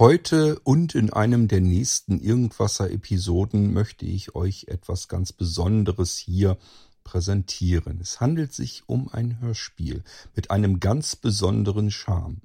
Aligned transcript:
Heute 0.00 0.58
und 0.60 0.94
in 0.94 1.12
einem 1.12 1.46
der 1.46 1.60
nächsten 1.60 2.20
Irgendwasser-Episoden 2.20 3.74
möchte 3.74 4.06
ich 4.06 4.34
euch 4.34 4.64
etwas 4.68 5.08
ganz 5.08 5.30
Besonderes 5.34 6.16
hier 6.16 6.56
präsentieren. 7.04 8.00
Es 8.00 8.18
handelt 8.18 8.54
sich 8.54 8.84
um 8.86 9.10
ein 9.10 9.40
Hörspiel 9.40 10.02
mit 10.34 10.50
einem 10.50 10.80
ganz 10.80 11.16
besonderen 11.16 11.90
Charme. 11.90 12.40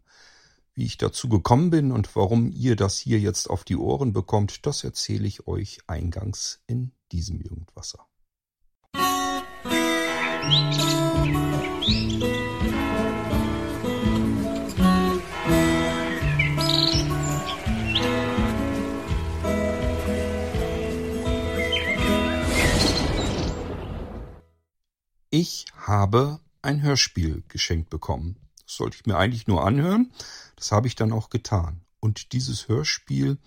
Wie 0.74 0.84
ich 0.84 0.98
dazu 0.98 1.30
gekommen 1.30 1.70
bin 1.70 1.94
und 1.94 2.14
warum 2.18 2.52
ihr 2.52 2.76
das 2.76 2.98
hier 2.98 3.22
jetzt 3.22 3.50
auf 3.50 3.64
die 3.64 3.78
Ohren 3.78 4.12
bekommt, 4.12 4.66
das 4.66 4.84
erzähle 4.84 5.26
ich 5.26 5.48
euch 5.48 5.80
eingangs 5.88 6.60
in 6.68 6.92
diesem 7.14 7.40
Irgendwasser. 7.40 8.06
Ich 25.48 25.68
habe 25.78 26.40
ein 26.64 26.82
Hörspiel 26.82 27.44
geschenkt 27.50 27.92
bekommen. 27.92 28.36
Das 28.66 28.78
sollte 28.78 28.98
ich 28.98 29.06
mir 29.06 29.16
eigentlich 29.16 29.46
nur 29.46 29.64
anhören. 29.64 30.12
Das 30.56 30.72
habe 30.72 30.88
ich 30.88 30.96
dann 30.96 31.12
auch 31.12 31.30
getan. 31.30 31.86
Und 32.00 32.34
dieses 32.34 32.68
Hörspiel 32.68 33.38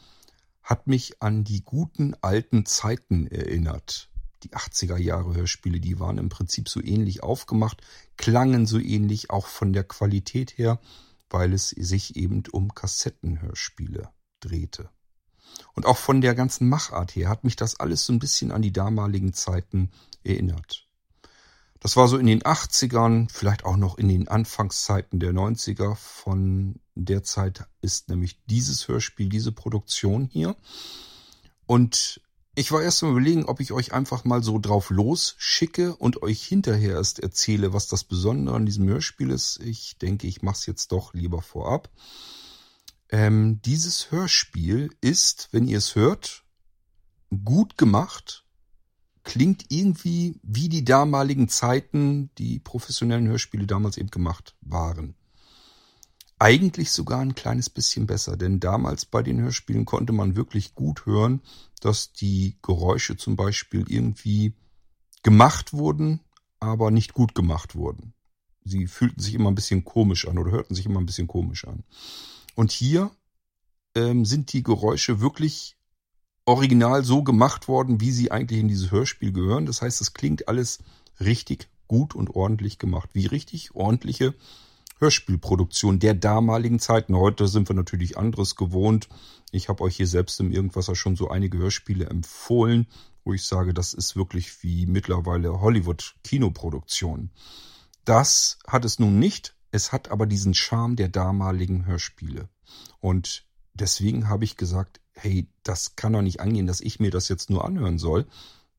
hat 0.62 0.86
mich 0.86 1.20
an 1.20 1.42
die 1.42 1.64
guten 1.64 2.14
alten 2.20 2.64
Zeiten 2.66 3.26
erinnert. 3.26 4.10
Die 4.44 4.50
80er 4.50 4.96
Jahre 4.96 5.34
Hörspiele, 5.34 5.80
die 5.80 5.98
waren 5.98 6.18
im 6.18 6.28
Prinzip 6.28 6.68
so 6.68 6.80
ähnlich 6.80 7.24
aufgemacht, 7.24 7.82
klangen 8.16 8.66
so 8.66 8.78
ähnlich 8.78 9.30
auch 9.30 9.48
von 9.48 9.72
der 9.72 9.82
Qualität 9.82 10.56
her, 10.56 10.78
weil 11.30 11.52
es 11.52 11.70
sich 11.70 12.14
eben 12.14 12.44
um 12.52 12.72
Kassettenhörspiele 12.76 14.08
drehte. 14.38 14.88
Und 15.74 15.84
auch 15.84 15.96
von 15.96 16.20
der 16.20 16.36
ganzen 16.36 16.68
Machart 16.68 17.16
her 17.16 17.28
hat 17.28 17.42
mich 17.42 17.56
das 17.56 17.80
alles 17.80 18.06
so 18.06 18.12
ein 18.12 18.20
bisschen 18.20 18.52
an 18.52 18.62
die 18.62 18.72
damaligen 18.72 19.32
Zeiten 19.32 19.90
erinnert. 20.22 20.87
Das 21.80 21.96
war 21.96 22.08
so 22.08 22.18
in 22.18 22.26
den 22.26 22.42
80ern, 22.42 23.28
vielleicht 23.30 23.64
auch 23.64 23.76
noch 23.76 23.98
in 23.98 24.08
den 24.08 24.26
Anfangszeiten 24.28 25.20
der 25.20 25.32
90er. 25.32 25.94
Von 25.94 26.80
der 26.94 27.22
Zeit 27.22 27.66
ist 27.80 28.08
nämlich 28.08 28.40
dieses 28.46 28.88
Hörspiel, 28.88 29.28
diese 29.28 29.52
Produktion 29.52 30.24
hier. 30.24 30.56
Und 31.66 32.20
ich 32.56 32.72
war 32.72 32.82
erst 32.82 33.04
mal 33.04 33.12
überlegen, 33.12 33.44
ob 33.44 33.60
ich 33.60 33.70
euch 33.70 33.92
einfach 33.92 34.24
mal 34.24 34.42
so 34.42 34.58
drauf 34.58 34.90
los 34.90 35.36
schicke 35.38 35.94
und 35.94 36.22
euch 36.22 36.42
hinterher 36.42 36.94
erst 36.94 37.20
erzähle, 37.20 37.72
was 37.72 37.86
das 37.86 38.02
Besondere 38.02 38.56
an 38.56 38.66
diesem 38.66 38.88
Hörspiel 38.88 39.30
ist. 39.30 39.60
Ich 39.62 39.98
denke, 39.98 40.26
ich 40.26 40.42
mache 40.42 40.56
es 40.56 40.66
jetzt 40.66 40.90
doch 40.90 41.14
lieber 41.14 41.40
vorab. 41.40 41.88
Ähm, 43.10 43.62
dieses 43.62 44.10
Hörspiel 44.10 44.90
ist, 45.00 45.48
wenn 45.52 45.68
ihr 45.68 45.78
es 45.78 45.94
hört, 45.94 46.42
gut 47.44 47.78
gemacht 47.78 48.44
klingt 49.28 49.66
irgendwie 49.68 50.40
wie 50.42 50.70
die 50.70 50.86
damaligen 50.86 51.50
Zeiten, 51.50 52.30
die 52.38 52.60
professionellen 52.60 53.28
Hörspiele 53.28 53.66
damals 53.66 53.98
eben 53.98 54.10
gemacht 54.10 54.56
waren. 54.62 55.16
Eigentlich 56.38 56.90
sogar 56.92 57.20
ein 57.20 57.34
kleines 57.34 57.68
bisschen 57.68 58.06
besser, 58.06 58.38
denn 58.38 58.58
damals 58.58 59.04
bei 59.04 59.22
den 59.22 59.38
Hörspielen 59.38 59.84
konnte 59.84 60.14
man 60.14 60.34
wirklich 60.34 60.74
gut 60.74 61.04
hören, 61.04 61.42
dass 61.80 62.14
die 62.14 62.56
Geräusche 62.62 63.18
zum 63.18 63.36
Beispiel 63.36 63.84
irgendwie 63.86 64.54
gemacht 65.22 65.74
wurden, 65.74 66.20
aber 66.58 66.90
nicht 66.90 67.12
gut 67.12 67.34
gemacht 67.34 67.74
wurden. 67.74 68.14
Sie 68.64 68.86
fühlten 68.86 69.20
sich 69.20 69.34
immer 69.34 69.50
ein 69.50 69.56
bisschen 69.56 69.84
komisch 69.84 70.26
an 70.26 70.38
oder 70.38 70.52
hörten 70.52 70.74
sich 70.74 70.86
immer 70.86 71.00
ein 71.00 71.06
bisschen 71.06 71.28
komisch 71.28 71.66
an. 71.66 71.84
Und 72.54 72.70
hier 72.70 73.10
ähm, 73.94 74.24
sind 74.24 74.54
die 74.54 74.62
Geräusche 74.62 75.20
wirklich 75.20 75.77
original 76.48 77.04
so 77.04 77.22
gemacht 77.22 77.68
worden, 77.68 78.00
wie 78.00 78.10
sie 78.10 78.32
eigentlich 78.32 78.60
in 78.60 78.68
dieses 78.68 78.90
Hörspiel 78.90 79.32
gehören. 79.32 79.66
Das 79.66 79.82
heißt, 79.82 80.00
es 80.00 80.14
klingt 80.14 80.48
alles 80.48 80.78
richtig 81.20 81.68
gut 81.88 82.14
und 82.14 82.34
ordentlich 82.34 82.78
gemacht. 82.78 83.10
Wie 83.12 83.26
richtig 83.26 83.74
ordentliche 83.74 84.34
Hörspielproduktion 84.98 85.98
der 85.98 86.14
damaligen 86.14 86.78
Zeiten. 86.78 87.14
Heute 87.14 87.48
sind 87.48 87.68
wir 87.68 87.76
natürlich 87.76 88.16
anderes 88.16 88.56
gewohnt. 88.56 89.10
Ich 89.52 89.68
habe 89.68 89.84
euch 89.84 89.96
hier 89.96 90.06
selbst 90.06 90.40
im 90.40 90.50
Irgendwasser 90.50 90.94
schon 90.96 91.16
so 91.16 91.28
einige 91.28 91.58
Hörspiele 91.58 92.06
empfohlen, 92.06 92.86
wo 93.24 93.34
ich 93.34 93.44
sage, 93.44 93.74
das 93.74 93.92
ist 93.92 94.16
wirklich 94.16 94.62
wie 94.62 94.86
mittlerweile 94.86 95.60
Hollywood-Kinoproduktion. 95.60 97.30
Das 98.06 98.58
hat 98.66 98.86
es 98.86 98.98
nun 98.98 99.18
nicht. 99.18 99.54
Es 99.70 99.92
hat 99.92 100.10
aber 100.10 100.24
diesen 100.24 100.54
Charme 100.54 100.96
der 100.96 101.10
damaligen 101.10 101.84
Hörspiele. 101.84 102.48
Und 103.00 103.44
deswegen 103.74 104.30
habe 104.30 104.44
ich 104.44 104.56
gesagt, 104.56 104.98
hey, 105.18 105.48
das 105.62 105.96
kann 105.96 106.12
doch 106.12 106.22
nicht 106.22 106.40
angehen, 106.40 106.66
dass 106.66 106.80
ich 106.80 107.00
mir 107.00 107.10
das 107.10 107.28
jetzt 107.28 107.50
nur 107.50 107.64
anhören 107.64 107.98
soll. 107.98 108.26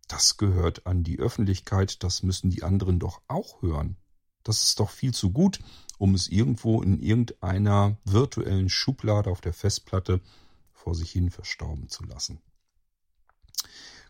Das 0.08 0.38
gehört 0.38 0.86
an 0.88 1.04
die 1.04 1.20
Öffentlichkeit, 1.20 2.04
das 2.04 2.24
müssen 2.24 2.50
die 2.50 2.64
anderen 2.64 3.00
doch 3.00 3.22
auch 3.28 3.62
hören. 3.62 3.98
Das 4.44 4.64
ist 4.64 4.80
doch 4.80 4.90
viel 4.90 5.14
zu 5.14 5.32
gut, 5.32 5.60
um 5.98 6.16
es 6.16 6.28
irgendwo 6.28 6.82
in 6.82 7.00
irgendeiner 7.00 7.98
virtuellen 8.06 8.70
Schublade 8.70 9.30
auf 9.30 9.42
der 9.42 9.54
Festplatte 9.54 10.22
vor 10.72 10.96
sich 10.96 11.12
hin 11.12 11.30
verstauben 11.30 11.90
zu 11.90 12.04
lassen 12.06 12.42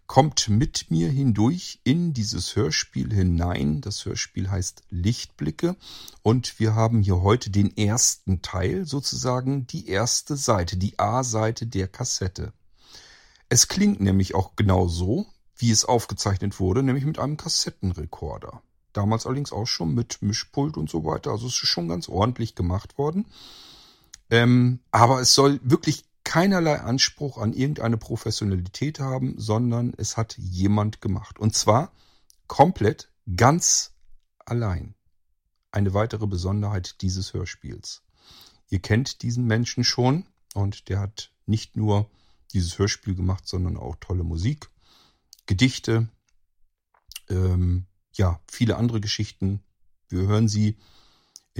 kommt 0.09 0.49
mit 0.49 0.89
mir 0.89 1.07
hindurch 1.07 1.81
in 1.83 2.13
dieses 2.13 2.55
Hörspiel 2.55 3.13
hinein. 3.13 3.79
Das 3.79 4.05
Hörspiel 4.05 4.49
heißt 4.49 4.81
Lichtblicke 4.89 5.75
und 6.23 6.59
wir 6.59 6.73
haben 6.73 7.03
hier 7.03 7.21
heute 7.21 7.51
den 7.51 7.77
ersten 7.77 8.41
Teil, 8.41 8.87
sozusagen 8.87 9.67
die 9.67 9.87
erste 9.87 10.35
Seite, 10.35 10.77
die 10.77 10.97
A-Seite 10.97 11.67
der 11.67 11.87
Kassette. 11.87 12.53
Es 13.49 13.67
klingt 13.67 14.01
nämlich 14.01 14.33
auch 14.33 14.55
genau 14.55 14.87
so, 14.87 15.27
wie 15.55 15.69
es 15.69 15.85
aufgezeichnet 15.85 16.59
wurde, 16.59 16.81
nämlich 16.81 17.05
mit 17.05 17.19
einem 17.19 17.37
Kassettenrekorder. 17.37 18.63
Damals 18.93 19.27
allerdings 19.27 19.51
auch 19.51 19.67
schon 19.67 19.93
mit 19.93 20.23
Mischpult 20.23 20.75
und 20.75 20.89
so 20.89 21.05
weiter. 21.05 21.29
Also 21.29 21.45
es 21.45 21.53
ist 21.53 21.69
schon 21.69 21.87
ganz 21.87 22.09
ordentlich 22.09 22.55
gemacht 22.55 22.97
worden. 22.97 23.27
Ähm, 24.31 24.79
aber 24.89 25.21
es 25.21 25.35
soll 25.35 25.59
wirklich 25.61 26.05
keinerlei 26.29 26.79
Anspruch 26.79 27.39
an 27.39 27.53
irgendeine 27.53 27.97
Professionalität 27.97 28.99
haben, 28.99 29.33
sondern 29.39 29.95
es 29.97 30.15
hat 30.15 30.37
jemand 30.37 31.01
gemacht. 31.01 31.39
Und 31.39 31.55
zwar 31.55 31.91
komplett 32.45 33.11
ganz 33.35 33.95
allein. 34.45 34.93
Eine 35.71 35.95
weitere 35.95 36.27
Besonderheit 36.27 37.01
dieses 37.01 37.33
Hörspiels. 37.33 38.03
Ihr 38.69 38.77
kennt 38.77 39.23
diesen 39.23 39.45
Menschen 39.45 39.83
schon 39.83 40.27
und 40.53 40.89
der 40.89 40.99
hat 40.99 41.31
nicht 41.47 41.75
nur 41.75 42.11
dieses 42.53 42.77
Hörspiel 42.77 43.15
gemacht, 43.15 43.47
sondern 43.47 43.75
auch 43.75 43.95
tolle 43.99 44.23
Musik, 44.23 44.69
Gedichte, 45.47 46.09
ähm, 47.27 47.87
ja, 48.13 48.39
viele 48.45 48.77
andere 48.77 49.01
Geschichten. 49.01 49.63
Wir 50.09 50.27
hören 50.27 50.47
sie 50.47 50.77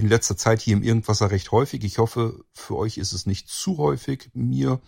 in 0.00 0.08
letzter 0.08 0.34
Zeit 0.34 0.62
hier 0.62 0.72
im 0.72 0.82
Irgendwasser 0.82 1.30
recht 1.30 1.52
häufig. 1.52 1.84
Ich 1.84 1.98
hoffe, 1.98 2.42
für 2.54 2.76
euch 2.76 2.96
ist 2.96 3.12
es 3.12 3.26
nicht 3.26 3.50
zu 3.50 3.76
häufig. 3.76 4.30
Mir 4.32 4.80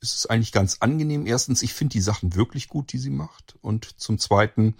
ist 0.00 0.16
es 0.16 0.26
eigentlich 0.26 0.50
ganz 0.50 0.78
angenehm. 0.80 1.26
Erstens, 1.28 1.62
ich 1.62 1.74
finde 1.74 1.92
die 1.92 2.00
Sachen 2.00 2.34
wirklich 2.34 2.66
gut, 2.66 2.92
die 2.92 2.98
sie 2.98 3.10
macht. 3.10 3.54
Und 3.60 4.00
zum 4.00 4.18
Zweiten 4.18 4.74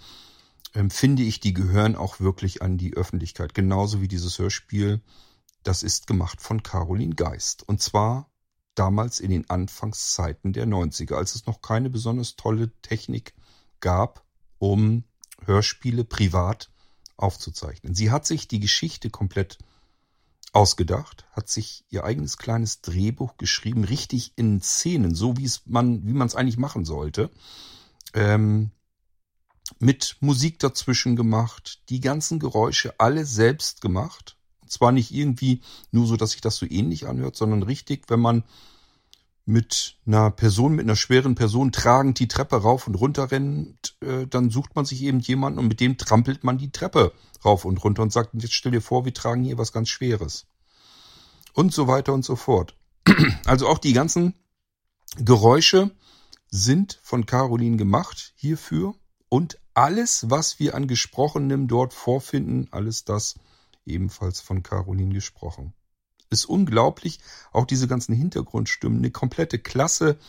ähm, 0.75 0.89
finde 0.89 1.23
ich, 1.23 1.39
die 1.39 1.53
gehören 1.53 1.95
auch 1.95 2.19
wirklich 2.19 2.61
an 2.61 2.77
die 2.77 2.93
Öffentlichkeit. 2.93 3.53
Genauso 3.53 4.01
wie 4.01 4.09
dieses 4.09 4.37
Hörspiel. 4.37 5.01
Das 5.63 5.81
ist 5.81 6.07
gemacht 6.07 6.41
von 6.41 6.61
Caroline 6.61 7.15
Geist. 7.15 7.63
Und 7.65 7.81
zwar 7.81 8.29
damals 8.75 9.21
in 9.21 9.31
den 9.31 9.49
Anfangszeiten 9.49 10.51
der 10.51 10.67
90er, 10.67 11.15
als 11.15 11.35
es 11.35 11.45
noch 11.45 11.61
keine 11.61 11.89
besonders 11.89 12.35
tolle 12.35 12.73
Technik 12.81 13.33
gab, 13.79 14.25
um 14.57 15.05
Hörspiele 15.45 16.03
privat 16.03 16.69
aufzuzeichnen. 17.15 17.95
Sie 17.95 18.11
hat 18.11 18.25
sich 18.25 18.49
die 18.49 18.59
Geschichte 18.59 19.09
komplett 19.09 19.57
ausgedacht, 20.51 21.25
hat 21.31 21.49
sich 21.49 21.85
ihr 21.89 22.03
eigenes 22.03 22.37
kleines 22.37 22.81
Drehbuch 22.81 23.37
geschrieben, 23.37 23.83
richtig 23.83 24.33
in 24.35 24.61
Szenen, 24.61 25.13
so 25.13 25.37
wie 25.37 25.45
es 25.45 25.61
man, 25.65 26.05
wie 26.07 26.13
man 26.13 26.27
es 26.27 26.35
eigentlich 26.35 26.57
machen 26.57 26.85
sollte. 26.85 27.29
Ähm, 28.13 28.71
mit 29.77 30.17
Musik 30.19 30.59
dazwischen 30.59 31.15
gemacht, 31.15 31.81
die 31.89 31.99
ganzen 31.99 32.39
Geräusche 32.39 32.99
alle 32.99 33.25
selbst 33.25 33.81
gemacht. 33.81 34.37
Und 34.61 34.71
zwar 34.71 34.91
nicht 34.91 35.13
irgendwie 35.13 35.61
nur 35.91 36.07
so, 36.07 36.17
dass 36.17 36.31
sich 36.31 36.41
das 36.41 36.55
so 36.55 36.65
ähnlich 36.67 37.07
anhört, 37.07 37.35
sondern 37.35 37.61
richtig, 37.61 38.05
wenn 38.09 38.19
man 38.19 38.43
mit 39.45 39.97
einer 40.05 40.29
Person, 40.29 40.75
mit 40.75 40.85
einer 40.85 40.95
schweren 40.95 41.33
Person 41.33 41.71
tragend 41.71 42.19
die 42.19 42.27
Treppe 42.27 42.57
rauf 42.57 42.85
und 42.85 42.95
runter 42.95 43.31
rennt, 43.31 43.97
äh, 44.01 44.27
dann 44.27 44.51
sucht 44.51 44.75
man 44.75 44.85
sich 44.85 45.01
eben 45.01 45.19
jemanden 45.19 45.57
und 45.57 45.67
mit 45.67 45.79
dem 45.79 45.97
trampelt 45.97 46.43
man 46.43 46.59
die 46.59 46.71
Treppe 46.71 47.13
rauf 47.43 47.65
und 47.65 47.83
runter 47.83 48.03
und 48.03 48.13
sagt, 48.13 48.29
jetzt 48.35 48.53
stell 48.53 48.71
dir 48.71 48.81
vor, 48.81 49.05
wir 49.05 49.13
tragen 49.13 49.43
hier 49.43 49.57
was 49.57 49.71
ganz 49.71 49.89
Schweres. 49.89 50.45
Und 51.53 51.73
so 51.73 51.87
weiter 51.87 52.13
und 52.13 52.23
so 52.25 52.35
fort. 52.35 52.75
Also 53.45 53.67
auch 53.67 53.79
die 53.79 53.93
ganzen 53.93 54.35
Geräusche 55.17 55.91
sind 56.51 56.99
von 57.01 57.25
Caroline 57.25 57.77
gemacht 57.77 58.33
hierfür 58.35 58.95
und 59.29 59.59
alles, 59.73 60.29
was 60.29 60.59
wir 60.59 60.75
an 60.75 60.87
Gesprochenem 60.87 61.67
dort 61.67 61.93
vorfinden, 61.93 62.67
alles 62.71 63.05
das 63.05 63.35
ebenfalls 63.85 64.41
von 64.41 64.63
Caroline 64.63 65.13
gesprochen. 65.13 65.73
ist 66.29 66.45
unglaublich. 66.45 67.19
Auch 67.51 67.65
diese 67.65 67.87
ganzen 67.87 68.13
Hintergrundstimmen, 68.13 68.99
eine 68.99 69.11
komplette 69.11 69.57
Klasse 69.57 70.19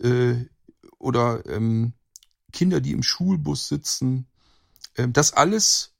äh, 0.00 0.46
oder 0.98 1.44
ähm, 1.46 1.92
Kinder, 2.52 2.80
die 2.80 2.92
im 2.92 3.02
Schulbus 3.02 3.68
sitzen. 3.68 4.26
Ähm, 4.96 5.12
das 5.12 5.32
alles 5.32 5.91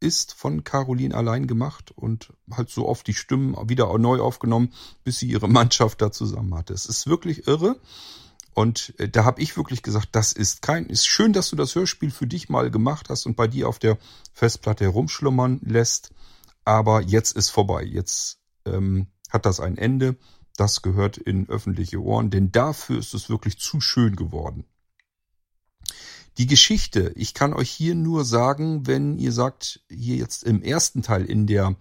ist 0.00 0.32
von 0.34 0.64
Caroline 0.64 1.14
allein 1.14 1.46
gemacht 1.46 1.92
und 1.94 2.32
halt 2.50 2.70
so 2.70 2.88
oft 2.88 3.06
die 3.06 3.14
Stimmen 3.14 3.54
wieder 3.68 3.96
neu 3.98 4.20
aufgenommen, 4.20 4.72
bis 5.04 5.18
sie 5.18 5.28
ihre 5.28 5.48
Mannschaft 5.60 6.00
da 6.02 6.10
zusammen 6.10 6.54
hatte. 6.54 6.72
Es 6.72 6.86
ist 6.86 7.06
wirklich 7.06 7.46
irre. 7.46 7.76
Und 8.52 8.94
äh, 8.98 9.08
da 9.08 9.24
habe 9.24 9.40
ich 9.40 9.56
wirklich 9.56 9.82
gesagt, 9.82 10.08
das 10.12 10.32
ist 10.32 10.62
kein, 10.62 10.86
ist 10.86 11.06
schön, 11.06 11.32
dass 11.32 11.50
du 11.50 11.56
das 11.56 11.74
Hörspiel 11.74 12.10
für 12.10 12.26
dich 12.26 12.48
mal 12.48 12.70
gemacht 12.70 13.08
hast 13.08 13.26
und 13.26 13.36
bei 13.36 13.46
dir 13.46 13.68
auf 13.68 13.78
der 13.78 13.98
Festplatte 14.32 14.84
herumschlummern 14.84 15.60
lässt. 15.62 16.10
Aber 16.64 17.00
jetzt 17.00 17.36
ist 17.36 17.50
vorbei. 17.50 17.84
Jetzt 17.84 18.38
ähm, 18.64 19.06
hat 19.30 19.46
das 19.46 19.60
ein 19.60 19.78
Ende. 19.78 20.16
Das 20.56 20.82
gehört 20.82 21.16
in 21.16 21.48
öffentliche 21.48 22.02
Ohren, 22.02 22.30
denn 22.30 22.52
dafür 22.52 22.98
ist 22.98 23.14
es 23.14 23.30
wirklich 23.30 23.58
zu 23.58 23.80
schön 23.80 24.16
geworden. 24.16 24.64
Die 26.38 26.46
Geschichte, 26.46 27.12
ich 27.16 27.34
kann 27.34 27.52
euch 27.52 27.70
hier 27.70 27.94
nur 27.94 28.24
sagen, 28.24 28.86
wenn 28.86 29.18
ihr 29.18 29.32
sagt, 29.32 29.80
hier 29.88 30.16
jetzt 30.16 30.44
im 30.44 30.62
ersten 30.62 31.02
Teil 31.02 31.24
in 31.24 31.46
der 31.46 31.76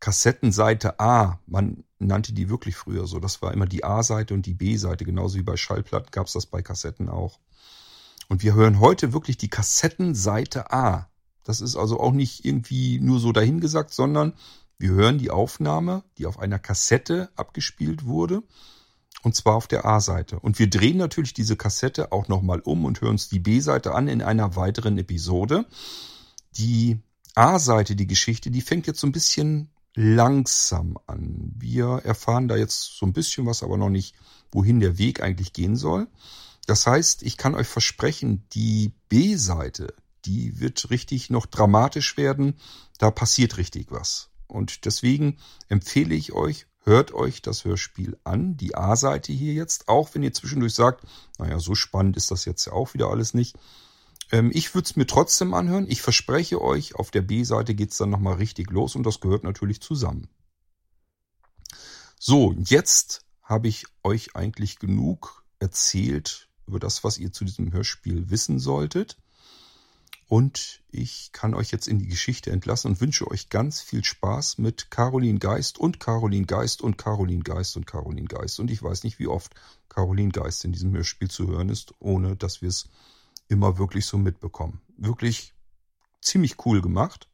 Kassettenseite 0.00 1.00
A, 1.00 1.40
man 1.46 1.84
nannte 1.98 2.32
die 2.32 2.50
wirklich 2.50 2.76
früher 2.76 3.06
so, 3.06 3.18
das 3.18 3.40
war 3.42 3.52
immer 3.54 3.66
die 3.66 3.84
A-Seite 3.84 4.34
und 4.34 4.44
die 4.44 4.54
B-Seite, 4.54 5.04
genauso 5.04 5.38
wie 5.38 5.42
bei 5.42 5.56
Schallplatten 5.56 6.10
gab 6.10 6.26
es 6.26 6.34
das 6.34 6.46
bei 6.46 6.62
Kassetten 6.62 7.08
auch. 7.08 7.40
Und 8.28 8.42
wir 8.42 8.54
hören 8.54 8.80
heute 8.80 9.12
wirklich 9.12 9.36
die 9.36 9.48
Kassettenseite 9.48 10.72
A. 10.72 11.08
Das 11.44 11.60
ist 11.60 11.76
also 11.76 12.00
auch 12.00 12.12
nicht 12.12 12.44
irgendwie 12.44 12.98
nur 12.98 13.20
so 13.20 13.32
dahingesagt, 13.32 13.94
sondern 13.94 14.34
wir 14.78 14.90
hören 14.90 15.18
die 15.18 15.30
Aufnahme, 15.30 16.02
die 16.18 16.26
auf 16.26 16.38
einer 16.38 16.58
Kassette 16.58 17.30
abgespielt 17.36 18.04
wurde 18.04 18.42
und 19.22 19.34
zwar 19.34 19.54
auf 19.54 19.66
der 19.66 19.84
A-Seite. 19.84 20.38
Und 20.38 20.58
wir 20.58 20.68
drehen 20.68 20.98
natürlich 20.98 21.34
diese 21.34 21.56
Kassette 21.56 22.12
auch 22.12 22.28
nochmal 22.28 22.60
um 22.60 22.84
und 22.84 23.00
hören 23.00 23.12
uns 23.12 23.28
die 23.28 23.40
B-Seite 23.40 23.94
an 23.94 24.08
in 24.08 24.22
einer 24.22 24.56
weiteren 24.56 24.98
Episode. 24.98 25.66
Die 26.56 26.98
A-Seite, 27.34 27.96
die 27.96 28.06
Geschichte, 28.06 28.50
die 28.50 28.60
fängt 28.60 28.86
jetzt 28.86 29.00
so 29.00 29.06
ein 29.06 29.12
bisschen 29.12 29.70
langsam 29.94 30.98
an. 31.06 31.52
Wir 31.56 32.02
erfahren 32.04 32.48
da 32.48 32.56
jetzt 32.56 32.98
so 32.98 33.06
ein 33.06 33.12
bisschen 33.12 33.46
was, 33.46 33.62
aber 33.62 33.76
noch 33.76 33.88
nicht, 33.88 34.14
wohin 34.52 34.80
der 34.80 34.98
Weg 34.98 35.22
eigentlich 35.22 35.52
gehen 35.52 35.76
soll. 35.76 36.06
Das 36.66 36.86
heißt, 36.86 37.22
ich 37.22 37.36
kann 37.36 37.54
euch 37.54 37.66
versprechen, 37.66 38.44
die 38.52 38.92
B-Seite, 39.08 39.94
die 40.24 40.60
wird 40.60 40.90
richtig 40.90 41.30
noch 41.30 41.46
dramatisch 41.46 42.16
werden. 42.16 42.54
Da 42.98 43.10
passiert 43.10 43.56
richtig 43.56 43.90
was. 43.90 44.30
Und 44.46 44.84
deswegen 44.84 45.38
empfehle 45.68 46.14
ich 46.14 46.32
euch, 46.32 46.66
hört 46.86 47.12
euch 47.12 47.42
das 47.42 47.64
Hörspiel 47.64 48.16
an, 48.24 48.56
die 48.56 48.74
A-Seite 48.76 49.32
hier 49.32 49.52
jetzt, 49.52 49.88
auch 49.88 50.14
wenn 50.14 50.22
ihr 50.22 50.32
zwischendurch 50.32 50.72
sagt, 50.72 51.04
naja, 51.38 51.58
so 51.58 51.74
spannend 51.74 52.16
ist 52.16 52.30
das 52.30 52.44
jetzt 52.44 52.64
ja 52.66 52.72
auch 52.72 52.94
wieder 52.94 53.08
alles 53.10 53.34
nicht. 53.34 53.56
Ähm, 54.30 54.50
ich 54.54 54.74
würde 54.74 54.86
es 54.86 54.96
mir 54.96 55.06
trotzdem 55.06 55.52
anhören. 55.52 55.86
Ich 55.88 56.00
verspreche 56.00 56.62
euch, 56.62 56.94
auf 56.94 57.10
der 57.10 57.22
B-Seite 57.22 57.74
geht's 57.74 57.98
dann 57.98 58.10
nochmal 58.10 58.34
richtig 58.34 58.70
los 58.70 58.94
und 58.94 59.04
das 59.04 59.20
gehört 59.20 59.42
natürlich 59.42 59.82
zusammen. 59.82 60.28
So, 62.18 62.54
jetzt 62.56 63.26
habe 63.42 63.68
ich 63.68 63.86
euch 64.02 64.34
eigentlich 64.34 64.78
genug 64.78 65.44
erzählt 65.58 66.48
über 66.66 66.80
das, 66.80 67.04
was 67.04 67.18
ihr 67.18 67.32
zu 67.32 67.44
diesem 67.44 67.72
Hörspiel 67.72 68.30
wissen 68.30 68.58
solltet. 68.58 69.18
Und 70.28 70.82
ich 70.90 71.30
kann 71.32 71.54
euch 71.54 71.70
jetzt 71.70 71.86
in 71.86 72.00
die 72.00 72.08
Geschichte 72.08 72.50
entlassen 72.50 72.90
und 72.90 73.00
wünsche 73.00 73.30
euch 73.30 73.48
ganz 73.48 73.80
viel 73.80 74.04
Spaß 74.04 74.58
mit 74.58 74.90
Caroline 74.90 75.38
Geist 75.38 75.78
und 75.78 76.00
Caroline 76.00 76.46
Geist 76.46 76.82
und 76.82 76.98
Caroline 76.98 77.44
Geist 77.44 77.76
und 77.76 77.86
Caroline 77.86 78.26
Geist. 78.26 78.58
Und 78.58 78.70
ich 78.70 78.82
weiß 78.82 79.04
nicht, 79.04 79.20
wie 79.20 79.28
oft 79.28 79.54
Caroline 79.88 80.32
Geist 80.32 80.64
in 80.64 80.72
diesem 80.72 80.92
Hörspiel 80.92 81.30
zu 81.30 81.46
hören 81.46 81.68
ist, 81.68 81.94
ohne 82.00 82.34
dass 82.34 82.60
wir 82.60 82.68
es 82.68 82.88
immer 83.46 83.78
wirklich 83.78 84.04
so 84.04 84.18
mitbekommen. 84.18 84.80
Wirklich 84.96 85.54
ziemlich 86.20 86.66
cool 86.66 86.82
gemacht. 86.82 87.28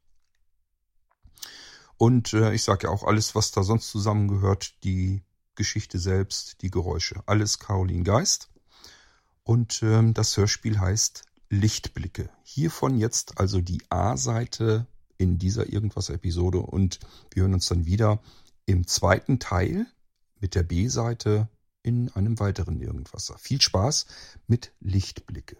Und 1.97 2.33
äh, 2.33 2.53
ich 2.53 2.61
sage 2.61 2.87
ja 2.87 2.93
auch 2.93 3.03
alles, 3.03 3.33
was 3.33 3.51
da 3.51 3.63
sonst 3.63 3.89
zusammengehört, 3.89 4.75
die 4.83 5.23
Geschichte 5.55 5.97
selbst, 5.97 6.61
die 6.61 6.69
Geräusche, 6.69 7.23
alles 7.25 7.57
Caroline 7.57 8.03
Geist. 8.03 8.49
Und 9.43 9.81
ähm, 9.81 10.13
das 10.13 10.37
Hörspiel 10.37 10.79
heißt 10.79 11.25
Lichtblicke. 11.53 12.29
Hiervon 12.43 12.97
jetzt 12.97 13.37
also 13.37 13.61
die 13.61 13.81
A-Seite 13.89 14.87
in 15.17 15.37
dieser 15.37 15.71
Irgendwas-Episode 15.71 16.57
und 16.57 16.99
wir 17.31 17.43
hören 17.43 17.53
uns 17.53 17.67
dann 17.67 17.85
wieder 17.85 18.21
im 18.65 18.87
zweiten 18.87 19.39
Teil 19.39 19.85
mit 20.39 20.55
der 20.55 20.63
B-Seite 20.63 21.47
in 21.83 22.09
einem 22.15 22.39
weiteren 22.39 22.81
Irgendwasser. 22.81 23.37
Viel 23.37 23.61
Spaß 23.61 24.07
mit 24.47 24.73
Lichtblicke. 24.79 25.57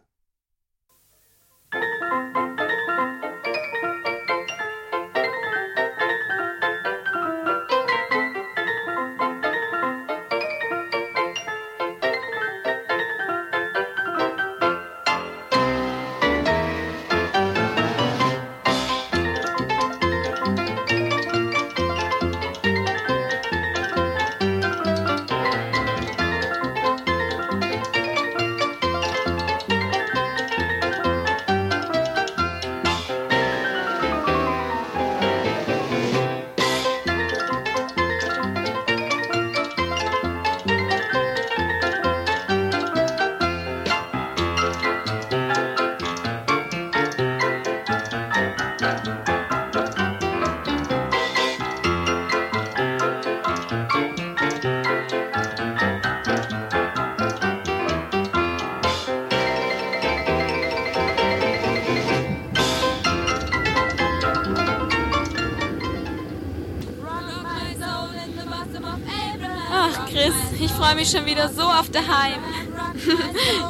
Daheim. 71.94 72.40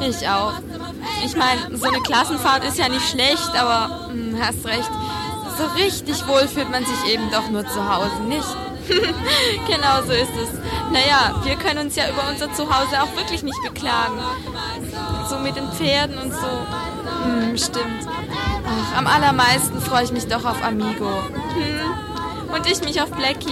ich 0.00 0.28
auch. 0.28 0.54
Ich 1.24 1.36
meine, 1.36 1.76
so 1.76 1.86
eine 1.86 2.00
Klassenfahrt 2.00 2.64
ist 2.64 2.78
ja 2.78 2.88
nicht 2.88 3.08
schlecht, 3.08 3.50
aber 3.56 4.08
hm, 4.08 4.38
hast 4.40 4.64
recht. 4.66 4.90
So 5.56 5.64
richtig 5.82 6.26
wohl 6.26 6.48
fühlt 6.48 6.70
man 6.70 6.84
sich 6.84 7.12
eben 7.12 7.30
doch 7.30 7.48
nur 7.48 7.66
zu 7.66 7.88
Hause, 7.88 8.22
nicht? 8.28 8.46
genau 9.66 10.02
so 10.04 10.12
ist 10.12 10.32
es. 10.42 10.50
Naja, 10.90 11.40
wir 11.44 11.56
können 11.56 11.86
uns 11.86 11.96
ja 11.96 12.08
über 12.08 12.28
unser 12.28 12.52
Zuhause 12.52 13.02
auch 13.02 13.16
wirklich 13.16 13.42
nicht 13.42 13.60
beklagen. 13.62 14.18
So 15.28 15.38
mit 15.38 15.56
den 15.56 15.70
Pferden 15.72 16.18
und 16.18 16.32
so. 16.32 16.66
Hm, 17.24 17.56
stimmt. 17.56 18.06
Ach, 18.66 18.98
am 18.98 19.06
allermeisten 19.06 19.80
freue 19.80 20.04
ich 20.04 20.12
mich 20.12 20.26
doch 20.26 20.44
auf 20.44 20.62
Amigo. 20.62 21.22
Hm? 21.54 22.54
Und 22.54 22.66
ich 22.66 22.80
mich 22.82 23.00
auf 23.00 23.10
Blackie. 23.10 23.43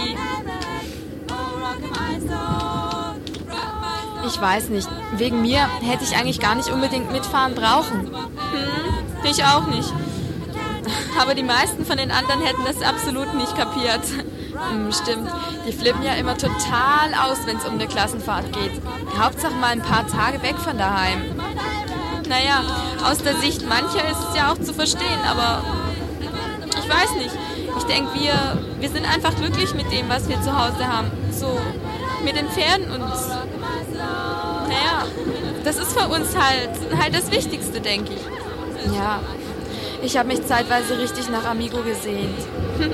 Ich 4.25 4.39
weiß 4.39 4.69
nicht. 4.69 4.87
Wegen 5.17 5.41
mir 5.41 5.67
hätte 5.81 6.03
ich 6.03 6.15
eigentlich 6.15 6.39
gar 6.39 6.55
nicht 6.55 6.69
unbedingt 6.69 7.11
mitfahren 7.11 7.55
brauchen. 7.55 8.07
Hm, 8.07 9.29
ich 9.29 9.43
auch 9.43 9.67
nicht. 9.67 9.91
Aber 11.19 11.35
die 11.35 11.43
meisten 11.43 11.85
von 11.85 11.97
den 11.97 12.11
anderen 12.11 12.41
hätten 12.41 12.63
das 12.65 12.81
absolut 12.81 13.33
nicht 13.33 13.55
kapiert. 13.55 14.01
Hm, 14.69 14.91
stimmt. 14.91 15.29
Die 15.67 15.71
flippen 15.73 16.03
ja 16.03 16.13
immer 16.13 16.37
total 16.37 17.13
aus, 17.25 17.39
wenn 17.45 17.57
es 17.57 17.65
um 17.65 17.73
eine 17.73 17.87
Klassenfahrt 17.87 18.51
geht. 18.53 18.81
Hauptsache 19.17 19.53
mal 19.55 19.71
ein 19.71 19.81
paar 19.81 20.07
Tage 20.07 20.41
weg 20.41 20.57
von 20.57 20.77
daheim. 20.77 21.21
Naja, 22.27 22.63
aus 23.05 23.19
der 23.19 23.35
Sicht 23.35 23.67
mancher 23.67 24.09
ist 24.09 24.29
es 24.29 24.35
ja 24.35 24.51
auch 24.51 24.57
zu 24.57 24.73
verstehen, 24.73 25.19
aber 25.29 25.63
ich 26.69 26.89
weiß 26.89 27.15
nicht. 27.17 27.35
Ich 27.77 27.83
denke, 27.83 28.13
wir, 28.13 28.33
wir 28.79 28.89
sind 28.89 29.05
einfach 29.11 29.35
glücklich 29.35 29.73
mit 29.73 29.91
dem, 29.91 30.07
was 30.09 30.29
wir 30.29 30.41
zu 30.41 30.57
Hause 30.57 30.87
haben. 30.87 31.11
So 31.31 31.59
mit 32.23 32.37
den 32.37 32.47
Pferden 32.47 32.91
und 32.91 33.03
naja, 34.73 35.07
das 35.63 35.77
ist 35.77 35.97
für 35.97 36.07
uns 36.07 36.35
halt, 36.35 36.69
halt 36.99 37.15
das 37.15 37.31
Wichtigste, 37.31 37.79
denke 37.79 38.13
ich. 38.13 38.93
Ja, 38.93 39.21
ich 40.01 40.17
habe 40.17 40.27
mich 40.27 40.45
zeitweise 40.45 40.97
richtig 40.99 41.29
nach 41.29 41.45
Amigo 41.45 41.81
gesehnt. 41.81 42.39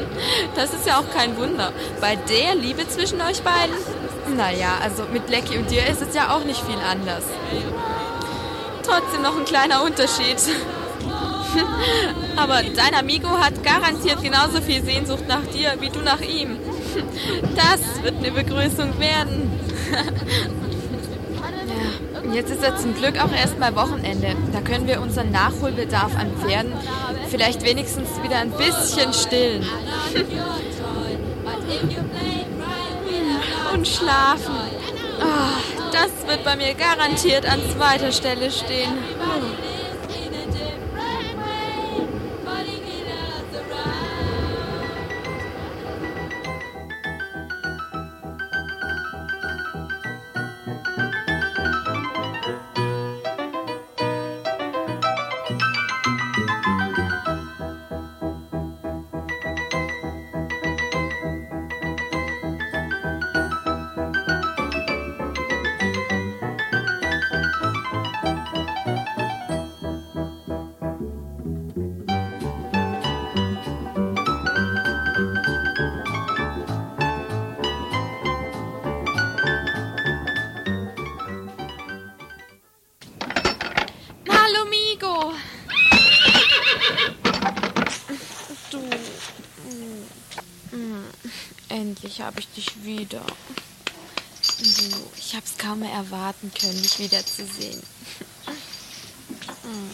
Das 0.56 0.74
ist 0.74 0.86
ja 0.86 1.00
auch 1.00 1.10
kein 1.16 1.38
Wunder. 1.38 1.72
Bei 2.02 2.16
der 2.16 2.56
Liebe 2.56 2.88
zwischen 2.88 3.22
euch 3.22 3.42
beiden? 3.42 3.76
Naja, 4.36 4.78
also 4.84 5.04
mit 5.12 5.30
Lecky 5.30 5.58
und 5.58 5.72
dir 5.72 5.88
ist 5.88 6.02
es 6.02 6.14
ja 6.14 6.36
auch 6.36 6.44
nicht 6.44 6.62
viel 6.62 6.78
anders. 6.92 7.24
Trotzdem 8.84 9.22
noch 9.22 9.38
ein 9.38 9.46
kleiner 9.46 9.84
Unterschied. 9.84 10.38
Aber 12.36 12.62
dein 12.76 12.94
Amigo 12.94 13.30
hat 13.30 13.64
garantiert 13.64 14.22
genauso 14.22 14.62
viel 14.62 14.84
Sehnsucht 14.84 15.28
nach 15.28 15.46
dir 15.54 15.76
wie 15.80 15.90
du 15.90 16.00
nach 16.00 16.22
ihm. 16.22 16.58
Das 17.56 18.04
wird 18.04 18.18
eine 18.18 18.32
Begrüßung 18.32 19.00
werden. 19.00 19.50
Jetzt 22.34 22.52
ist 22.52 22.64
ja 22.64 22.76
zum 22.76 22.94
Glück 22.96 23.22
auch 23.22 23.32
erst 23.32 23.60
mal 23.60 23.76
Wochenende. 23.76 24.36
Da 24.54 24.62
können 24.62 24.88
wir 24.88 25.02
unseren 25.02 25.32
Nachholbedarf 25.32 26.16
an 26.18 26.32
Pferden 26.38 26.74
vielleicht 27.30 27.64
wenigstens 27.64 28.10
wieder 28.24 28.38
ein 28.38 28.52
bisschen 28.52 29.14
stillen. 29.14 29.66
Und 33.74 33.88
schlafen. 33.88 34.56
Oh, 35.22 35.92
das 35.92 36.28
wird 36.28 36.44
bei 36.44 36.56
mir 36.56 36.74
garantiert 36.74 37.46
an 37.46 37.60
zweiter 37.76 38.12
Stelle 38.12 38.52
stehen. 38.52 38.94
Habe 92.30 92.42
ich 92.42 92.48
dich 92.50 92.84
wieder. 92.84 93.26
Du, 94.60 95.10
ich 95.18 95.34
habe 95.34 95.44
es 95.44 95.58
kaum 95.58 95.80
mehr 95.80 95.92
erwarten 95.92 96.52
können, 96.54 96.80
dich 96.80 97.00
wiederzusehen. 97.00 97.82
Hm, 99.64 99.90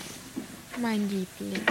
mein 0.81 1.09
Liebling. 1.09 1.65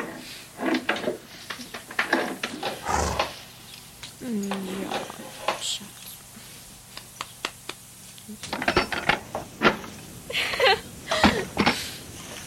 Ja, 4.21 4.97
Schatz. 5.61 5.85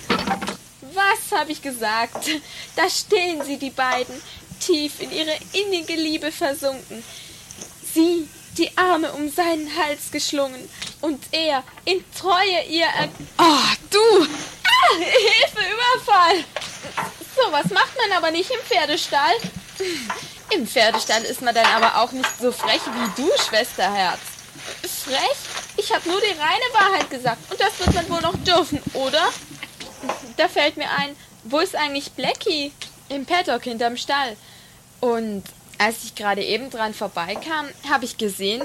Was 0.96 1.32
habe 1.40 1.52
ich 1.52 1.62
gesagt? 1.62 2.32
Da 2.76 2.90
stehen 2.90 3.46
sie, 3.46 3.60
die 3.60 3.70
beiden, 3.70 4.20
tief 4.60 5.02
in 5.02 5.12
ihre 5.12 5.38
innige 5.54 5.94
Liebe 5.94 6.32
versunken 6.32 7.04
sie 7.98 8.30
die 8.58 8.77
Arme 8.77 9.12
um 9.13 9.30
seinen 9.30 9.75
Hals 9.75 10.12
geschlungen 10.12 10.70
und 11.01 11.20
er 11.32 11.63
in 11.86 12.04
Treue 12.18 12.63
ihr 12.70 12.86
er 12.86 13.10
Oh, 13.39 13.75
du! 13.89 14.24
Ah, 14.24 14.98
Hilfe, 14.98 15.62
Überfall! 15.74 16.44
So 17.36 17.51
was 17.51 17.66
macht 17.72 17.98
man 17.98 18.18
aber 18.18 18.32
nicht 18.32 18.51
im 18.51 18.60
Pferdestall. 18.60 19.34
Im 20.51 20.68
Pferdestall 20.68 21.24
ist 21.24 21.42
man 21.42 21.56
dann 21.56 21.66
aber 21.66 22.01
auch 22.01 22.12
nicht 22.12 22.30
so 22.39 22.51
frech 22.51 22.82
wie 22.86 23.22
du, 23.22 23.30
Schwesterherz. 23.48 24.20
Frech? 25.04 25.38
Ich 25.77 25.94
habe 25.94 26.08
nur 26.08 26.22
die 26.22 26.39
reine 26.39 26.74
Wahrheit 26.74 27.10
gesagt 27.10 27.51
und 27.51 27.60
das 27.60 27.80
wird 27.80 27.96
man 27.96 28.10
wohl 28.10 28.22
noch 28.22 28.38
dürfen, 28.44 28.80
oder? 28.94 29.30
Da 30.38 30.48
fällt 30.48 30.77
mir 30.77 30.89
ein, 30.92 31.16
wo 31.44 31.60
ist 31.60 31.75
eigentlich 31.75 32.12
Blackie? 32.12 32.72
Im 33.10 33.25
Paddock 33.25 33.63
hinterm 33.63 33.98
Stall. 33.98 34.36
Und 35.00 35.44
als 35.77 36.03
ich 36.03 36.15
gerade 36.15 36.43
eben 36.43 36.69
dran 36.69 36.93
vorbeikam, 36.93 37.67
habe 37.89 38.05
ich 38.05 38.17
gesehen, 38.17 38.63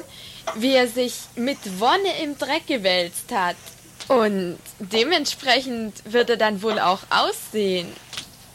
wie 0.57 0.75
er 0.75 0.89
sich 0.89 1.15
mit 1.37 1.59
Wonne 1.81 2.23
im 2.23 2.39
Dreck 2.39 2.67
gewälzt 2.67 3.33
hat. 3.33 3.57
Und 4.09 4.59
dementsprechend 4.79 6.03
wird 6.05 6.31
er 6.31 6.37
dann 6.37 6.63
wohl 6.63 6.79
auch 6.79 7.01
aussehen. 7.11 7.93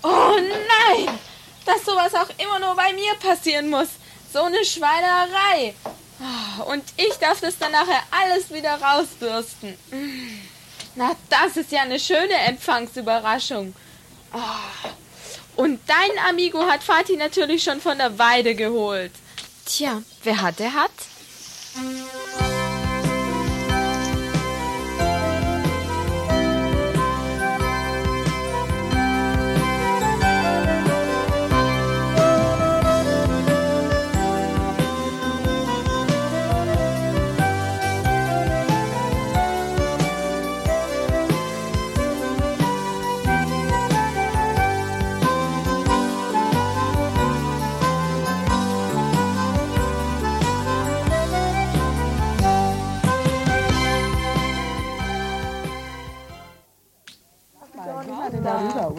Oh 0.04 0.36
nein! 0.36 1.18
Dass 1.66 1.86
sowas 1.86 2.14
auch 2.14 2.30
immer 2.38 2.60
nur 2.60 2.76
bei 2.76 2.94
mir 2.94 3.14
passieren 3.16 3.70
muss. 3.70 3.90
So 4.34 4.44
eine 4.44 4.64
Schweinerei. 4.66 5.74
Oh, 6.20 6.72
und 6.72 6.84
ich 6.98 7.14
darf 7.16 7.40
das 7.40 7.58
dann 7.58 7.72
nachher 7.72 8.02
alles 8.12 8.52
wieder 8.52 8.80
rausbürsten. 8.82 9.78
Na, 10.96 11.16
das 11.30 11.58
ist 11.58 11.72
ja 11.72 11.82
eine 11.82 12.00
schöne 12.00 12.34
Empfangsüberraschung. 12.48 13.74
Oh. 14.34 14.90
Und 15.58 15.80
dein 15.88 16.30
Amigo 16.30 16.68
hat 16.68 16.84
Fatih 16.84 17.18
natürlich 17.18 17.64
schon 17.64 17.82
von 17.82 17.98
der 17.98 18.18
Weide 18.20 18.54
geholt. 18.54 19.12
Tja, 19.66 20.04
wer 20.24 20.42
hat, 20.42 20.60
der 20.60 20.74
hat. 20.74 20.92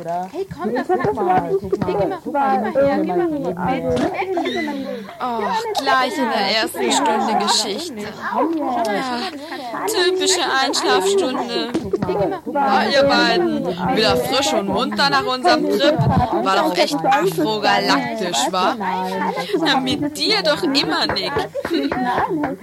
Oder? 0.08 0.28
Hey, 0.32 0.46
komm, 0.54 0.74
das 0.74 0.88
mach 0.88 1.12
mal. 1.12 1.56
Guck 1.60 1.78
mal, 1.78 2.18
guck 2.24 2.32
mal, 2.32 2.72
her, 2.72 2.98
gib 3.02 3.16
mal 3.16 3.28
mit. 3.28 3.56
Oh, 5.20 5.40
gleich 5.80 6.18
in 6.18 6.28
der 6.30 6.62
ersten 6.62 6.92
Stunde 6.92 7.38
Geschichte. 7.44 7.94
Ja, 8.58 9.20
typische 9.86 10.40
Einschlafstunde. 10.62 11.72
Na, 12.52 12.86
ihr 12.86 13.02
beiden, 13.02 13.66
wieder 13.96 14.16
frisch 14.16 14.52
und 14.52 14.68
munter 14.68 15.10
nach 15.10 15.26
unserem 15.26 15.68
Trip. 15.68 15.98
War 15.98 16.56
doch 16.56 16.76
echt 16.76 16.96
afrogalaktisch, 17.04 18.50
wa? 18.50 18.76
Ja, 19.66 19.80
mit 19.80 20.16
dir 20.16 20.42
doch 20.42 20.62
immer, 20.62 21.06
Nick. 21.06 21.32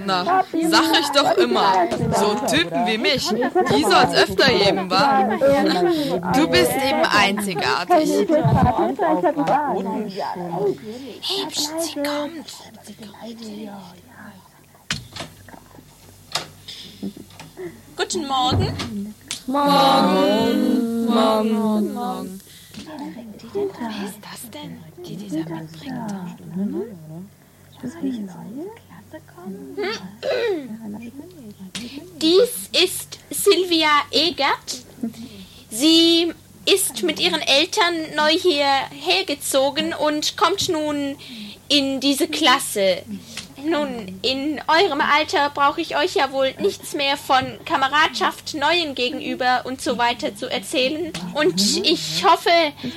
Na, 0.06 0.24
sag 0.24 1.00
ich 1.00 1.10
doch 1.10 1.38
immer. 1.38 1.74
So 2.16 2.36
Typen 2.48 2.86
wie 2.88 2.98
mich, 2.98 3.30
die 3.30 3.84
soll's 3.84 4.16
öfter 4.16 4.52
geben, 4.52 4.90
wa? 4.90 5.30
Du 6.34 6.48
bist 6.48 6.72
eben 6.72 7.04
einzigartig. 7.38 8.28
Hey, 11.22 11.46
pst, 11.50 11.72
sie 11.82 11.94
kommt. 12.02 12.50
Guten 17.98 18.28
Morgen. 18.28 19.14
Morgen. 19.48 21.06
Morgen. 21.06 21.54
Morgen. 21.54 21.94
Morgen. 21.94 22.42
Wer 23.54 24.06
ist 24.06 24.20
das 24.22 24.50
denn, 24.52 24.84
die 25.06 25.16
dieser 25.16 25.38
mitbringt? 25.38 26.12
Dies 32.22 32.70
ist 32.84 33.20
Silvia 33.30 33.90
Egert. 34.12 34.84
Sie 35.70 36.34
ist 36.66 37.04
mit 37.04 37.20
ihren 37.20 37.42
Eltern 37.42 38.16
neu 38.16 38.32
hierher 38.32 39.26
gezogen 39.26 39.94
und 39.94 40.38
kommt 40.38 40.70
nun 40.70 41.16
in 41.68 42.00
diese 42.00 42.28
Klasse. 42.28 43.04
Nun, 43.64 44.20
in 44.22 44.62
eurem 44.68 45.02
Alter 45.02 45.50
brauche 45.50 45.82
ich 45.82 45.98
euch 45.98 46.16
ja 46.16 46.32
wohl 46.32 46.54
nichts 46.60 46.94
mehr 46.94 47.18
von 47.18 47.44
Kameradschaft 47.66 48.54
Neuen 48.54 48.94
gegenüber 48.94 49.62
und 49.66 49.82
so 49.82 49.98
weiter 49.98 50.36
zu 50.36 50.52
erzählen. 50.52 51.12
Und 51.34 51.60
ich 51.84 52.24
hoffe, 52.24 52.52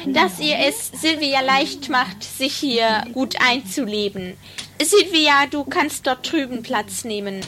dass 0.07 0.39
ihr 0.41 0.59
es 0.59 0.91
Silvia 1.01 1.41
leicht 1.41 1.89
macht, 1.89 2.23
sich 2.23 2.55
hier 2.55 3.05
gut 3.15 3.37
einzuleben. 3.41 4.37
Silvia, 4.83 5.47
du 5.51 5.65
kannst 5.65 6.07
dort 6.07 6.31
drüben 6.31 6.63
Platz 6.63 7.05
nehmen. 7.05 7.41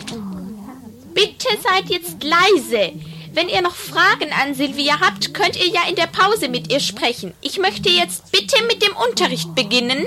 Bitte 1.13 1.49
seid 1.63 1.91
jetzt 1.91 2.23
leise. 2.23 2.93
Wenn 3.33 3.49
ihr 3.49 3.63
noch 3.63 3.77
Fragen 3.77 4.33
an 4.33 4.55
Silvia 4.55 5.01
habt, 5.01 5.33
könnt 5.35 5.57
ihr 5.57 5.69
ja 5.69 5.89
in 5.89 5.95
der 5.95 6.09
Pause 6.09 6.49
mit 6.49 6.73
ihr 6.73 6.81
sprechen. 6.81 7.33
Ich 7.41 7.59
möchte 7.59 7.89
jetzt 7.89 8.33
bitte 8.33 8.63
mit 8.65 8.83
dem 8.83 8.97
Unterricht 8.97 9.55
beginnen. 9.55 10.07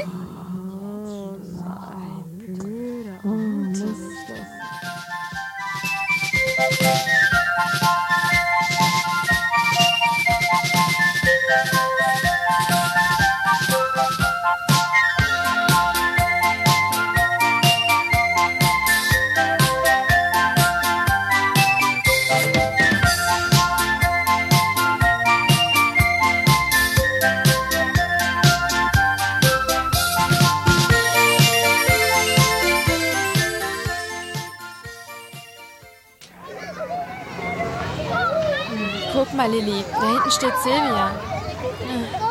Mal, 39.43 39.51
Lilly, 39.51 39.83
da 40.00 40.07
hinten 40.07 40.31
steht 40.31 40.53
Silvia. 40.63 41.12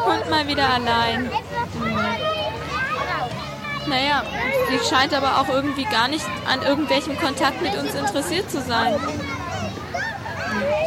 Und 0.07 0.31
mal 0.31 0.47
wieder 0.47 0.69
allein. 0.69 1.31
Hm. 1.31 1.99
Naja, 3.87 4.23
sie 4.69 4.79
scheint 4.89 5.13
aber 5.13 5.41
auch 5.41 5.49
irgendwie 5.49 5.85
gar 5.85 6.09
nicht 6.09 6.25
an 6.47 6.63
irgendwelchem 6.63 7.19
Kontakt 7.19 7.61
mit 7.61 7.77
uns 7.77 7.95
interessiert 7.95 8.51
zu 8.51 8.61
sein. 8.63 8.95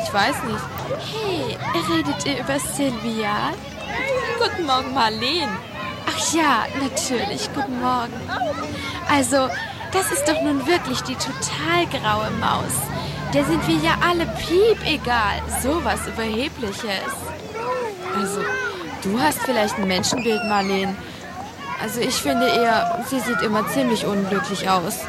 Ich 0.04 0.14
weiß 0.14 0.36
nicht. 0.44 0.64
Hey, 1.12 1.58
redet 1.90 2.26
ihr 2.26 2.40
über 2.40 2.60
Silvia? 2.60 3.52
Guten 4.40 4.66
Morgen, 4.66 4.94
Marleen. 4.94 5.50
Ach 6.08 6.34
ja, 6.34 6.66
natürlich, 6.82 7.50
guten 7.54 7.82
Morgen. 7.82 8.14
Also, 9.10 9.50
das 9.92 10.12
ist 10.12 10.28
doch 10.28 10.42
nun 10.42 10.66
wirklich 10.66 11.02
die 11.02 11.16
total 11.16 11.86
graue 11.92 12.32
Maus. 12.40 12.74
Der 13.36 13.44
sind 13.44 13.68
wir 13.68 13.76
ja 13.76 13.98
alle 14.02 14.26
piep 14.26 14.78
egal. 14.86 15.42
Sowas 15.62 16.00
Überhebliches. 16.08 17.12
Also, 18.18 18.40
du 19.04 19.20
hast 19.20 19.40
vielleicht 19.40 19.78
ein 19.78 19.90
Menschenbild, 19.90 20.42
Marleen. 20.48 20.96
Also 21.82 22.00
ich 22.00 22.16
finde 22.16 22.48
eher, 22.48 23.04
sie 23.10 23.20
sieht 23.20 23.42
immer 23.42 23.68
ziemlich 23.68 24.06
unglücklich 24.06 24.70
aus. 24.70 25.00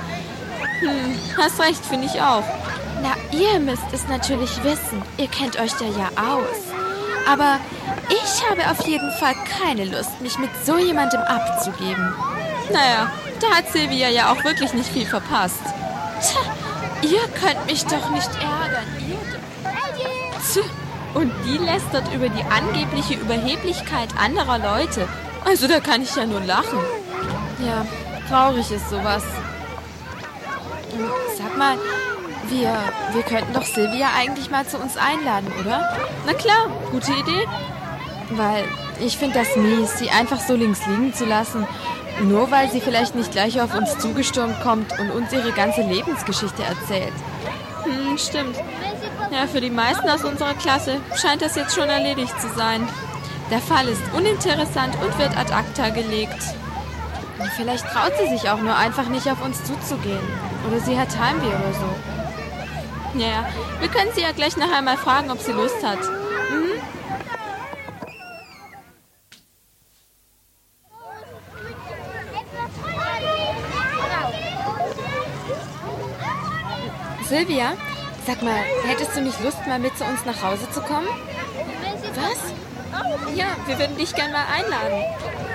Hm, 0.81 1.17
hast 1.39 1.61
recht, 1.61 1.87
finde 1.87 2.07
ich 2.07 2.21
auch. 2.21 2.43
Na, 3.01 3.15
ihr 3.31 3.61
müsst 3.61 3.93
es 3.93 4.09
natürlich 4.09 4.61
wissen. 4.65 5.01
Ihr 5.19 5.29
kennt 5.29 5.61
euch 5.61 5.73
da 5.75 5.85
ja 5.85 6.09
aus. 6.17 7.31
Aber 7.31 7.61
ich 8.09 8.51
habe 8.51 8.69
auf 8.69 8.85
jeden 8.89 9.13
Fall 9.21 9.35
keine 9.61 9.85
Lust, 9.85 10.21
mich 10.21 10.37
mit 10.41 10.51
so 10.65 10.77
jemandem 10.77 11.21
abzugeben. 11.21 12.13
Naja, 12.73 13.09
da 13.41 13.59
hat 13.59 13.71
Silvia 13.71 14.09
ja 14.09 14.33
auch 14.33 14.43
wirklich 14.43 14.73
nicht 14.75 14.89
viel 14.89 15.07
verpasst. 15.07 15.63
Tja, 16.21 16.41
ihr 17.03 17.27
könnt 17.41 17.67
mich 17.67 17.85
doch 17.85 18.11
nicht 18.11 18.31
ärgern. 18.35 18.87
Ihr 19.09 19.17
doch. 19.17 19.47
Und 21.17 21.33
die 21.47 21.57
lästert 21.57 22.13
über 22.13 22.29
die 22.29 22.45
angebliche 22.45 23.15
Überheblichkeit 23.15 24.11
anderer 24.19 24.59
Leute. 24.59 25.09
Also 25.47 25.67
da 25.67 25.81
kann 25.81 26.03
ich 26.03 26.15
ja 26.15 26.27
nur 26.27 26.41
lachen. 26.41 26.79
Ja, 27.67 27.87
traurig 28.29 28.71
ist 28.71 28.91
sowas. 28.91 29.23
Sag 31.39 31.57
mal, 31.57 31.79
wir, 32.49 32.79
wir 33.13 33.23
könnten 33.23 33.55
doch 33.55 33.65
Silvia 33.65 34.09
eigentlich 34.15 34.51
mal 34.51 34.67
zu 34.67 34.77
uns 34.77 34.99
einladen, 34.99 35.51
oder? 35.59 35.97
Na 36.27 36.35
klar, 36.35 36.69
gute 36.91 37.13
Idee. 37.13 37.47
Weil 38.31 38.65
ich 39.01 39.17
finde 39.17 39.39
das 39.39 39.57
mies, 39.57 39.99
sie 39.99 40.11
einfach 40.11 40.41
so 40.41 40.55
links 40.55 40.87
liegen 40.87 41.15
zu 41.15 41.25
lassen. 41.25 41.67
Nur 42.21 42.51
weil 42.51 42.71
sie 42.71 42.81
vielleicht 42.81 43.15
nicht 43.15 43.33
gleich 43.33 43.61
auf 43.61 43.75
uns 43.75 43.99
zugestürmt 43.99 44.61
kommt 44.63 44.99
und 44.99 45.11
uns 45.11 45.33
ihre 45.33 45.53
ganze 45.53 45.83
Lebensgeschichte 45.83 46.63
erzählt. 46.63 47.13
Hm, 47.85 48.17
stimmt. 48.19 48.57
Ja, 49.31 49.47
für 49.47 49.61
die 49.61 49.71
meisten 49.71 50.09
aus 50.09 50.25
unserer 50.25 50.55
Klasse 50.55 51.01
scheint 51.15 51.43
das 51.43 51.57
jetzt 51.57 51.75
schon 51.75 51.89
erledigt 51.89 52.41
zu 52.41 52.49
sein. 52.57 52.89
Der 53.51 53.61
Fall 53.61 53.87
ist 53.89 54.03
uninteressant 54.15 54.95
und 55.03 55.19
wird 55.19 55.37
ad 55.37 55.53
acta 55.53 55.91
gelegt. 55.91 56.43
Vielleicht 57.57 57.87
traut 57.87 58.13
sie 58.19 58.29
sich 58.29 58.49
auch 58.51 58.61
nur 58.61 58.77
einfach 58.77 59.09
nicht 59.09 59.31
auf 59.31 59.45
uns 59.45 59.63
zuzugehen. 59.63 60.27
Oder 60.67 60.81
sie 60.81 60.99
hat 60.99 61.09
Heimweh 61.19 61.47
oder 61.47 61.73
so. 61.75 63.19
Ja, 63.19 63.29
ja. 63.29 63.49
Wir 63.81 63.89
können 63.89 64.11
sie 64.15 64.23
ja 64.23 64.33
gleich 64.33 64.57
nachher 64.57 64.83
mal 64.83 64.97
fragen, 64.97 65.31
ob 65.31 65.39
sie 65.39 65.53
Lust 65.53 65.85
hat. 65.85 66.01
Mhm. 66.51 66.81
Silvia, 77.37 77.75
sag 78.27 78.43
mal, 78.43 78.63
hättest 78.87 79.15
du 79.15 79.21
nicht 79.21 79.39
Lust, 79.45 79.59
mal 79.67 79.79
mit 79.79 79.95
zu 79.99 80.05
uns 80.05 80.25
nach 80.25 80.43
Hause 80.43 80.71
zu 80.71 80.81
kommen? 80.81 81.07
Was? 82.15 83.35
Ja, 83.37 83.49
wir 83.67 83.79
würden 83.79 83.95
dich 83.99 84.15
gern 84.15 84.33
mal 84.33 84.47
einladen. 84.51 85.05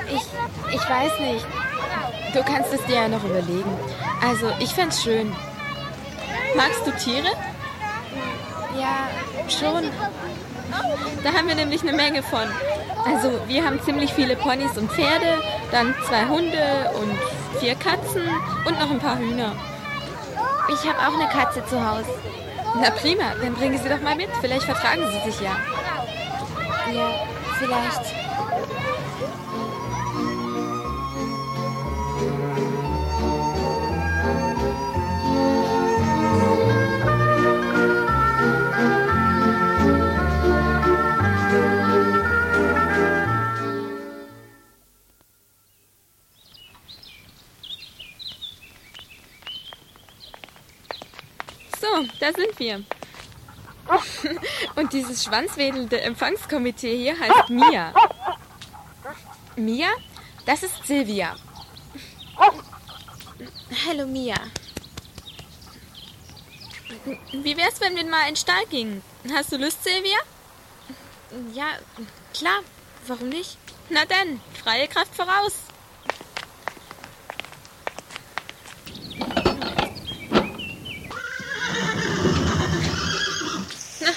Ich, 0.07 0.75
ich 0.75 0.87
weiß 0.87 1.19
nicht. 1.21 1.43
Du 2.35 2.43
kannst 2.43 2.71
es 2.71 2.85
dir 2.85 2.97
ja 2.97 3.07
noch 3.07 3.23
überlegen. 3.23 3.71
Also, 4.23 4.51
ich 4.59 4.69
fänd's 4.75 5.01
schön. 5.01 5.35
Magst 6.55 6.85
du 6.85 6.91
Tiere? 6.91 7.31
Ja, 8.79 9.09
schon. 9.49 9.89
Da 11.23 11.33
haben 11.33 11.47
wir 11.47 11.55
nämlich 11.55 11.81
eine 11.81 11.93
Menge 11.93 12.21
von. 12.21 12.47
Also, 13.07 13.39
wir 13.47 13.65
haben 13.65 13.81
ziemlich 13.81 14.13
viele 14.13 14.35
Ponys 14.35 14.77
und 14.77 14.91
Pferde, 14.91 15.39
dann 15.71 15.95
zwei 16.07 16.27
Hunde 16.27 16.91
und 16.93 17.59
vier 17.59 17.73
Katzen 17.73 18.29
und 18.67 18.79
noch 18.79 18.91
ein 18.91 18.99
paar 18.99 19.17
Hühner. 19.17 19.55
Ich 20.73 20.87
habe 20.87 20.99
auch 20.99 21.19
eine 21.19 21.27
Katze 21.27 21.65
zu 21.65 21.85
Hause. 21.85 22.09
Na 22.79 22.89
prima, 22.91 23.35
dann 23.41 23.53
bringen 23.53 23.77
Sie 23.77 23.89
doch 23.89 24.01
mal 24.01 24.15
mit. 24.15 24.29
Vielleicht 24.39 24.63
vertragen 24.63 25.03
Sie 25.11 25.31
sich 25.31 25.41
ja. 25.41 25.57
Ja, 26.93 27.09
vielleicht. 27.59 28.30
Wir. 52.61 52.83
Und 54.75 54.93
dieses 54.93 55.25
schwanzwedelnde 55.25 55.99
Empfangskomitee 55.99 56.95
hier 56.95 57.19
heißt 57.19 57.49
Mia. 57.49 57.93
Mia? 59.57 59.89
Das 60.45 60.63
ist 60.63 60.85
Silvia. 60.85 61.35
Hallo 63.87 64.05
Mia. 64.05 64.35
Wie 67.31 67.57
wär's, 67.57 67.81
wenn 67.81 67.95
wir 67.95 68.05
mal 68.05 68.21
in 68.21 68.33
den 68.33 68.35
Stall 68.37 68.65
gingen? 68.69 69.01
Hast 69.33 69.51
du 69.51 69.57
Lust, 69.57 69.83
Silvia? 69.83 70.17
Ja, 71.53 71.79
klar. 72.33 72.59
Warum 73.07 73.29
nicht? 73.29 73.57
Na 73.89 74.05
dann, 74.05 74.39
freie 74.63 74.87
Kraft 74.87 75.15
voraus. 75.15 75.53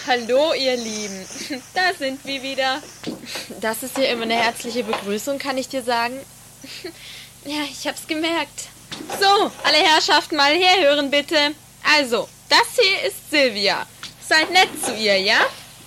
Hallo, 0.06 0.52
ihr 0.54 0.76
Lieben. 0.76 1.26
Da 1.74 1.92
sind 1.98 2.24
wir 2.24 2.42
wieder. 2.42 2.82
Das 3.60 3.82
ist 3.82 3.96
ja 3.98 4.04
immer 4.04 4.22
eine 4.22 4.34
herzliche 4.36 4.84
Begrüßung, 4.84 5.38
kann 5.38 5.58
ich 5.58 5.68
dir 5.68 5.82
sagen. 5.82 6.18
Ja, 7.46 7.60
ich 7.70 7.86
hab's 7.86 8.06
gemerkt. 8.06 8.68
So, 9.20 9.50
alle 9.64 9.76
Herrschaften 9.76 10.36
mal 10.36 10.54
herhören, 10.54 11.10
bitte. 11.10 11.36
Also, 11.94 12.26
das 12.48 12.80
hier 12.80 13.06
ist 13.06 13.30
Silvia. 13.30 13.86
Seid 14.26 14.50
nett 14.50 14.70
zu 14.82 14.94
ihr, 14.94 15.18
ja? 15.18 15.40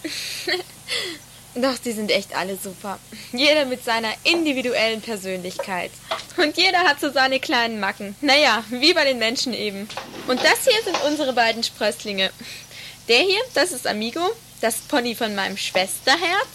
Doch, 1.56 1.80
die 1.80 1.94
sind 1.94 2.12
echt 2.12 2.36
alle 2.36 2.58
super. 2.58 3.00
Jeder 3.32 3.66
mit 3.66 3.84
seiner 3.84 4.14
individuellen 4.24 5.02
Persönlichkeit. 5.02 5.90
Und 6.38 6.56
jeder 6.58 6.84
hat 6.84 7.00
so 7.00 7.12
seine 7.12 7.40
kleinen 7.40 7.80
Macken. 7.80 8.16
Naja, 8.22 8.64
wie 8.70 8.94
bei 8.94 9.06
den 9.06 9.18
Menschen 9.18 9.56
eben. 9.56 9.90
Und 10.28 10.40
das 10.44 10.66
hier 10.66 10.84
sind 10.84 11.02
unsere 11.08 11.34
beiden 11.34 11.64
Sprösslinge. 11.64 12.30
Der 13.08 13.20
hier, 13.20 13.42
das 13.54 13.72
ist 13.72 13.88
Amigo, 13.88 14.30
das 14.60 14.76
Pony 14.80 15.16
von 15.16 15.34
meinem 15.34 15.56
Schwesterherz. 15.56 16.48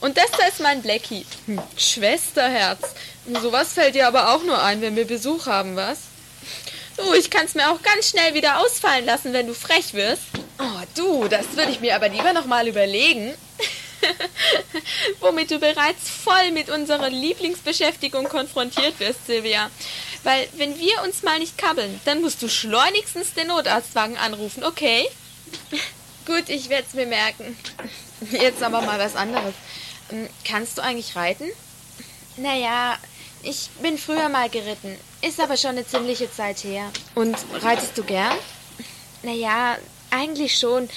Und 0.00 0.18
das 0.18 0.30
da 0.32 0.46
ist 0.46 0.60
mein 0.60 0.82
Blackie. 0.82 1.24
Hm, 1.46 1.62
Schwesterherz. 1.76 2.80
Sowas 3.40 3.72
fällt 3.72 3.94
dir 3.94 4.06
aber 4.06 4.34
auch 4.34 4.42
nur 4.42 4.62
ein, 4.62 4.82
wenn 4.82 4.96
wir 4.96 5.06
Besuch 5.06 5.46
haben, 5.46 5.76
was? 5.76 5.98
Du, 6.96 7.14
ich 7.14 7.30
kann's 7.30 7.54
mir 7.54 7.70
auch 7.70 7.80
ganz 7.82 8.10
schnell 8.10 8.34
wieder 8.34 8.58
ausfallen 8.58 9.06
lassen, 9.06 9.32
wenn 9.32 9.46
du 9.46 9.54
frech 9.54 9.94
wirst. 9.94 10.22
Oh, 10.58 10.82
du, 10.94 11.28
das 11.28 11.56
würde 11.56 11.70
ich 11.70 11.80
mir 11.80 11.94
aber 11.94 12.08
lieber 12.08 12.32
nochmal 12.32 12.66
überlegen. 12.66 13.34
Womit 15.20 15.50
du 15.50 15.58
bereits 15.58 16.10
voll 16.10 16.50
mit 16.52 16.68
unserer 16.68 17.08
Lieblingsbeschäftigung 17.08 18.28
konfrontiert 18.28 18.98
wirst, 19.00 19.26
Silvia. 19.26 19.70
Weil, 20.24 20.48
wenn 20.56 20.78
wir 20.78 21.02
uns 21.04 21.22
mal 21.22 21.38
nicht 21.38 21.56
kabbeln, 21.56 22.00
dann 22.04 22.20
musst 22.20 22.42
du 22.42 22.48
schleunigstens 22.48 23.34
den 23.34 23.46
Notarztwagen 23.48 24.16
anrufen, 24.16 24.64
okay? 24.64 25.08
Gut, 26.26 26.48
ich 26.48 26.68
werde 26.68 26.86
es 26.86 26.94
mir 26.94 27.06
merken. 27.06 27.56
Jetzt 28.30 28.62
aber 28.62 28.82
mal 28.82 28.98
was 28.98 29.16
anderes. 29.16 29.54
Hm, 30.10 30.28
kannst 30.44 30.78
du 30.78 30.82
eigentlich 30.82 31.16
reiten? 31.16 31.46
Naja, 32.36 32.96
ich 33.42 33.70
bin 33.82 33.98
früher 33.98 34.28
mal 34.28 34.48
geritten. 34.48 34.96
Ist 35.22 35.40
aber 35.40 35.56
schon 35.56 35.70
eine 35.70 35.86
ziemliche 35.86 36.30
Zeit 36.30 36.64
her. 36.64 36.90
Und 37.14 37.36
reitest 37.62 37.96
du 37.96 38.04
gern? 38.04 38.36
Naja, 39.22 39.76
eigentlich 40.10 40.58
schon. 40.58 40.88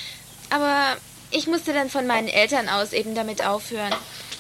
Aber 0.50 0.98
ich 1.32 1.48
musste 1.48 1.74
dann 1.74 1.90
von 1.90 2.08
meinen 2.08 2.28
Eltern 2.28 2.70
aus 2.70 2.94
eben 2.94 3.16
damit 3.16 3.46
aufhören. 3.46 3.94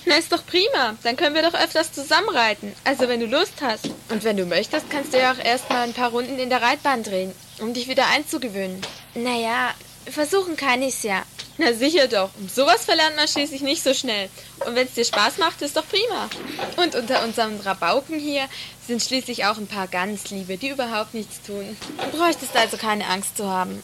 Na, 0.06 0.16
ist 0.16 0.32
doch 0.32 0.46
prima. 0.46 0.96
Dann 1.04 1.16
können 1.16 1.36
wir 1.36 1.44
doch 1.44 1.54
öfters 1.54 1.94
zusammenreiten. 1.94 2.74
Also, 2.84 3.08
wenn 3.08 3.20
du 3.20 3.28
Lust 3.28 3.62
hast. 3.62 3.90
Und 4.10 4.24
wenn 4.24 4.36
du 4.36 4.46
möchtest, 4.46 4.90
kannst 4.90 5.14
du 5.14 5.20
ja 5.20 5.32
auch 5.32 5.44
erstmal 5.44 5.84
ein 5.84 5.94
paar 5.94 6.10
Runden 6.10 6.40
in 6.40 6.50
der 6.50 6.62
Reitbahn 6.62 7.04
drehen, 7.04 7.34
um 7.60 7.74
dich 7.74 7.88
wieder 7.88 8.08
einzugewöhnen. 8.08 8.82
Naja, 9.14 9.74
versuchen 10.10 10.56
kann 10.56 10.82
ich's 10.82 11.04
ja. 11.04 11.24
Na 11.58 11.74
sicher 11.74 12.08
doch. 12.08 12.30
Sowas 12.54 12.86
verlernt 12.86 13.16
man 13.16 13.28
schließlich 13.28 13.62
nicht 13.62 13.84
so 13.84 13.94
schnell. 13.94 14.30
Und 14.66 14.76
wenn 14.76 14.88
es 14.88 14.94
dir 14.94 15.06
Spaß 15.06 15.38
macht, 15.38 15.62
ist 15.62 15.78
doch 15.78 15.88
prima. 15.88 16.30
Und 16.78 16.96
unter 16.96 17.24
unseren 17.24 17.60
Rabauken 17.60 18.18
hier 18.18 18.48
sind 18.88 19.02
schließlich 19.02 19.46
auch 19.46 19.58
ein 19.58 19.68
paar 19.68 19.88
ganz 19.88 20.30
liebe, 20.30 20.58
die 20.58 20.70
überhaupt 20.70 21.14
nichts 21.14 21.42
tun. 21.42 21.78
Du 22.12 22.18
bräuchtest 22.18 22.56
also 22.56 22.78
keine 22.78 23.08
Angst 23.08 23.38
zu 23.38 23.48
haben. 23.48 23.84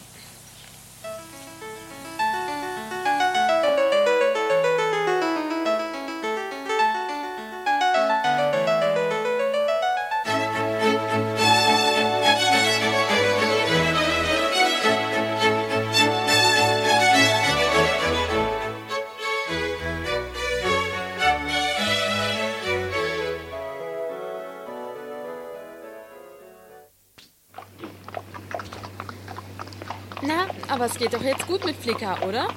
Na, 30.97 31.03
geht 31.03 31.13
doch 31.13 31.21
jetzt 31.23 31.45
gut 31.45 31.63
mit 31.63 31.75
Flicker, 31.75 32.17
oder? 32.27 32.47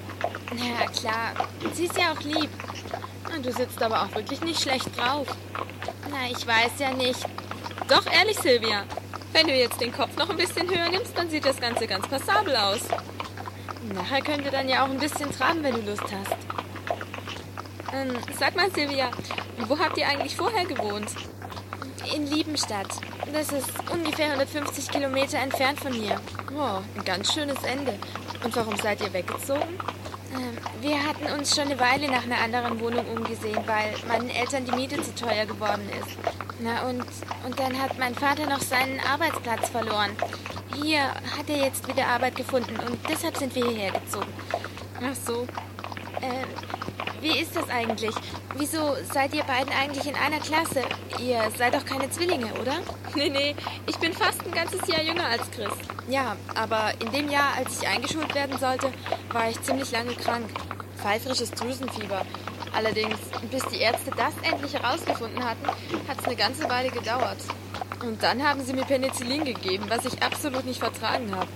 Ja, 0.57 0.87
klar. 0.99 1.47
Sie 1.75 1.85
ist 1.85 1.97
ja 1.97 2.13
auch 2.13 2.21
lieb. 2.21 2.49
Na, 3.29 3.39
Du 3.39 3.53
sitzt 3.53 3.83
aber 3.83 4.03
auch 4.03 4.15
wirklich 4.15 4.41
nicht 4.41 4.63
schlecht 4.63 4.97
drauf. 4.97 5.27
Na, 6.11 6.27
ich 6.31 6.47
weiß 6.47 6.73
ja 6.79 6.93
nicht. 6.93 7.21
Doch, 7.89 8.07
ehrlich, 8.11 8.39
Silvia. 8.39 8.85
Wenn 9.33 9.47
du 9.47 9.55
jetzt 9.55 9.81
den 9.81 9.93
Kopf 9.93 10.17
noch 10.17 10.31
ein 10.31 10.37
bisschen 10.37 10.71
höher 10.71 10.89
nimmst, 10.89 11.17
dann 11.19 11.29
sieht 11.29 11.45
das 11.45 11.61
Ganze 11.61 11.87
ganz 11.87 12.09
passabel 12.09 12.57
aus. 12.57 12.81
Nachher 13.93 14.23
könnt 14.23 14.45
ihr 14.45 14.51
dann 14.51 14.69
ja 14.69 14.85
auch 14.85 14.91
ein 14.91 14.99
bisschen 14.99 15.31
traben, 15.31 15.63
wenn 15.63 15.75
du 15.75 15.83
Lust 15.83 16.05
hast. 16.05 16.37
Ähm, 17.93 18.17
sag 18.39 18.57
mal, 18.57 18.71
Silvia, 18.71 19.11
wo 19.69 19.79
habt 19.79 19.99
ihr 19.99 20.09
eigentlich 20.09 20.37
vorher 20.37 20.65
gewohnt? 20.65 21.11
In 22.15 22.27
Liebenstadt. 22.27 22.89
Das 23.33 23.53
ist 23.53 23.71
ungefähr 23.93 24.33
150 24.33 24.89
Kilometer 24.89 25.39
entfernt 25.39 25.79
von 25.79 25.93
hier. 25.93 26.21
Oh, 26.57 26.81
ein 26.97 27.05
ganz 27.05 27.33
schönes 27.33 27.63
Ende. 27.63 27.99
Und 28.43 28.57
warum 28.57 28.77
seid 28.77 29.01
ihr 29.01 29.13
weggezogen? 29.13 29.79
Ähm, 30.33 30.57
wir 30.81 31.03
hatten 31.03 31.27
uns 31.39 31.55
schon 31.55 31.65
eine 31.65 31.79
Weile 31.79 32.11
nach 32.11 32.25
einer 32.25 32.39
anderen 32.39 32.81
Wohnung 32.81 33.05
umgesehen, 33.07 33.63
weil 33.67 33.95
meinen 34.09 34.31
Eltern 34.31 34.65
die 34.65 34.73
Miete 34.73 35.03
zu 35.03 35.15
teuer 35.15 35.45
geworden 35.45 35.89
ist. 36.01 36.17
Na 36.61 36.89
und, 36.89 37.05
und 37.45 37.59
dann 37.59 37.81
hat 37.81 37.99
mein 37.99 38.15
Vater 38.15 38.47
noch 38.47 38.61
seinen 38.61 39.01
Arbeitsplatz 39.01 39.69
verloren. 39.69 40.11
Hier 40.75 41.03
hat 41.03 41.49
er 41.49 41.57
jetzt 41.57 41.89
wieder 41.89 42.07
Arbeit 42.07 42.37
gefunden 42.37 42.79
und 42.79 42.99
deshalb 43.09 43.37
sind 43.37 43.55
wir 43.55 43.67
hierher 43.67 43.93
gezogen. 43.93 44.33
Ach 45.03 45.15
so. 45.15 45.43
Äh, 46.21 46.45
wie 47.21 47.39
ist 47.39 47.57
das 47.57 47.69
eigentlich? 47.69 48.15
Wieso 48.57 48.95
seid 49.13 49.35
ihr 49.35 49.45
beiden 49.45 49.73
eigentlich 49.73 50.07
in 50.07 50.15
einer 50.15 50.39
Klasse? 50.39 50.83
Ihr 51.19 51.51
seid 51.57 51.75
doch 51.75 51.85
keine 51.85 52.09
Zwillinge, 52.11 52.53
oder? 52.61 52.79
Nee, 53.17 53.29
nee, 53.29 53.55
ich 53.87 53.99
bin 53.99 54.13
fast 54.13 54.45
ein 54.47 54.53
ganzes 54.53 54.87
Jahr 54.87 55.03
jünger 55.03 55.27
als 55.27 55.51
Chris. 55.51 55.73
Ja, 56.09 56.37
aber 56.55 56.93
in 57.01 57.11
dem 57.11 57.29
Jahr, 57.29 57.55
als 57.57 57.81
ich 57.81 57.89
eingeschult 57.89 58.35
werden 58.35 58.57
sollte, 58.59 58.93
war 59.33 59.51
ich 59.51 59.61
ziemlich 59.63 59.91
lange 59.91 60.15
krank. 60.15 60.47
Pfeifrisches 60.97 61.51
Drüsenfieber. 61.51 62.25
Allerdings, 62.73 63.19
bis 63.51 63.65
die 63.67 63.81
Ärzte 63.81 64.13
das 64.17 64.35
endlich 64.49 64.75
herausgefunden 64.75 65.43
hatten, 65.45 65.67
hat 66.09 66.21
es 66.21 66.25
eine 66.25 66.37
ganze 66.37 66.69
Weile 66.69 66.91
gedauert. 66.91 67.39
Und 68.03 68.23
dann 68.23 68.43
haben 68.43 68.65
sie 68.65 68.73
mir 68.73 68.85
Penicillin 68.85 69.45
gegeben, 69.45 69.85
was 69.89 70.07
ich 70.07 70.23
absolut 70.23 70.65
nicht 70.65 70.81
vertragen 70.81 71.35
habe. 71.35 71.49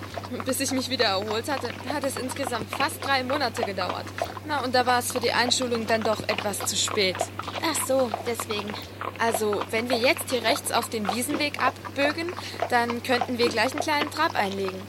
Bis 0.45 0.61
ich 0.61 0.73
mich 0.73 0.91
wieder 0.91 1.07
erholt 1.07 1.51
hatte, 1.51 1.69
hat 1.93 2.05
es 2.05 2.17
insgesamt 2.17 2.71
fast 2.71 3.03
drei 3.05 3.25
Monate 3.25 3.63
gedauert. 3.63 4.05
Na, 4.47 4.63
und 4.63 4.75
da 4.75 4.85
war 4.85 4.99
es 4.99 5.11
für 5.11 5.21
die 5.21 5.33
Einschulung 5.33 5.87
dann 5.87 6.03
doch 6.03 6.21
etwas 6.29 6.59
zu 6.67 6.77
spät. 6.77 7.17
Ach 7.63 7.87
so, 7.87 8.11
deswegen. 8.27 8.73
Also, 9.19 9.63
wenn 9.71 9.89
wir 9.89 9.97
jetzt 9.97 10.31
hier 10.31 10.43
rechts 10.43 10.71
auf 10.73 10.91
den 10.91 11.07
Wiesenweg 11.15 11.63
abbögen, 11.63 12.33
dann 12.69 13.03
könnten 13.03 13.39
wir 13.39 13.49
gleich 13.49 13.73
einen 13.73 13.81
kleinen 13.81 14.11
Trab 14.11 14.35
einlegen. 14.35 14.83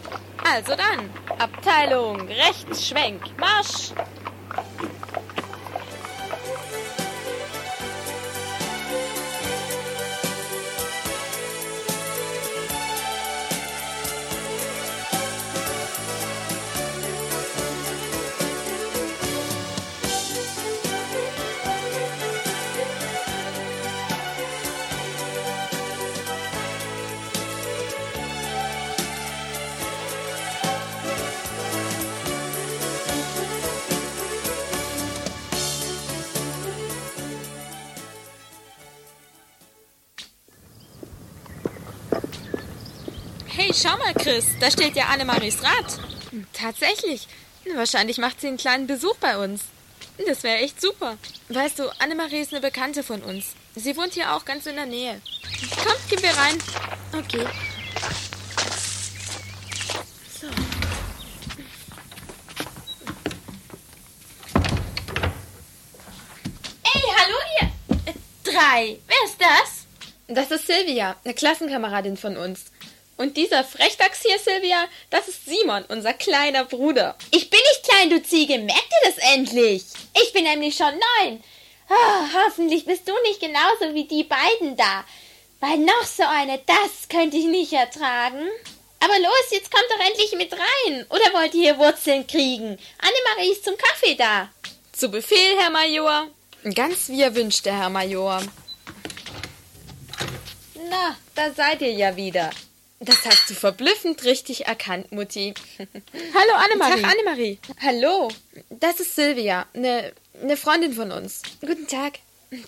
Also 0.43 0.73
dann, 0.75 1.09
Abteilung, 1.39 2.27
rechts, 2.27 2.87
Schwenk, 2.87 3.21
Marsch! 3.39 3.93
Schau 43.85 43.97
mal, 43.97 44.13
Chris, 44.13 44.45
da 44.59 44.71
steht 44.71 44.95
ja 44.95 45.05
Annemaries 45.05 45.61
Rad. 45.61 45.99
Tatsächlich. 46.53 47.27
Wahrscheinlich 47.75 48.17
macht 48.17 48.41
sie 48.41 48.47
einen 48.47 48.57
kleinen 48.57 48.87
Besuch 48.87 49.15
bei 49.17 49.37
uns. 49.37 49.63
Das 50.25 50.43
wäre 50.43 50.57
echt 50.57 50.81
super. 50.81 51.17
Weißt 51.49 51.79
du, 51.79 51.89
Annemarie 51.99 52.39
ist 52.39 52.51
eine 52.51 52.61
Bekannte 52.61 53.03
von 53.03 53.21
uns. 53.21 53.53
Sie 53.75 53.95
wohnt 53.97 54.13
hier 54.13 54.33
auch 54.33 54.45
ganz 54.45 54.65
in 54.65 54.75
der 54.75 54.85
Nähe. 54.85 55.21
Komm, 55.83 55.93
gehen 56.09 56.23
wir 56.23 56.35
rein. 56.35 56.57
Okay. 57.13 57.45
So. 60.39 60.47
Ey, 66.83 67.01
hallo 67.17 67.37
ihr 67.61 67.67
äh, 68.05 68.13
drei. 68.43 68.99
Wer 69.07 69.25
ist 69.25 69.37
das? 69.39 69.85
Das 70.27 70.49
ist 70.49 70.65
Silvia, 70.65 71.15
eine 71.23 71.33
Klassenkameradin 71.35 72.17
von 72.17 72.35
uns. 72.37 72.65
Und 73.17 73.37
dieser 73.37 73.63
Frechdachs 73.63 74.23
hier, 74.23 74.37
Silvia, 74.39 74.85
das 75.09 75.27
ist 75.29 75.45
Simon, 75.45 75.85
unser 75.87 76.13
kleiner 76.13 76.65
Bruder. 76.65 77.15
Ich 77.31 77.49
bin 77.49 77.59
nicht 77.59 77.89
klein, 77.89 78.09
du 78.09 78.21
Ziege. 78.21 78.59
Merk 78.59 78.77
dir 78.77 79.11
das 79.11 79.33
endlich. 79.33 79.83
Ich 80.21 80.33
bin 80.33 80.43
nämlich 80.43 80.75
schon 80.75 80.93
neun. 80.93 81.43
Ah, 81.87 82.27
hoffentlich 82.33 82.85
bist 82.85 83.07
du 83.07 83.13
nicht 83.23 83.39
genauso 83.39 83.93
wie 83.93 84.05
die 84.05 84.23
beiden 84.23 84.75
da. 84.75 85.05
Weil 85.61 85.77
noch 85.77 86.03
so 86.03 86.23
eine, 86.23 86.59
das 86.65 87.07
könnte 87.09 87.37
ich 87.37 87.45
nicht 87.45 87.71
ertragen. 87.71 88.49
Aber 88.99 89.19
los, 89.19 89.51
jetzt 89.51 89.71
kommt 89.71 89.85
doch 89.89 90.05
endlich 90.05 90.33
mit 90.33 90.51
rein. 90.51 91.05
Oder 91.09 91.39
wollt 91.39 91.53
ihr 91.53 91.61
hier 91.73 91.77
Wurzeln 91.77 92.27
kriegen? 92.27 92.77
Annemarie 92.97 93.51
ist 93.51 93.63
zum 93.63 93.77
Kaffee 93.77 94.15
da. 94.15 94.49
Zu 94.91 95.09
Befehl, 95.09 95.57
Herr 95.57 95.69
Major. 95.69 96.27
Ganz 96.73 97.09
wie 97.09 97.21
er 97.21 97.35
wünscht, 97.35 97.65
der 97.65 97.77
Herr 97.77 97.89
Major. 97.89 98.41
Na, 100.89 101.15
da 101.35 101.51
seid 101.53 101.81
ihr 101.81 101.93
ja 101.93 102.15
wieder. 102.15 102.49
Das 102.99 103.25
hast 103.25 103.49
du 103.49 103.53
verblüffend 103.53 104.23
richtig 104.23 104.67
erkannt, 104.67 105.11
Mutti. 105.11 105.53
Hallo 105.77 106.53
Annemarie. 106.55 107.01
Tag, 107.01 107.11
Annemarie. 107.11 107.59
Hallo, 107.81 108.29
das 108.69 108.99
ist 108.99 109.15
Silvia, 109.15 109.65
eine 109.73 110.13
ne 110.41 110.55
Freundin 110.55 110.93
von 110.93 111.11
uns. 111.11 111.41
Guten 111.61 111.87
Tag. 111.87 112.19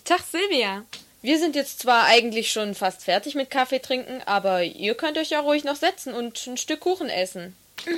Tag, 0.04 0.20
Silvia. 0.30 0.84
Wir 1.22 1.38
sind 1.38 1.56
jetzt 1.56 1.80
zwar 1.80 2.04
eigentlich 2.04 2.52
schon 2.52 2.74
fast 2.74 3.04
fertig 3.04 3.34
mit 3.34 3.50
Kaffee 3.50 3.80
trinken, 3.80 4.22
aber 4.26 4.62
ihr 4.62 4.94
könnt 4.94 5.18
euch 5.18 5.30
ja 5.30 5.40
ruhig 5.40 5.64
noch 5.64 5.76
setzen 5.76 6.14
und 6.14 6.46
ein 6.46 6.56
Stück 6.56 6.80
Kuchen 6.80 7.08
essen. 7.08 7.56
Mhm. 7.86 7.96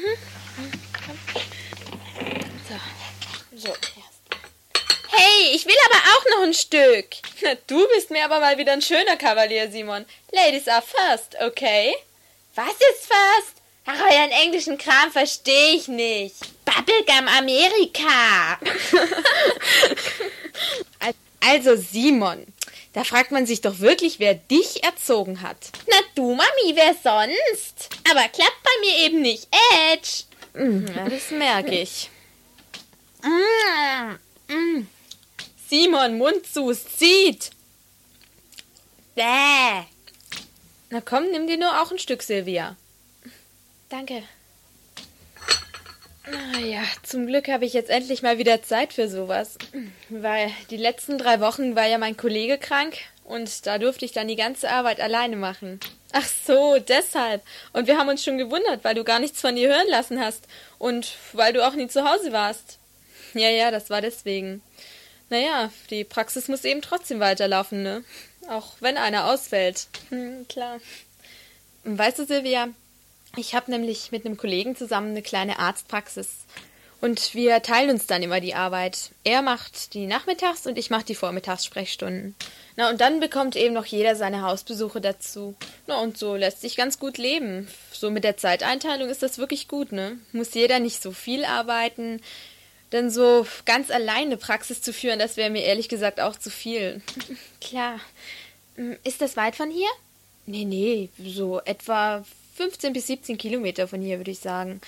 So. 3.52 3.68
so. 3.68 3.74
Hey, 5.10 5.54
ich 5.54 5.66
will 5.66 5.74
aber 5.86 5.98
auch 5.98 6.24
noch 6.36 6.46
ein 6.46 6.54
Stück. 6.54 7.08
Na, 7.42 7.54
du 7.66 7.86
bist 7.88 8.10
mir 8.10 8.24
aber 8.24 8.40
mal 8.40 8.56
wieder 8.56 8.72
ein 8.72 8.82
schöner 8.82 9.16
Kavalier, 9.16 9.70
Simon. 9.70 10.06
Ladies 10.32 10.68
are 10.68 10.82
first, 10.82 11.36
okay? 11.40 11.94
Was 12.54 12.72
ist 12.72 13.06
first? 13.06 13.60
Ach, 13.86 14.00
euren 14.00 14.30
englischen 14.30 14.78
Kram 14.78 15.10
verstehe 15.10 15.74
ich 15.74 15.88
nicht. 15.88 16.36
Bubblegum 16.64 17.28
Amerika. 17.28 18.58
also, 21.40 21.76
Simon, 21.76 22.46
da 22.92 23.04
fragt 23.04 23.30
man 23.30 23.46
sich 23.46 23.60
doch 23.60 23.78
wirklich, 23.80 24.18
wer 24.18 24.34
dich 24.34 24.82
erzogen 24.84 25.42
hat. 25.42 25.70
Na 25.88 25.96
du, 26.14 26.34
Mami, 26.34 26.74
wer 26.74 26.94
sonst? 26.94 27.88
Aber 28.10 28.28
klappt 28.28 28.62
bei 28.62 28.80
mir 28.80 29.06
eben 29.06 29.22
nicht. 29.22 29.48
Edge. 29.92 30.24
Mm, 30.54 30.86
ja, 30.96 31.08
das 31.08 31.30
merke 31.30 31.80
ich. 31.80 32.10
Mm, 33.22 34.52
mm. 34.52 34.86
Simon, 35.68 36.18
Mund 36.18 36.46
zu, 36.52 36.70
es 36.70 36.84
zieht. 36.96 37.50
Bäh. 39.14 39.84
Na 40.90 41.00
komm, 41.00 41.30
nimm 41.30 41.46
dir 41.46 41.56
nur 41.56 41.80
auch 41.80 41.92
ein 41.92 41.98
Stück, 41.98 42.22
Silvia. 42.22 42.76
Danke. 43.88 44.24
Naja, 46.30 46.82
zum 47.02 47.26
Glück 47.26 47.48
habe 47.48 47.64
ich 47.64 47.72
jetzt 47.72 47.90
endlich 47.90 48.22
mal 48.22 48.38
wieder 48.38 48.62
Zeit 48.62 48.92
für 48.92 49.08
sowas. 49.08 49.56
Weil 50.08 50.50
die 50.70 50.76
letzten 50.76 51.16
drei 51.16 51.40
Wochen 51.40 51.76
war 51.76 51.86
ja 51.86 51.98
mein 51.98 52.16
Kollege 52.16 52.58
krank 52.58 52.98
und 53.24 53.66
da 53.66 53.78
durfte 53.78 54.04
ich 54.04 54.12
dann 54.12 54.28
die 54.28 54.36
ganze 54.36 54.68
Arbeit 54.68 55.00
alleine 55.00 55.36
machen. 55.36 55.80
Ach 56.12 56.26
so, 56.26 56.78
deshalb. 56.78 57.42
Und 57.72 57.86
wir 57.86 57.96
haben 57.96 58.08
uns 58.08 58.24
schon 58.24 58.38
gewundert, 58.38 58.82
weil 58.82 58.96
du 58.96 59.04
gar 59.04 59.20
nichts 59.20 59.40
von 59.40 59.54
dir 59.54 59.68
hören 59.68 59.88
lassen 59.88 60.20
hast 60.20 60.44
und 60.78 61.14
weil 61.32 61.52
du 61.52 61.66
auch 61.66 61.74
nie 61.74 61.88
zu 61.88 62.08
Hause 62.08 62.32
warst. 62.32 62.78
Ja, 63.34 63.48
ja, 63.48 63.70
das 63.70 63.90
war 63.90 64.00
deswegen. 64.00 64.60
Naja, 65.30 65.70
die 65.90 66.04
Praxis 66.04 66.48
muss 66.48 66.64
eben 66.64 66.82
trotzdem 66.82 67.20
weiterlaufen, 67.20 67.82
ne? 67.82 68.04
Auch 68.48 68.74
wenn 68.80 68.98
einer 68.98 69.26
ausfällt. 69.26 69.86
Hm, 70.10 70.46
klar. 70.48 70.80
Weißt 71.84 72.18
du, 72.18 72.26
Silvia, 72.26 72.68
ich 73.36 73.54
habe 73.54 73.70
nämlich 73.70 74.10
mit 74.10 74.26
einem 74.26 74.36
Kollegen 74.36 74.76
zusammen 74.76 75.10
eine 75.10 75.22
kleine 75.22 75.58
Arztpraxis. 75.58 76.28
Und 77.00 77.34
wir 77.34 77.62
teilen 77.62 77.90
uns 77.90 78.06
dann 78.06 78.22
immer 78.22 78.40
die 78.40 78.54
Arbeit. 78.54 79.10
Er 79.24 79.40
macht 79.40 79.94
die 79.94 80.06
Nachmittags- 80.06 80.66
und 80.66 80.76
ich 80.76 80.90
mache 80.90 81.04
die 81.04 81.14
Vormittagssprechstunden. 81.14 82.34
Na, 82.76 82.90
und 82.90 83.00
dann 83.00 83.20
bekommt 83.20 83.56
eben 83.56 83.72
noch 83.72 83.86
jeder 83.86 84.16
seine 84.16 84.42
Hausbesuche 84.42 85.00
dazu. 85.00 85.54
Na, 85.86 85.98
und 86.00 86.18
so 86.18 86.36
lässt 86.36 86.60
sich 86.60 86.76
ganz 86.76 86.98
gut 86.98 87.16
leben. 87.16 87.68
So 87.92 88.10
mit 88.10 88.24
der 88.24 88.36
Zeiteinteilung 88.36 89.08
ist 89.08 89.22
das 89.22 89.38
wirklich 89.38 89.66
gut, 89.66 89.92
ne? 89.92 90.18
Muss 90.32 90.52
jeder 90.52 90.78
nicht 90.78 91.00
so 91.00 91.12
viel 91.12 91.46
arbeiten. 91.46 92.20
Denn 92.92 93.10
so 93.10 93.46
ganz 93.66 93.90
alleine 93.90 94.36
Praxis 94.36 94.82
zu 94.82 94.92
führen, 94.92 95.18
das 95.18 95.36
wäre 95.36 95.50
mir 95.50 95.62
ehrlich 95.62 95.88
gesagt 95.88 96.20
auch 96.20 96.36
zu 96.36 96.50
viel. 96.50 97.02
Klar. 97.60 98.00
Hm, 98.76 98.96
ist 99.04 99.20
das 99.20 99.36
weit 99.36 99.56
von 99.56 99.70
hier? 99.70 99.88
Nee, 100.46 100.64
nee, 100.64 101.08
so 101.18 101.60
etwa 101.60 102.24
15 102.56 102.92
bis 102.92 103.06
17 103.06 103.38
Kilometer 103.38 103.86
von 103.86 104.00
hier, 104.00 104.18
würde 104.18 104.32
ich 104.32 104.40
sagen. 104.40 104.80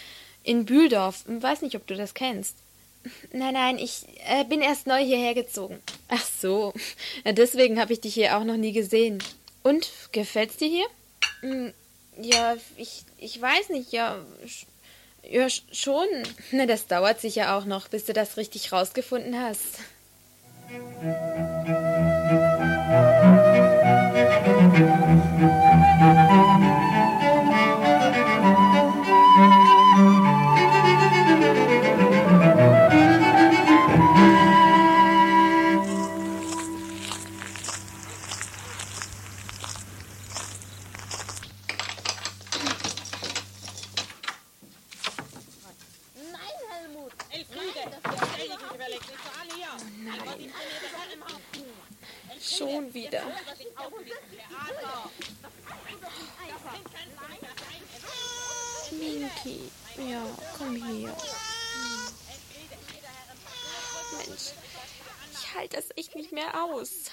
In 0.43 0.65
Bühldorf. 0.65 1.23
Weiß 1.27 1.63
nicht, 1.63 1.77
ob 1.77 1.87
du 1.87 1.95
das 1.95 2.15
kennst. 2.15 2.57
Nein, 3.33 3.55
nein, 3.55 3.79
ich 3.79 4.05
äh, 4.27 4.45
bin 4.45 4.61
erst 4.61 4.87
neu 4.87 5.03
hierher 5.05 5.35
gezogen. 5.35 5.81
Ach 6.09 6.25
so. 6.25 6.73
Deswegen 7.25 7.81
habe 7.81 7.93
ich 7.93 8.01
dich 8.01 8.15
hier 8.15 8.37
auch 8.37 8.45
noch 8.45 8.57
nie 8.57 8.73
gesehen. 8.73 9.23
Und, 9.63 9.91
gefällt's 10.13 10.57
dir 10.57 10.69
hier? 10.69 10.87
Hm, 11.41 11.73
ja, 12.21 12.57
ich, 12.77 13.05
ich 13.19 13.41
weiß 13.41 13.71
nicht, 13.71 13.93
ja. 13.93 14.19
Ja, 15.29 15.49
schon. 15.49 16.07
Na, 16.51 16.67
das 16.67 16.87
dauert 16.87 17.21
sicher 17.21 17.57
auch 17.57 17.65
noch, 17.65 17.89
bis 17.89 18.05
du 18.05 18.13
das 18.13 18.37
richtig 18.37 18.73
rausgefunden 18.73 19.41
hast. 19.41 19.79
Minky, 59.03 59.59
ja, 59.99 60.25
komm 60.57 60.77
hier. 60.77 61.13
Mensch, 64.17 64.53
ich 65.33 65.55
halte 65.55 65.77
das 65.77 65.87
echt 65.97 66.15
nicht 66.15 66.31
mehr 66.31 66.63
aus. 66.63 67.11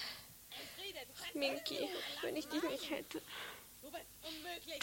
Minky, 1.33 1.89
wenn 2.21 2.35
ich 2.35 2.47
dich 2.47 2.61
nicht 2.61 2.91
hätte. 2.91 3.21
Du 3.81 3.89
bist 3.89 4.05
unmöglich. 4.21 4.79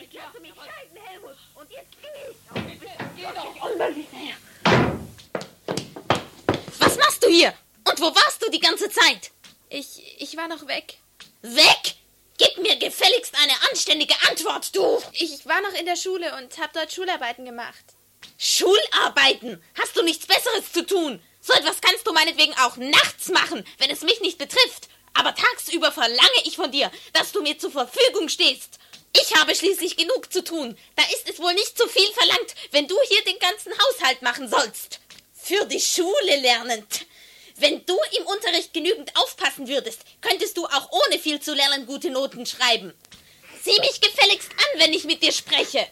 Ich 0.00 0.12
lasse 0.12 0.40
mich 0.40 0.52
scheiden, 0.52 0.96
Helmut. 0.96 1.36
Und 1.54 1.70
jetzt 1.70 1.92
geh 2.02 2.08
ich. 2.30 2.80
Geh 3.16 3.26
doch. 3.32 3.70
Unmöglich 3.70 4.06
mehr. 4.10 4.34
Was 6.80 6.96
machst 6.96 7.22
du 7.22 7.28
hier? 7.28 7.54
Und 7.88 8.00
wo 8.00 8.12
warst 8.12 8.42
du 8.42 8.50
die 8.50 8.58
ganze 8.58 8.90
Zeit? 8.90 9.30
Ich, 9.68 10.20
ich 10.20 10.36
war 10.36 10.48
noch 10.48 10.66
weg. 10.66 10.98
Weg? 11.42 11.99
Gib 12.40 12.56
mir 12.56 12.76
gefälligst 12.76 13.34
eine 13.34 13.52
anständige 13.70 14.14
Antwort, 14.30 14.74
du! 14.74 15.02
Ich 15.12 15.44
war 15.44 15.60
noch 15.60 15.74
in 15.74 15.84
der 15.84 15.96
Schule 15.96 16.34
und 16.38 16.56
hab 16.56 16.72
dort 16.72 16.90
Schularbeiten 16.90 17.44
gemacht. 17.44 17.84
Schularbeiten? 18.38 19.62
Hast 19.78 19.94
du 19.94 20.02
nichts 20.02 20.24
Besseres 20.24 20.72
zu 20.72 20.86
tun? 20.86 21.22
So 21.42 21.52
etwas 21.52 21.82
kannst 21.82 22.06
du 22.06 22.14
meinetwegen 22.14 22.54
auch 22.54 22.78
nachts 22.78 23.28
machen, 23.28 23.62
wenn 23.76 23.90
es 23.90 24.00
mich 24.00 24.22
nicht 24.22 24.38
betrifft. 24.38 24.88
Aber 25.12 25.34
tagsüber 25.34 25.92
verlange 25.92 26.42
ich 26.44 26.56
von 26.56 26.72
dir, 26.72 26.90
dass 27.12 27.32
du 27.32 27.42
mir 27.42 27.58
zur 27.58 27.72
Verfügung 27.72 28.30
stehst. 28.30 28.78
Ich 29.12 29.34
habe 29.36 29.54
schließlich 29.54 29.98
genug 29.98 30.32
zu 30.32 30.42
tun. 30.42 30.78
Da 30.96 31.02
ist 31.12 31.28
es 31.28 31.40
wohl 31.40 31.52
nicht 31.52 31.76
zu 31.76 31.86
viel 31.88 32.10
verlangt, 32.12 32.54
wenn 32.70 32.88
du 32.88 32.96
hier 33.08 33.22
den 33.24 33.38
ganzen 33.38 33.72
Haushalt 33.72 34.22
machen 34.22 34.48
sollst. 34.48 35.00
Für 35.34 35.66
die 35.66 35.80
Schule 35.80 36.40
lernend. 36.40 37.04
Wenn 37.60 37.84
du 37.84 37.94
im 38.18 38.26
Unterricht 38.26 38.72
genügend 38.72 39.14
aufpassen 39.16 39.68
würdest, 39.68 40.00
könntest 40.22 40.56
du 40.56 40.64
auch 40.64 40.90
ohne 40.92 41.18
viel 41.18 41.40
zu 41.40 41.52
lernen 41.52 41.84
gute 41.84 42.08
Noten 42.08 42.46
schreiben. 42.46 42.94
Sieh 43.62 43.78
mich 43.80 44.00
gefälligst 44.00 44.50
an, 44.50 44.80
wenn 44.80 44.94
ich 44.94 45.04
mit 45.04 45.22
dir 45.22 45.30
spreche. 45.30 45.86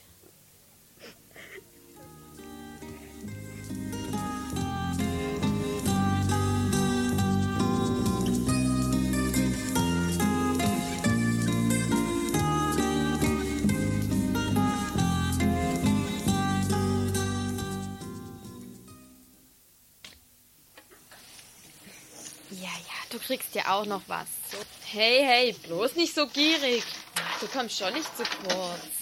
Du 23.11 23.19
kriegst 23.19 23.55
ja 23.55 23.75
auch 23.75 23.87
noch 23.87 24.03
was. 24.07 24.27
Hey, 24.85 25.23
hey, 25.25 25.53
bloß 25.67 25.97
nicht 25.97 26.15
so 26.15 26.27
gierig. 26.27 26.83
Du 27.41 27.47
kommst 27.47 27.79
schon 27.79 27.95
nicht 27.95 28.17
zu 28.17 28.23
kurz. 28.23 28.99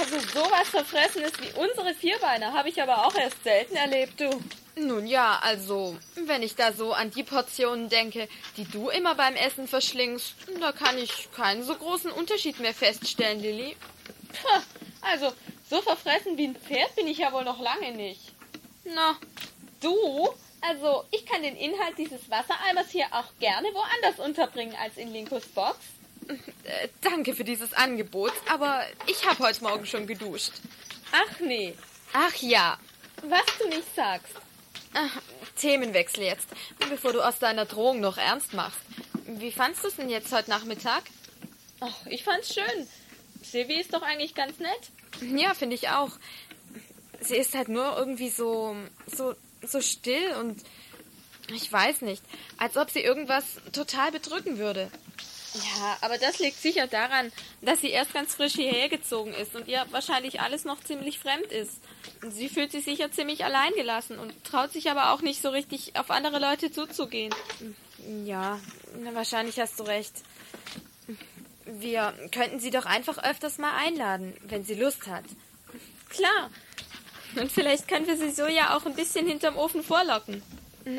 Also 0.00 0.18
sowas 0.32 0.68
Verfressenes 0.68 1.32
wie 1.40 1.58
unsere 1.58 1.94
Vierbeiner 1.94 2.52
habe 2.52 2.68
ich 2.68 2.80
aber 2.80 3.06
auch 3.06 3.14
erst 3.14 3.42
selten 3.44 3.76
erlebt, 3.76 4.20
du. 4.20 4.42
Nun 4.74 5.06
ja, 5.06 5.38
also, 5.42 5.98
wenn 6.14 6.42
ich 6.42 6.54
da 6.54 6.72
so 6.72 6.94
an 6.94 7.10
die 7.10 7.24
Portionen 7.24 7.90
denke, 7.90 8.26
die 8.56 8.64
du 8.64 8.88
immer 8.88 9.14
beim 9.14 9.36
Essen 9.36 9.68
verschlingst, 9.68 10.34
da 10.60 10.72
kann 10.72 10.96
ich 10.96 11.28
keinen 11.36 11.62
so 11.62 11.74
großen 11.74 12.10
Unterschied 12.10 12.58
mehr 12.58 12.72
feststellen, 12.72 13.40
Lilly. 13.40 13.76
Also, 15.02 15.32
so 15.68 15.82
verfressen 15.82 16.38
wie 16.38 16.46
ein 16.46 16.56
Pferd 16.56 16.94
bin 16.94 17.06
ich 17.06 17.18
ja 17.18 17.32
wohl 17.32 17.44
noch 17.44 17.60
lange 17.60 17.92
nicht. 17.92 18.20
Na, 18.84 19.18
du 19.80 20.32
Also, 20.62 21.04
ich 21.10 21.26
kann 21.26 21.42
den 21.42 21.56
Inhalt 21.56 21.98
dieses 21.98 22.30
Wassereimers 22.30 22.90
hier 22.90 23.06
auch 23.10 23.26
gerne 23.40 23.68
woanders 23.74 24.24
unterbringen 24.24 24.74
als 24.80 24.96
in 24.96 25.12
Linkos 25.12 25.46
Box. 25.48 25.78
Äh, 26.28 26.88
danke 27.00 27.34
für 27.34 27.44
dieses 27.44 27.72
Angebot, 27.74 28.32
aber 28.48 28.84
ich 29.06 29.26
habe 29.26 29.40
heute 29.40 29.62
Morgen 29.64 29.86
schon 29.86 30.06
geduscht. 30.06 30.52
Ach 31.10 31.40
nee, 31.40 31.74
Ach 32.12 32.34
ja. 32.36 32.78
was 33.22 33.42
du 33.58 33.68
nicht 33.68 33.94
sagst. 33.96 34.34
Ach, 34.94 35.20
Themenwechsel 35.56 36.24
jetzt, 36.24 36.48
bevor 36.90 37.12
du 37.12 37.22
aus 37.22 37.38
deiner 37.38 37.64
Drohung 37.64 38.00
noch 38.00 38.18
ernst 38.18 38.52
machst. 38.52 38.80
Wie 39.26 39.50
fandst 39.50 39.82
du 39.82 39.88
es 39.88 39.96
denn 39.96 40.10
jetzt 40.10 40.32
heute 40.32 40.50
Nachmittag? 40.50 41.02
Ach, 41.80 42.06
ich 42.06 42.22
fand's 42.22 42.54
schön. 42.54 42.86
Silvi 43.42 43.80
ist 43.80 43.92
doch 43.92 44.02
eigentlich 44.02 44.34
ganz 44.34 44.58
nett. 44.58 44.90
Ja, 45.20 45.54
finde 45.54 45.74
ich 45.74 45.88
auch. 45.88 46.10
Sie 47.20 47.36
ist 47.36 47.54
halt 47.54 47.68
nur 47.68 47.96
irgendwie 47.96 48.30
so, 48.30 48.76
so, 49.06 49.34
so 49.62 49.80
still 49.80 50.34
und 50.40 50.62
ich 51.48 51.70
weiß 51.70 52.02
nicht, 52.02 52.22
als 52.56 52.76
ob 52.76 52.90
sie 52.90 53.00
irgendwas 53.00 53.44
total 53.72 54.12
bedrücken 54.12 54.58
würde. 54.58 54.90
Ja, 55.54 55.98
aber 56.00 56.16
das 56.16 56.38
liegt 56.38 56.56
sicher 56.56 56.86
daran, 56.86 57.30
dass 57.60 57.82
sie 57.82 57.90
erst 57.90 58.14
ganz 58.14 58.34
frisch 58.34 58.54
hierher 58.54 58.88
gezogen 58.88 59.34
ist 59.34 59.54
und 59.54 59.68
ihr 59.68 59.84
wahrscheinlich 59.90 60.40
alles 60.40 60.64
noch 60.64 60.82
ziemlich 60.82 61.18
fremd 61.18 61.52
ist. 61.52 61.78
Und 62.22 62.30
sie 62.30 62.48
fühlt 62.48 62.72
sich 62.72 62.84
sicher 62.84 63.12
ziemlich 63.12 63.44
alleingelassen 63.44 64.18
und 64.18 64.32
traut 64.44 64.72
sich 64.72 64.90
aber 64.90 65.12
auch 65.12 65.20
nicht 65.20 65.42
so 65.42 65.50
richtig 65.50 65.96
auf 65.96 66.10
andere 66.10 66.38
Leute 66.38 66.72
zuzugehen. 66.72 67.34
Ja, 68.24 68.58
wahrscheinlich 69.12 69.60
hast 69.60 69.78
du 69.78 69.82
recht. 69.82 70.14
Wir 71.66 72.14
könnten 72.32 72.58
sie 72.58 72.70
doch 72.70 72.86
einfach 72.86 73.18
öfters 73.18 73.58
mal 73.58 73.76
einladen, 73.76 74.34
wenn 74.44 74.64
sie 74.64 74.74
Lust 74.74 75.06
hat. 75.06 75.24
Klar. 76.08 76.50
Und 77.40 77.50
vielleicht 77.50 77.88
können 77.88 78.06
wir 78.06 78.16
sie 78.16 78.30
so 78.30 78.46
ja 78.46 78.76
auch 78.76 78.86
ein 78.86 78.94
bisschen 78.94 79.26
hinterm 79.26 79.56
Ofen 79.56 79.82
vorlocken. 79.82 80.42
So, 80.84 80.90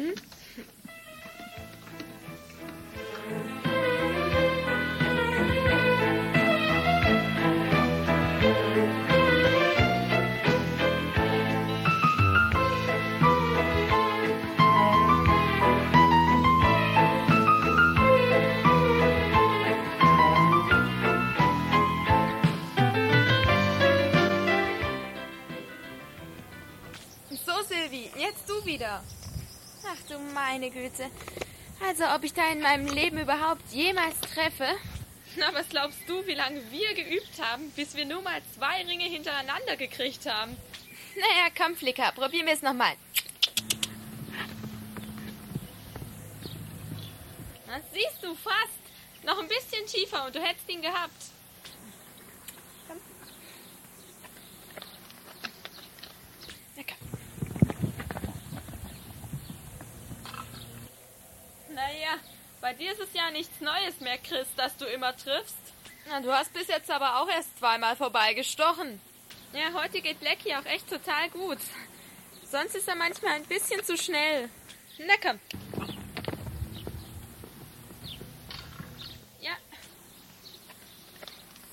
Silvi, 27.93 28.09
jetzt 28.17 28.49
du 28.49 28.65
wieder. 28.65 29.03
Ach 29.85 30.07
du 30.09 30.17
meine 30.33 30.71
Güte. 30.71 31.11
Also, 31.85 32.05
ob 32.15 32.23
ich 32.23 32.33
da 32.33 32.51
in 32.51 32.61
meinem 32.61 32.87
Leben 32.87 33.19
überhaupt 33.19 33.61
jemals 33.71 34.19
treffe? 34.33 34.67
Na, 35.35 35.53
was 35.53 35.69
glaubst 35.69 35.99
du, 36.07 36.25
wie 36.25 36.33
lange 36.33 36.59
wir 36.71 36.93
geübt 36.95 37.39
haben, 37.41 37.69
bis 37.71 37.95
wir 37.95 38.05
nur 38.05 38.21
mal 38.21 38.41
zwei 38.55 38.83
Ringe 38.83 39.05
hintereinander 39.05 39.75
gekriegt 39.77 40.25
haben? 40.25 40.57
Naja, 41.15 41.49
komm, 41.55 41.75
Flicker, 41.75 42.11
probieren 42.13 42.47
wir 42.47 42.53
es 42.53 42.63
nochmal. 42.63 42.95
Na, 47.67 47.79
siehst 47.93 48.23
du, 48.23 48.33
fast. 48.35 48.83
Noch 49.23 49.39
ein 49.39 49.47
bisschen 49.47 49.85
tiefer 49.85 50.25
und 50.25 50.35
du 50.35 50.41
hättest 50.41 50.67
ihn 50.69 50.81
gehabt. 50.81 51.11
Naja, 61.83 62.17
bei 62.61 62.71
dir 62.73 62.93
ist 62.93 63.01
es 63.01 63.13
ja 63.13 63.29
nichts 63.31 63.59
Neues 63.59 63.99
mehr, 63.99 64.17
Chris, 64.17 64.47
dass 64.55 64.77
du 64.77 64.85
immer 64.85 65.15
triffst. 65.17 65.57
Na, 66.07 66.21
du 66.21 66.31
hast 66.31 66.53
bis 66.53 66.67
jetzt 66.69 66.89
aber 66.89 67.19
auch 67.19 67.27
erst 67.27 67.57
zweimal 67.59 67.97
vorbeigestochen. 67.97 69.01
Ja, 69.51 69.73
heute 69.73 69.99
geht 69.99 70.21
Blackie 70.21 70.55
auch 70.55 70.65
echt 70.65 70.89
total 70.89 71.29
gut. 71.31 71.57
Sonst 72.49 72.75
ist 72.75 72.87
er 72.87 72.95
manchmal 72.95 73.33
ein 73.33 73.45
bisschen 73.45 73.83
zu 73.83 73.97
schnell. 73.97 74.49
Na 74.97 75.15
komm. 75.21 75.39
Ja, 79.41 79.57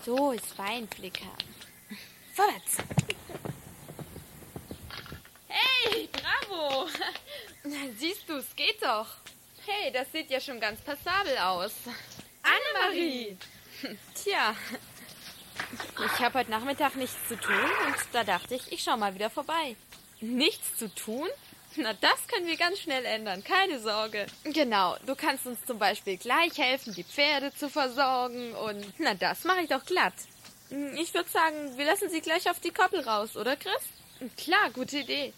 So 0.05 0.33
ist 0.33 0.53
fein, 0.55 0.89
Flicker. 0.89 1.31
Vorwärts. 2.35 2.79
hey, 5.47 6.09
bravo. 6.13 6.89
Siehst 7.97 8.29
du, 8.29 8.39
es 8.39 8.57
geht 8.57 8.83
doch. 8.83 9.07
Hey, 9.71 9.93
das 9.93 10.11
sieht 10.11 10.31
ja 10.31 10.41
schon 10.41 10.59
ganz 10.59 10.81
passabel 10.81 11.37
aus. 11.39 11.73
Annemarie. 12.43 13.37
Tja, 14.15 14.55
ich 16.05 16.21
habe 16.21 16.41
heute 16.41 16.51
Nachmittag 16.51 16.97
nichts 16.97 17.17
zu 17.29 17.37
tun 17.39 17.55
und 17.87 17.97
da 18.13 18.25
dachte 18.25 18.57
ich, 18.57 18.73
ich 18.73 18.83
schau 18.83 18.97
mal 18.97 19.15
wieder 19.15 19.31
vorbei. 19.31 19.77
Nichts 20.21 20.77
zu 20.77 20.93
tun? 20.93 21.29
Na, 21.77 21.93
das 21.95 22.27
können 22.27 22.49
wir 22.49 22.57
ganz 22.57 22.81
schnell 22.81 23.05
ändern, 23.05 23.45
keine 23.45 23.79
Sorge. 23.79 24.27
Genau, 24.45 24.97
du 25.07 25.15
kannst 25.15 25.47
uns 25.47 25.65
zum 25.65 25.79
Beispiel 25.79 26.17
gleich 26.17 26.59
helfen, 26.59 26.93
die 26.95 27.05
Pferde 27.05 27.55
zu 27.55 27.71
versorgen 27.71 28.55
und 28.55 28.85
na, 28.99 29.15
das 29.15 29.45
mache 29.45 29.61
ich 29.63 29.69
doch 29.69 29.85
glatt. 29.85 30.15
Ich 30.97 31.15
würde 31.15 31.31
sagen, 31.31 31.79
wir 31.79 31.85
lassen 31.85 32.11
sie 32.11 32.21
gleich 32.21 32.51
auf 32.51 32.59
die 32.59 32.73
Koppel 32.73 33.01
raus, 33.01 33.37
oder 33.37 33.57
Chris? 33.57 33.83
Klar, 34.37 34.71
gute 34.71 34.99
Idee. 34.99 35.33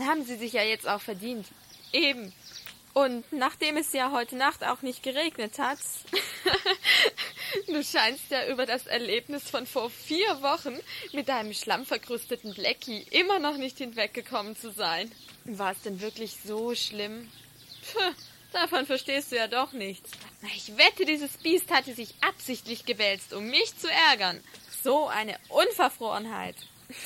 Haben 0.00 0.24
sie 0.24 0.36
sich 0.36 0.54
ja 0.54 0.62
jetzt 0.62 0.88
auch 0.88 1.00
verdient. 1.00 1.46
Eben. 1.92 2.32
Und 2.96 3.30
nachdem 3.30 3.76
es 3.76 3.92
ja 3.92 4.10
heute 4.10 4.36
Nacht 4.36 4.64
auch 4.64 4.80
nicht 4.80 5.02
geregnet 5.02 5.58
hat, 5.58 5.78
Du 7.66 7.82
scheinst 7.82 8.30
ja 8.30 8.46
über 8.48 8.66
das 8.66 8.86
Erlebnis 8.86 9.50
von 9.50 9.66
vor 9.66 9.90
vier 9.90 10.42
Wochen 10.42 10.78
mit 11.12 11.28
deinem 11.28 11.52
schlammverkrusteten 11.52 12.54
Blackie 12.54 13.06
immer 13.10 13.38
noch 13.38 13.56
nicht 13.56 13.78
hinweggekommen 13.78 14.56
zu 14.56 14.72
sein. 14.72 15.10
War 15.44 15.72
es 15.72 15.82
denn 15.82 16.00
wirklich 16.00 16.36
so 16.44 16.74
schlimm? 16.74 17.30
Puh, 17.92 18.14
davon 18.52 18.86
verstehst 18.86 19.32
du 19.32 19.36
ja 19.36 19.46
doch 19.46 19.72
nichts. 19.72 20.10
Ich 20.56 20.76
wette, 20.76 21.04
dieses 21.04 21.36
Biest 21.38 21.70
hatte 21.70 21.94
sich 21.94 22.14
absichtlich 22.20 22.84
gewälzt, 22.84 23.32
um 23.32 23.46
mich 23.48 23.76
zu 23.76 23.88
ärgern. 24.10 24.42
So 24.82 25.08
eine 25.08 25.36
Unverfrorenheit. 25.48 26.56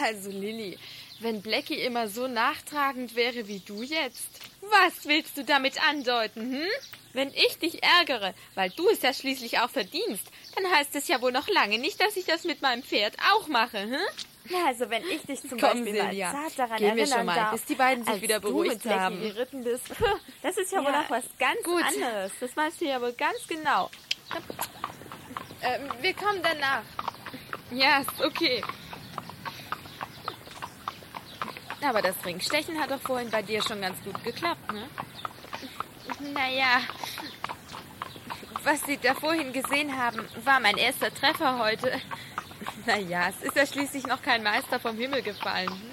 Also 0.00 0.30
Lilly, 0.30 0.76
wenn 1.20 1.42
Blackie 1.42 1.80
immer 1.80 2.08
so 2.08 2.28
nachtragend 2.28 3.14
wäre 3.16 3.48
wie 3.48 3.60
du 3.60 3.82
jetzt. 3.82 4.28
Was 4.62 5.06
willst 5.06 5.36
du 5.36 5.44
damit 5.44 5.80
andeuten, 5.88 6.52
hm? 6.52 6.68
Wenn 7.12 7.32
ich 7.32 7.58
dich 7.58 7.82
ärgere, 7.82 8.34
weil 8.54 8.68
du 8.70 8.88
es 8.90 9.00
ja 9.00 9.12
schließlich 9.14 9.58
auch 9.60 9.70
verdienst, 9.70 10.24
dann 10.54 10.70
heißt 10.70 10.94
es 10.96 11.08
ja 11.08 11.22
wohl 11.22 11.32
noch 11.32 11.48
lange 11.48 11.78
nicht, 11.78 11.98
dass 12.00 12.16
ich 12.16 12.26
das 12.26 12.44
mit 12.44 12.60
meinem 12.60 12.82
Pferd 12.82 13.14
auch 13.34 13.48
mache, 13.48 13.80
hm? 13.80 13.96
Ja, 14.48 14.66
also 14.66 14.88
wenn 14.90 15.02
ich 15.08 15.22
dich 15.22 15.40
zum 15.40 15.58
Komm, 15.58 15.84
Beispiel 15.84 16.00
Silja, 16.00 16.32
mal 16.32 16.42
zart 16.42 16.58
daran 16.58 16.76
gehen 16.78 16.94
wir 16.94 17.02
erinnern 17.02 17.18
schon 17.18 17.26
mal, 17.26 17.34
darf, 17.34 17.50
bis 17.52 17.64
die 17.64 17.74
beiden 17.74 18.04
sich 18.04 18.20
wieder 18.22 18.38
du 18.38 18.48
beruhigt 18.48 18.74
mit 18.74 18.82
Blackie 18.82 18.98
haben. 19.00 19.20
geritten 19.20 19.64
bist. 19.64 19.84
Das 20.42 20.56
ist 20.56 20.70
ja, 20.70 20.78
wohl 20.84 20.92
Ja. 20.92 21.02
noch 21.02 21.10
was 21.10 21.24
ganz 21.38 21.62
Gut. 21.64 21.82
anderes. 21.82 22.32
Das 22.38 22.56
weißt 22.56 22.80
du 22.80 22.84
ja 22.84 23.00
wohl 23.00 23.12
ganz 23.14 23.38
genau. 23.48 23.90
Ähm, 25.62 25.88
wir 26.00 26.14
kommen 26.14 26.40
danach. 26.42 26.82
Ja, 27.72 28.00
ist 28.02 28.20
okay. 28.24 28.62
Aber 31.86 32.02
das 32.02 32.16
Ringstechen 32.24 32.80
hat 32.80 32.90
doch 32.90 33.00
vorhin 33.00 33.30
bei 33.30 33.42
dir 33.42 33.62
schon 33.62 33.80
ganz 33.80 34.02
gut 34.02 34.22
geklappt, 34.24 34.72
ne? 34.72 34.88
Naja, 36.32 36.80
Was 38.64 38.82
Sie 38.82 38.96
da 38.98 39.14
vorhin 39.14 39.52
gesehen 39.52 39.96
haben, 39.96 40.26
war 40.44 40.58
mein 40.58 40.76
erster 40.76 41.14
Treffer 41.14 41.58
heute. 41.58 41.92
Naja, 42.86 43.28
es 43.28 43.42
ist 43.46 43.56
ja 43.56 43.66
schließlich 43.66 44.06
noch 44.06 44.20
kein 44.22 44.42
Meister 44.42 44.80
vom 44.80 44.96
Himmel 44.96 45.22
gefallen. 45.22 45.68
hm? 45.68 45.92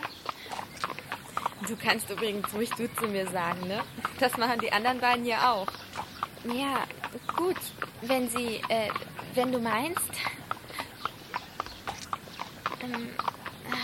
Du 1.67 1.75
kannst 1.77 2.09
übrigens 2.09 2.51
ruhig 2.53 2.69
du 2.71 2.91
zu 2.95 3.05
mir 3.07 3.27
sagen, 3.29 3.67
ne? 3.67 3.83
Das 4.19 4.35
machen 4.37 4.59
die 4.59 4.71
anderen 4.71 4.99
beiden 4.99 5.25
ja 5.25 5.51
auch. 5.51 5.67
ja, 6.45 6.83
gut. 7.37 7.57
Wenn 8.01 8.29
sie, 8.29 8.61
äh, 8.69 8.89
wenn 9.35 9.51
du 9.51 9.59
meinst. 9.59 10.11
Ähm, 12.81 13.09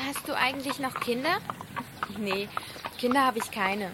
hast 0.07 0.27
du 0.27 0.35
eigentlich 0.35 0.79
noch 0.79 0.93
Kinder? 0.99 1.37
Nee, 2.17 2.49
Kinder 2.97 3.25
habe 3.25 3.39
ich 3.39 3.51
keine. 3.51 3.91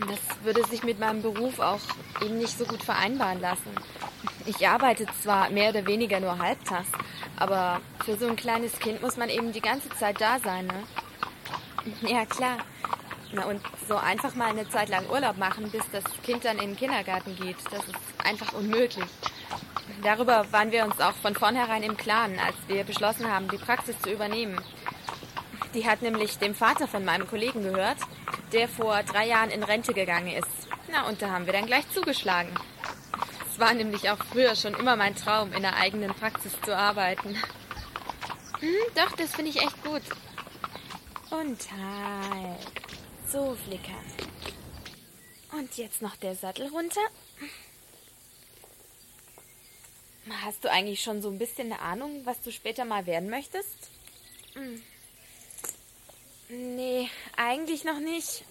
Das 0.00 0.20
würde 0.44 0.64
sich 0.68 0.84
mit 0.84 1.00
meinem 1.00 1.22
Beruf 1.22 1.58
auch 1.58 1.80
eben 2.22 2.38
nicht 2.38 2.56
so 2.56 2.64
gut 2.64 2.82
vereinbaren 2.82 3.40
lassen. 3.40 3.70
Ich 4.46 4.66
arbeite 4.66 5.06
zwar 5.22 5.50
mehr 5.50 5.70
oder 5.70 5.86
weniger 5.86 6.20
nur 6.20 6.38
halbtags, 6.38 6.88
aber 7.36 7.80
für 8.04 8.16
so 8.16 8.26
ein 8.26 8.36
kleines 8.36 8.78
Kind 8.78 9.02
muss 9.02 9.16
man 9.16 9.28
eben 9.28 9.52
die 9.52 9.60
ganze 9.60 9.88
Zeit 9.90 10.20
da 10.20 10.38
sein, 10.38 10.66
ne? 10.66 10.84
Ja, 12.02 12.24
klar. 12.26 12.58
Na 13.32 13.44
und 13.44 13.60
so 13.86 13.96
einfach 13.96 14.34
mal 14.34 14.48
eine 14.48 14.68
Zeit 14.68 14.88
lang 14.88 15.08
Urlaub 15.10 15.36
machen, 15.36 15.70
bis 15.70 15.82
das 15.92 16.04
Kind 16.22 16.44
dann 16.44 16.58
in 16.58 16.70
den 16.70 16.76
Kindergarten 16.76 17.36
geht, 17.36 17.56
das 17.70 17.84
ist 17.84 17.94
einfach 18.24 18.52
unmöglich. 18.54 19.04
Darüber 20.02 20.50
waren 20.52 20.70
wir 20.70 20.84
uns 20.84 21.00
auch 21.00 21.14
von 21.14 21.34
vornherein 21.34 21.82
im 21.82 21.96
Klaren, 21.96 22.38
als 22.38 22.56
wir 22.68 22.84
beschlossen 22.84 23.30
haben, 23.30 23.48
die 23.48 23.58
Praxis 23.58 24.00
zu 24.00 24.10
übernehmen. 24.10 24.60
Die 25.74 25.86
hat 25.86 26.02
nämlich 26.02 26.38
dem 26.38 26.54
Vater 26.54 26.88
von 26.88 27.04
meinem 27.04 27.28
Kollegen 27.28 27.62
gehört 27.62 27.98
der 28.52 28.68
vor 28.68 29.02
drei 29.02 29.26
Jahren 29.26 29.50
in 29.50 29.62
Rente 29.62 29.94
gegangen 29.94 30.32
ist. 30.32 30.68
Na, 30.90 31.06
und 31.08 31.20
da 31.20 31.30
haben 31.30 31.46
wir 31.46 31.52
dann 31.52 31.66
gleich 31.66 31.88
zugeschlagen. 31.90 32.52
Es 33.50 33.58
war 33.58 33.74
nämlich 33.74 34.08
auch 34.10 34.22
früher 34.24 34.54
schon 34.54 34.74
immer 34.74 34.96
mein 34.96 35.16
Traum, 35.16 35.52
in 35.52 35.62
der 35.62 35.76
eigenen 35.76 36.14
Praxis 36.14 36.52
zu 36.64 36.76
arbeiten. 36.76 37.36
Hm, 38.60 38.74
doch, 38.94 39.12
das 39.12 39.34
finde 39.34 39.50
ich 39.50 39.60
echt 39.60 39.82
gut. 39.84 40.02
Und 41.30 41.58
halt. 41.72 42.58
So, 43.28 43.56
Flicker. 43.66 43.98
Und 45.52 45.76
jetzt 45.76 46.02
noch 46.02 46.16
der 46.16 46.34
Sattel 46.34 46.68
runter. 46.68 47.00
Hast 50.44 50.64
du 50.64 50.70
eigentlich 50.70 51.02
schon 51.02 51.22
so 51.22 51.30
ein 51.30 51.38
bisschen 51.38 51.72
eine 51.72 51.80
Ahnung, 51.80 52.22
was 52.24 52.40
du 52.42 52.52
später 52.52 52.84
mal 52.84 53.06
werden 53.06 53.30
möchtest? 53.30 53.90
Hm. 54.54 54.82
Nee, 56.48 57.10
eigentlich 57.36 57.84
noch 57.84 58.00
nicht. 58.00 58.44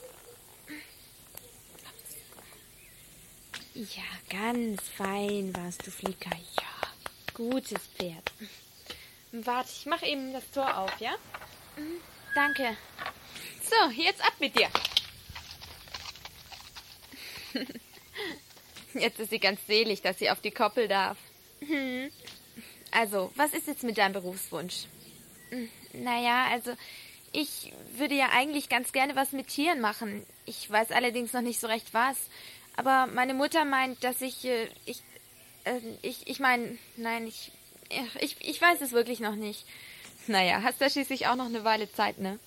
Ja, 3.73 4.03
ganz 4.29 4.81
fein 4.89 5.55
warst 5.55 5.85
du, 5.85 5.91
Flicker. 5.91 6.29
Ja, 6.29 7.33
gutes 7.33 7.81
Pferd. 7.95 8.31
Warte, 9.31 9.69
ich 9.71 9.85
mache 9.85 10.05
eben 10.05 10.33
das 10.33 10.49
Tor 10.51 10.77
auf, 10.77 10.99
ja? 10.99 11.15
Mhm, 11.75 11.99
danke. 12.33 12.77
So, 13.63 13.89
jetzt 13.91 14.23
ab 14.23 14.33
mit 14.39 14.57
dir. 14.57 14.69
Jetzt 18.93 19.19
ist 19.19 19.29
sie 19.29 19.39
ganz 19.39 19.59
selig, 19.67 20.01
dass 20.01 20.17
sie 20.17 20.29
auf 20.29 20.41
die 20.41 20.51
Koppel 20.51 20.87
darf. 20.87 21.17
Hm. 21.59 22.09
Also, 22.91 23.31
was 23.35 23.53
ist 23.53 23.67
jetzt 23.67 23.83
mit 23.83 23.97
deinem 23.97 24.13
Berufswunsch? 24.13 24.85
Hm, 25.49 25.69
naja, 25.93 26.47
also 26.47 26.75
ich 27.37 27.71
würde 27.95 28.15
ja 28.15 28.29
eigentlich 28.33 28.67
ganz 28.67 28.91
gerne 28.91 29.15
was 29.15 29.31
mit 29.31 29.47
Tieren 29.47 29.79
machen. 29.79 30.25
Ich 30.45 30.69
weiß 30.71 30.91
allerdings 30.91 31.33
noch 31.33 31.41
nicht 31.41 31.59
so 31.59 31.67
recht 31.67 31.93
was. 31.93 32.17
Aber 32.75 33.05
meine 33.05 33.35
Mutter 33.35 33.63
meint, 33.63 34.03
dass 34.03 34.21
ich. 34.21 34.43
Äh, 34.45 34.67
ich. 34.85 35.03
Äh, 35.63 35.79
ich, 36.01 36.27
ich 36.27 36.39
meine, 36.39 36.79
nein, 36.95 37.27
ich, 37.27 37.51
ich. 38.19 38.37
Ich 38.39 38.59
weiß 38.59 38.81
es 38.81 38.91
wirklich 38.91 39.19
noch 39.19 39.35
nicht. 39.35 39.65
Naja, 40.25 40.61
hast 40.63 40.81
da 40.81 40.89
schließlich 40.89 41.27
auch 41.27 41.35
noch 41.35 41.45
eine 41.45 41.63
Weile 41.63 41.91
Zeit, 41.91 42.17
ne? 42.17 42.39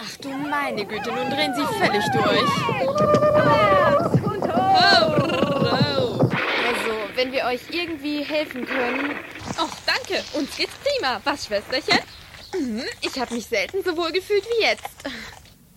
Ach 0.00 0.16
du 0.16 0.30
meine 0.30 0.84
Güte, 0.84 1.12
nun 1.12 1.30
drehen 1.30 1.54
sie 1.54 1.64
völlig 1.78 2.04
durch. 2.12 2.50
Also, 6.66 6.92
wenn 7.14 7.30
wir 7.32 7.44
euch 7.44 7.60
irgendwie 7.70 8.24
helfen 8.24 8.66
können. 8.66 9.16
Oh, 9.60 9.68
danke. 9.86 10.24
Uns 10.34 10.56
geht's 10.56 10.74
prima. 10.82 11.20
Was, 11.24 11.46
Schwesterchen? 11.46 12.00
Mhm, 12.54 12.84
ich 13.02 13.18
habe 13.18 13.34
mich 13.34 13.46
selten 13.46 13.82
so 13.84 13.96
wohl 13.96 14.12
gefühlt 14.12 14.44
wie 14.44 14.62
jetzt. 14.62 14.88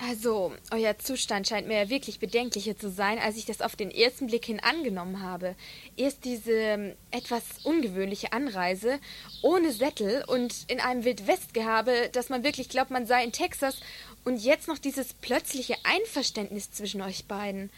Also, 0.09 0.51
euer 0.71 0.97
Zustand 0.97 1.47
scheint 1.47 1.67
mir 1.67 1.83
ja 1.83 1.89
wirklich 1.89 2.19
bedenklicher 2.19 2.75
zu 2.75 2.89
sein, 2.89 3.19
als 3.19 3.37
ich 3.37 3.45
das 3.45 3.61
auf 3.61 3.75
den 3.75 3.91
ersten 3.91 4.25
Blick 4.25 4.45
hin 4.45 4.59
angenommen 4.59 5.21
habe. 5.21 5.55
Erst 5.95 6.25
diese 6.25 6.53
ähm, 6.53 6.95
etwas 7.11 7.43
ungewöhnliche 7.63 8.33
Anreise 8.33 8.99
ohne 9.43 9.71
Sättel 9.71 10.23
und 10.25 10.65
in 10.69 10.79
einem 10.79 11.05
Wildwestgehabe, 11.05 12.09
dass 12.13 12.29
man 12.29 12.43
wirklich 12.43 12.67
glaubt, 12.67 12.89
man 12.89 13.05
sei 13.05 13.23
in 13.23 13.31
Texas, 13.31 13.79
und 14.23 14.37
jetzt 14.37 14.67
noch 14.67 14.79
dieses 14.79 15.13
plötzliche 15.13 15.75
Einverständnis 15.83 16.71
zwischen 16.71 17.03
euch 17.03 17.25
beiden. 17.25 17.69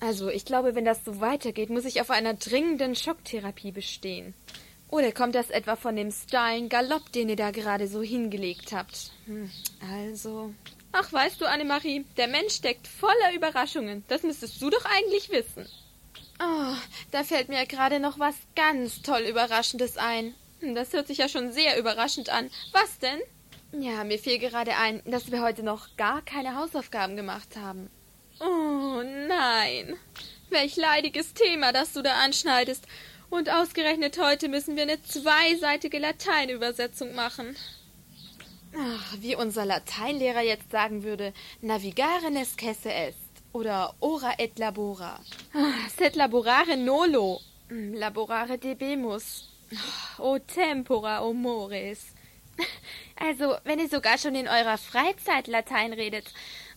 Also, 0.00 0.28
ich 0.28 0.44
glaube, 0.44 0.74
wenn 0.74 0.84
das 0.84 1.04
so 1.06 1.20
weitergeht, 1.20 1.70
muss 1.70 1.86
ich 1.86 2.02
auf 2.02 2.10
einer 2.10 2.34
dringenden 2.34 2.94
Schocktherapie 2.94 3.72
bestehen. 3.72 4.34
Oder 4.94 5.10
kommt 5.10 5.34
das 5.34 5.50
etwa 5.50 5.74
von 5.74 5.96
dem 5.96 6.12
steilen 6.12 6.68
Galopp, 6.68 7.10
den 7.10 7.28
ihr 7.28 7.34
da 7.34 7.50
gerade 7.50 7.88
so 7.88 8.00
hingelegt 8.00 8.70
habt? 8.70 9.10
Hm, 9.26 9.50
also. 9.92 10.54
Ach, 10.92 11.12
weißt 11.12 11.40
du, 11.40 11.46
Annemarie, 11.46 12.04
der 12.16 12.28
Mensch 12.28 12.54
steckt 12.54 12.86
voller 12.86 13.34
Überraschungen. 13.34 14.04
Das 14.06 14.22
müsstest 14.22 14.62
du 14.62 14.70
doch 14.70 14.84
eigentlich 14.84 15.30
wissen. 15.30 15.68
Oh, 16.38 16.76
da 17.10 17.24
fällt 17.24 17.48
mir 17.48 17.66
gerade 17.66 17.98
noch 17.98 18.20
was 18.20 18.36
ganz 18.54 19.02
toll 19.02 19.22
Überraschendes 19.22 19.96
ein. 19.96 20.32
Hm, 20.60 20.76
das 20.76 20.92
hört 20.92 21.08
sich 21.08 21.18
ja 21.18 21.28
schon 21.28 21.50
sehr 21.50 21.76
überraschend 21.76 22.28
an. 22.28 22.48
Was 22.70 23.00
denn? 23.00 23.18
Ja, 23.72 24.04
mir 24.04 24.20
fiel 24.20 24.38
gerade 24.38 24.76
ein, 24.76 25.02
dass 25.06 25.32
wir 25.32 25.42
heute 25.42 25.64
noch 25.64 25.96
gar 25.96 26.22
keine 26.22 26.54
Hausaufgaben 26.54 27.16
gemacht 27.16 27.56
haben. 27.56 27.90
Oh 28.38 29.02
nein. 29.02 29.96
Welch 30.50 30.76
leidiges 30.76 31.34
Thema, 31.34 31.72
das 31.72 31.94
du 31.94 32.02
da 32.02 32.12
anschneidest. 32.22 32.86
Und 33.30 33.50
ausgerechnet 33.50 34.18
heute 34.18 34.48
müssen 34.48 34.76
wir 34.76 34.82
eine 34.84 35.02
zweiseitige 35.02 35.98
Lateinübersetzung 35.98 37.14
machen. 37.14 37.56
Ach, 38.76 39.16
wie 39.20 39.36
unser 39.36 39.64
Lateinlehrer 39.64 40.42
jetzt 40.42 40.70
sagen 40.70 41.04
würde, 41.04 41.32
navigare 41.60 42.30
nescesse 42.30 42.92
est 42.92 43.18
oder 43.52 43.94
ora 44.00 44.34
et 44.38 44.58
labora. 44.58 45.20
Ah, 45.52 45.88
sed 45.96 46.16
laborare 46.16 46.76
nolo, 46.76 47.40
hm, 47.68 47.94
laborare 47.94 48.58
debemus. 48.58 49.48
O 50.18 50.38
tempora 50.38 51.24
o 51.24 51.32
mores. 51.32 52.14
Also, 53.16 53.56
wenn 53.64 53.78
ihr 53.78 53.88
sogar 53.88 54.18
schon 54.18 54.34
in 54.34 54.48
eurer 54.48 54.78
Freizeit 54.78 55.46
Latein 55.46 55.92
redet, 55.92 56.26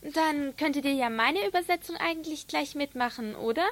dann 0.01 0.55
könntet 0.55 0.85
ihr 0.85 0.93
ja 0.93 1.09
meine 1.09 1.47
Übersetzung 1.47 1.95
eigentlich 1.97 2.47
gleich 2.47 2.75
mitmachen, 2.75 3.35
oder? 3.35 3.67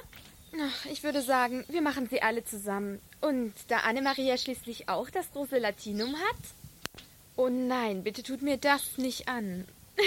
Ich 0.90 1.02
würde 1.02 1.22
sagen, 1.22 1.64
wir 1.68 1.82
machen 1.82 2.08
sie 2.08 2.22
alle 2.22 2.44
zusammen. 2.44 3.00
Und 3.20 3.54
da 3.68 3.78
Annemaria 3.78 4.36
schließlich 4.36 4.88
auch 4.88 5.10
das 5.10 5.30
große 5.32 5.58
Latinum 5.58 6.14
hat? 6.14 6.36
Oh 7.36 7.48
nein, 7.48 8.02
bitte 8.02 8.22
tut 8.22 8.42
mir 8.42 8.56
das 8.56 8.96
nicht 8.98 9.28
an. 9.28 9.66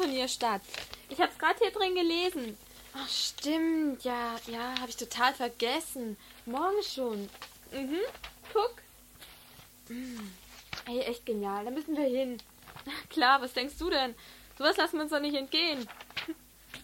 Pferdeturnier 0.00 0.28
statt. 0.28 0.62
Ich 1.08 1.20
hab's 1.20 1.38
gerade 1.38 1.58
hier 1.58 1.70
drin 1.70 1.94
gelesen. 1.94 2.56
Ach, 2.94 3.08
stimmt, 3.08 4.02
ja, 4.02 4.36
ja, 4.46 4.74
habe 4.80 4.88
ich 4.88 4.96
total 4.96 5.34
vergessen. 5.34 6.16
Morgen 6.46 6.82
schon. 6.82 7.28
Mhm, 7.72 8.00
guck. 8.52 8.74
Mhm. 9.88 10.32
Ey, 10.86 11.00
echt 11.00 11.26
genial, 11.26 11.64
da 11.64 11.70
müssen 11.70 11.96
wir 11.96 12.04
hin. 12.04 12.38
Klar, 13.10 13.40
was 13.42 13.52
denkst 13.52 13.78
du 13.78 13.90
denn? 13.90 14.14
Sowas 14.58 14.76
lassen 14.76 14.96
wir 14.96 15.02
uns 15.02 15.12
doch 15.12 15.20
nicht 15.20 15.36
entgehen. 15.36 15.86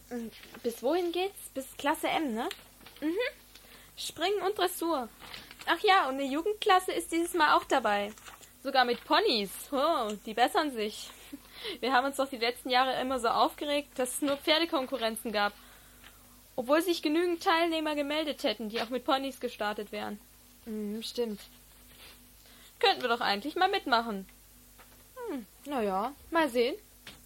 Hm, 0.08 0.30
bis 0.62 0.82
wohin 0.82 1.10
geht's? 1.10 1.48
Bis 1.54 1.66
Klasse 1.76 2.08
M, 2.08 2.34
ne? 2.34 2.48
Mhm. 3.00 3.16
Springen 3.96 4.42
und 4.42 4.56
Dressur. 4.56 5.08
Ach 5.66 5.80
ja, 5.82 6.08
und 6.08 6.14
eine 6.14 6.26
Jugendklasse 6.26 6.92
ist 6.92 7.10
dieses 7.10 7.34
Mal 7.34 7.56
auch 7.56 7.64
dabei. 7.64 8.12
Sogar 8.62 8.84
mit 8.84 9.04
Ponys. 9.04 9.50
Oh, 9.72 10.12
die 10.24 10.34
bessern 10.34 10.70
sich. 10.70 11.10
Wir 11.80 11.92
haben 11.92 12.06
uns 12.06 12.16
doch 12.16 12.28
die 12.28 12.36
letzten 12.36 12.70
Jahre 12.70 13.00
immer 13.00 13.18
so 13.18 13.28
aufgeregt, 13.28 13.98
dass 13.98 14.14
es 14.14 14.22
nur 14.22 14.36
Pferdekonkurrenzen 14.36 15.32
gab. 15.32 15.52
Obwohl 16.56 16.80
sich 16.82 17.02
genügend 17.02 17.42
Teilnehmer 17.42 17.94
gemeldet 17.94 18.42
hätten, 18.42 18.68
die 18.68 18.80
auch 18.80 18.88
mit 18.88 19.04
Ponys 19.04 19.40
gestartet 19.40 19.92
wären. 19.92 20.18
Hm, 20.64 21.02
stimmt. 21.02 21.40
Könnten 22.78 23.02
wir 23.02 23.08
doch 23.08 23.20
eigentlich 23.20 23.56
mal 23.56 23.68
mitmachen. 23.68 24.26
Hm, 25.28 25.46
naja, 25.64 26.12
mal 26.30 26.48
sehen. 26.48 26.76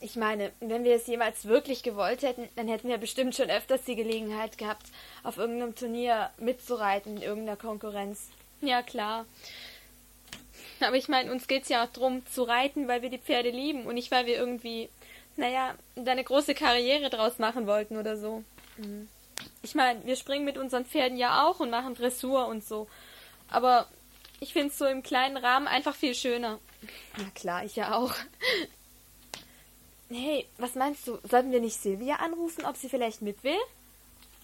Ich 0.00 0.16
meine, 0.16 0.52
wenn 0.60 0.84
wir 0.84 0.94
es 0.94 1.06
jemals 1.06 1.44
wirklich 1.44 1.82
gewollt 1.82 2.22
hätten, 2.22 2.48
dann 2.56 2.68
hätten 2.68 2.88
wir 2.88 2.98
bestimmt 2.98 3.34
schon 3.34 3.50
öfters 3.50 3.84
die 3.84 3.96
Gelegenheit 3.96 4.56
gehabt, 4.56 4.86
auf 5.22 5.36
irgendeinem 5.36 5.74
Turnier 5.74 6.30
mitzureiten 6.38 7.16
in 7.16 7.22
irgendeiner 7.22 7.56
Konkurrenz. 7.56 8.28
Ja, 8.62 8.82
klar. 8.82 9.26
Aber 10.86 10.96
ich 10.96 11.08
meine, 11.08 11.30
uns 11.30 11.46
geht's 11.46 11.68
ja 11.68 11.84
auch 11.84 11.90
darum, 11.92 12.24
zu 12.26 12.42
reiten, 12.42 12.88
weil 12.88 13.02
wir 13.02 13.10
die 13.10 13.18
Pferde 13.18 13.50
lieben 13.50 13.86
und 13.86 13.94
nicht, 13.94 14.10
weil 14.10 14.26
wir 14.26 14.36
irgendwie, 14.36 14.88
naja, 15.36 15.74
da 15.96 16.12
eine 16.12 16.24
große 16.24 16.54
Karriere 16.54 17.10
draus 17.10 17.38
machen 17.38 17.66
wollten 17.66 17.96
oder 17.96 18.16
so. 18.16 18.42
Mhm. 18.76 19.08
Ich 19.62 19.74
meine, 19.74 20.04
wir 20.04 20.16
springen 20.16 20.44
mit 20.44 20.58
unseren 20.58 20.84
Pferden 20.84 21.16
ja 21.16 21.46
auch 21.46 21.60
und 21.60 21.70
machen 21.70 21.94
Dressur 21.94 22.46
und 22.46 22.64
so. 22.64 22.88
Aber 23.48 23.86
ich 24.38 24.52
find's 24.52 24.78
so 24.78 24.86
im 24.86 25.02
kleinen 25.02 25.36
Rahmen 25.36 25.66
einfach 25.66 25.94
viel 25.94 26.14
schöner. 26.14 26.58
Na 27.16 27.24
klar, 27.34 27.64
ich 27.64 27.76
ja 27.76 27.96
auch. 27.96 28.14
Hey, 30.08 30.46
was 30.58 30.74
meinst 30.74 31.06
du? 31.06 31.18
Sollten 31.28 31.52
wir 31.52 31.60
nicht 31.60 31.80
Silvia 31.80 32.16
anrufen, 32.16 32.64
ob 32.64 32.76
sie 32.76 32.88
vielleicht 32.88 33.22
mit 33.22 33.44
will? 33.44 33.60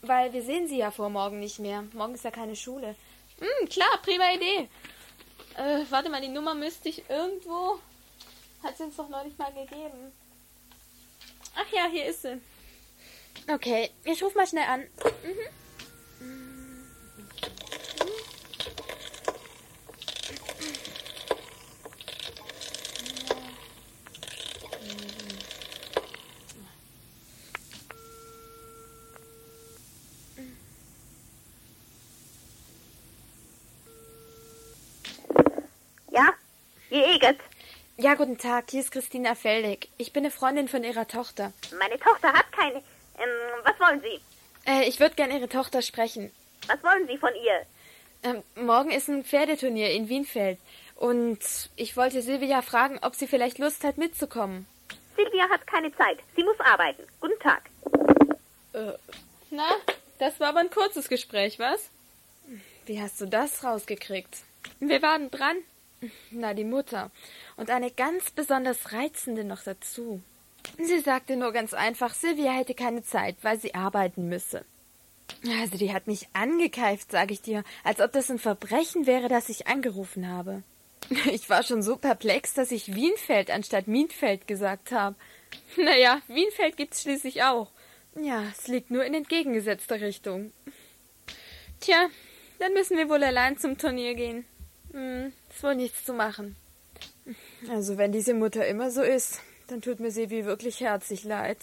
weil 0.03 0.33
wir 0.33 0.43
sehen 0.43 0.69
sie 0.69 0.79
ja 0.79 0.91
vor 0.91 1.11
morgen 1.11 1.41
nicht 1.41 1.59
mehr. 1.59 1.85
Morgen 1.93 2.15
ist 2.15 2.25
ja 2.25 2.31
keine 2.31 2.57
Schule. 2.57 2.95
Hm, 3.39 3.69
klar, 3.69 3.99
prima 4.03 4.33
Idee. 4.35 4.69
Äh, 5.57 5.85
warte 5.89 6.11
mal, 6.11 6.21
die 6.21 6.29
Nummer 6.29 6.55
müsste 6.55 6.89
ich 6.89 7.09
irgendwo. 7.09 7.81
Hat 8.63 8.77
sie 8.77 8.85
uns 8.85 8.97
doch 8.97 9.09
neulich 9.09 9.37
mal 9.39 9.53
gegeben. 9.53 10.13
Ach 11.55 11.73
ja, 11.73 11.87
hier 11.91 12.07
ist 12.07 12.23
sie. 12.23 12.41
Okay, 13.49 13.91
ich 14.05 14.23
ruf 14.23 14.35
mal 14.35 14.47
schnell 14.47 14.69
an. 14.69 14.85
Ja? 15.03 15.11
Ja, 38.07 38.15
guten 38.15 38.39
Tag, 38.39 38.71
hier 38.71 38.83
ist 38.83 38.93
Christina 38.93 39.35
Feldig. 39.35 39.89
Ich 39.99 40.13
bin 40.13 40.23
eine 40.23 40.31
Freundin 40.31 40.69
von 40.69 40.85
Ihrer 40.85 41.09
Tochter. 41.09 41.53
Meine 41.77 41.99
Tochter 41.99 42.33
hat 42.33 42.53
keine. 42.53 42.77
Ähm, 42.77 43.65
was 43.65 43.81
wollen 43.81 44.01
Sie? 44.01 44.21
Äh, 44.65 44.89
ich 44.89 45.01
würde 45.01 45.17
gern 45.17 45.33
Ihre 45.33 45.49
Tochter 45.49 45.83
sprechen. 45.83 46.31
Was 46.69 46.81
wollen 46.85 47.09
Sie 47.09 47.19
von 47.19 47.35
ihr? 47.35 47.67
Ähm, 48.23 48.45
morgen 48.65 48.93
ist 48.93 49.09
ein 49.09 49.25
Pferdeturnier 49.25 49.91
in 49.91 50.09
Wienfeld. 50.09 50.61
Und 50.95 51.41
ich 51.75 51.97
wollte 51.97 52.23
Silvia 52.23 52.63
fragen, 52.63 53.01
ob 53.03 53.17
sie 53.17 53.27
vielleicht 53.27 53.59
Lust 53.59 53.83
hat, 53.83 53.99
mitzukommen. 53.99 54.67
Silvia 55.17 55.49
hat 55.51 55.67
keine 55.67 55.93
Zeit. 55.97 56.21
Sie 56.37 56.45
muss 56.45 56.61
arbeiten. 56.61 57.03
Guten 57.21 57.41
Tag. 57.41 57.69
Na, 59.51 59.69
das 60.21 60.39
war 60.39 60.51
aber 60.51 60.61
ein 60.61 60.71
kurzes 60.71 61.09
Gespräch, 61.09 61.59
was? 61.59 61.91
Wie 62.85 63.03
hast 63.03 63.21
du 63.21 63.27
das 63.27 63.65
rausgekriegt? 63.65 64.45
Wir 64.79 65.03
waren 65.03 65.29
dran. 65.33 65.57
Na, 66.31 66.55
die 66.55 66.65
Mutter. 66.65 67.11
Und 67.57 67.71
eine 67.71 67.91
ganz 67.91 68.31
besonders 68.31 68.93
reizende 68.93 69.45
noch 69.45 69.63
dazu. 69.63 70.21
Sie 70.79 71.01
sagte 71.01 71.37
nur 71.37 71.53
ganz 71.53 71.75
einfach, 71.75 72.15
Silvia 72.15 72.53
hätte 72.53 72.75
keine 72.75 73.03
Zeit, 73.03 73.37
weil 73.43 73.59
sie 73.59 73.75
arbeiten 73.75 74.29
müsse. 74.29 74.65
Also, 75.61 75.77
die 75.77 75.93
hat 75.93 76.07
mich 76.07 76.29
angekeift, 76.33 77.11
sag 77.11 77.31
ich 77.31 77.41
dir, 77.41 77.65
als 77.85 78.01
ob 78.01 78.13
das 78.13 78.31
ein 78.31 78.39
Verbrechen 78.39 79.07
wäre, 79.07 79.29
dass 79.29 79.49
ich 79.49 79.67
angerufen 79.67 80.29
habe. 80.29 80.63
Ich 81.31 81.49
war 81.49 81.63
schon 81.63 81.83
so 81.83 81.97
perplex, 81.97 82.55
dass 82.55 82.73
ich 82.73 82.95
Wienfeld 82.95 83.51
anstatt 83.51 83.87
Mietfeld 83.87 84.49
gesagt 84.49 84.91
habe. 84.91 85.15
Naja, 85.77 86.21
Wienfeld 86.27 86.77
gibt's 86.77 87.03
schließlich 87.03 87.45
auch. 87.45 87.71
Ja, 88.17 88.45
es 88.51 88.67
liegt 88.67 88.91
nur 88.91 89.05
in 89.05 89.15
entgegengesetzter 89.15 90.01
Richtung. 90.01 90.53
Tja, 91.81 92.09
dann 92.59 92.73
müssen 92.73 92.97
wir 92.97 93.09
wohl 93.09 93.23
allein 93.23 93.59
zum 93.59 93.79
Turnier 93.79 94.15
gehen. 94.15 94.47
Hm, 94.93 95.33
ist 95.57 95.63
wohl 95.63 95.75
nichts 95.75 96.05
zu 96.05 96.13
machen. 96.13 96.55
Also, 97.71 97.97
wenn 97.97 98.13
diese 98.13 98.35
Mutter 98.35 98.67
immer 98.67 98.91
so 98.91 99.01
ist, 99.01 99.41
dann 99.69 99.81
tut 99.81 100.01
mir 100.01 100.11
Sevi 100.11 100.45
wirklich 100.45 100.81
herzlich 100.81 101.25
leid. 101.25 101.57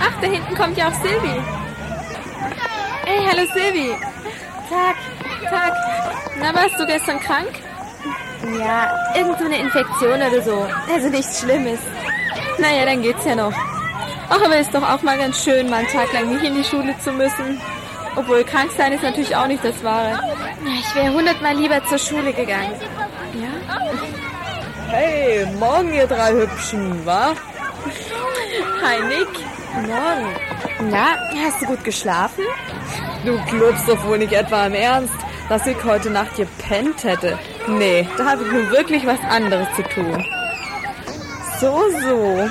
Ach, 0.00 0.20
da 0.20 0.26
hinten 0.26 0.54
kommt 0.54 0.76
ja 0.76 0.88
auch 0.88 1.02
Silvi. 1.02 1.63
Hey, 3.06 3.20
hallo 3.26 3.46
Silvi. 3.52 3.94
Tag, 4.68 4.96
Tag. 5.50 5.72
Na, 6.38 6.54
warst 6.54 6.78
du 6.78 6.86
gestern 6.86 7.20
krank? 7.20 7.50
Ja, 8.58 9.14
irgend 9.14 9.38
so 9.38 9.44
eine 9.44 9.58
Infektion 9.58 10.14
oder 10.14 10.42
so. 10.42 10.66
Also 10.92 11.08
nichts 11.08 11.40
Schlimmes. 11.40 11.80
Naja, 12.58 12.86
dann 12.86 13.02
geht's 13.02 13.24
ja 13.24 13.34
noch. 13.34 13.52
Ach, 14.28 14.42
aber 14.42 14.56
ist 14.56 14.74
doch 14.74 14.82
auch 14.82 15.02
mal 15.02 15.18
ganz 15.18 15.42
schön, 15.42 15.68
mal 15.68 15.80
einen 15.80 15.88
Tag 15.88 16.12
lang 16.12 16.32
nicht 16.32 16.44
in 16.44 16.54
die 16.54 16.64
Schule 16.64 16.94
zu 16.98 17.12
müssen. 17.12 17.60
Obwohl 18.16 18.44
krank 18.44 18.70
sein 18.76 18.92
ist 18.92 19.02
natürlich 19.02 19.36
auch 19.36 19.46
nicht 19.46 19.64
das 19.64 19.82
Wahre. 19.84 20.18
Ich 20.64 20.94
wäre 20.94 21.12
hundertmal 21.12 21.56
lieber 21.56 21.84
zur 21.84 21.98
Schule 21.98 22.32
gegangen. 22.32 22.72
Hey, 24.88 25.46
morgen 25.58 25.92
ihr 25.92 26.06
drei 26.06 26.32
Hübschen, 26.32 27.04
wa? 27.04 27.34
Hi 28.82 29.02
Nick. 29.08 29.28
Morgen. 29.74 30.90
Na, 30.90 31.16
hast 31.44 31.60
du 31.60 31.66
gut 31.66 31.82
geschlafen? 31.82 32.44
Du 33.24 33.38
glaubst 33.50 33.88
doch 33.88 34.04
wohl 34.06 34.18
nicht 34.18 34.32
etwa 34.32 34.66
im 34.66 34.74
Ernst, 34.74 35.14
dass 35.48 35.66
ich 35.66 35.82
heute 35.84 36.10
Nacht 36.10 36.36
gepennt 36.36 37.02
hätte. 37.02 37.38
Nee, 37.66 38.08
da 38.16 38.30
habe 38.30 38.44
ich 38.44 38.52
nun 38.52 38.70
wirklich 38.70 39.04
was 39.06 39.20
anderes 39.28 39.66
zu 39.74 39.82
tun. 39.82 40.24
So, 41.60 41.80
so. 42.02 42.48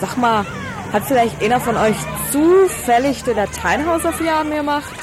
Sag 0.00 0.16
mal, 0.16 0.46
hat 0.92 1.04
vielleicht 1.06 1.42
einer 1.42 1.60
von 1.60 1.76
euch 1.76 1.96
zufällig 2.30 3.24
die 3.24 3.32
Lateinhausaufgaben 3.32 4.52
gemacht? 4.52 4.94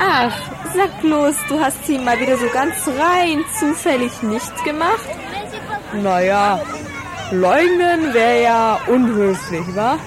Ach, 0.00 0.32
sag 0.74 1.00
bloß, 1.00 1.34
du 1.48 1.58
hast 1.58 1.84
sie 1.86 1.98
mal 1.98 2.18
wieder 2.20 2.36
so 2.36 2.46
ganz 2.52 2.74
rein 2.86 3.44
zufällig 3.58 4.22
nicht 4.22 4.64
gemacht? 4.64 5.08
Naja, 5.92 6.60
leugnen 7.40 8.14
wäre 8.14 8.42
ja 8.42 8.80
unhöflich, 8.86 9.74
wa? 9.74 9.98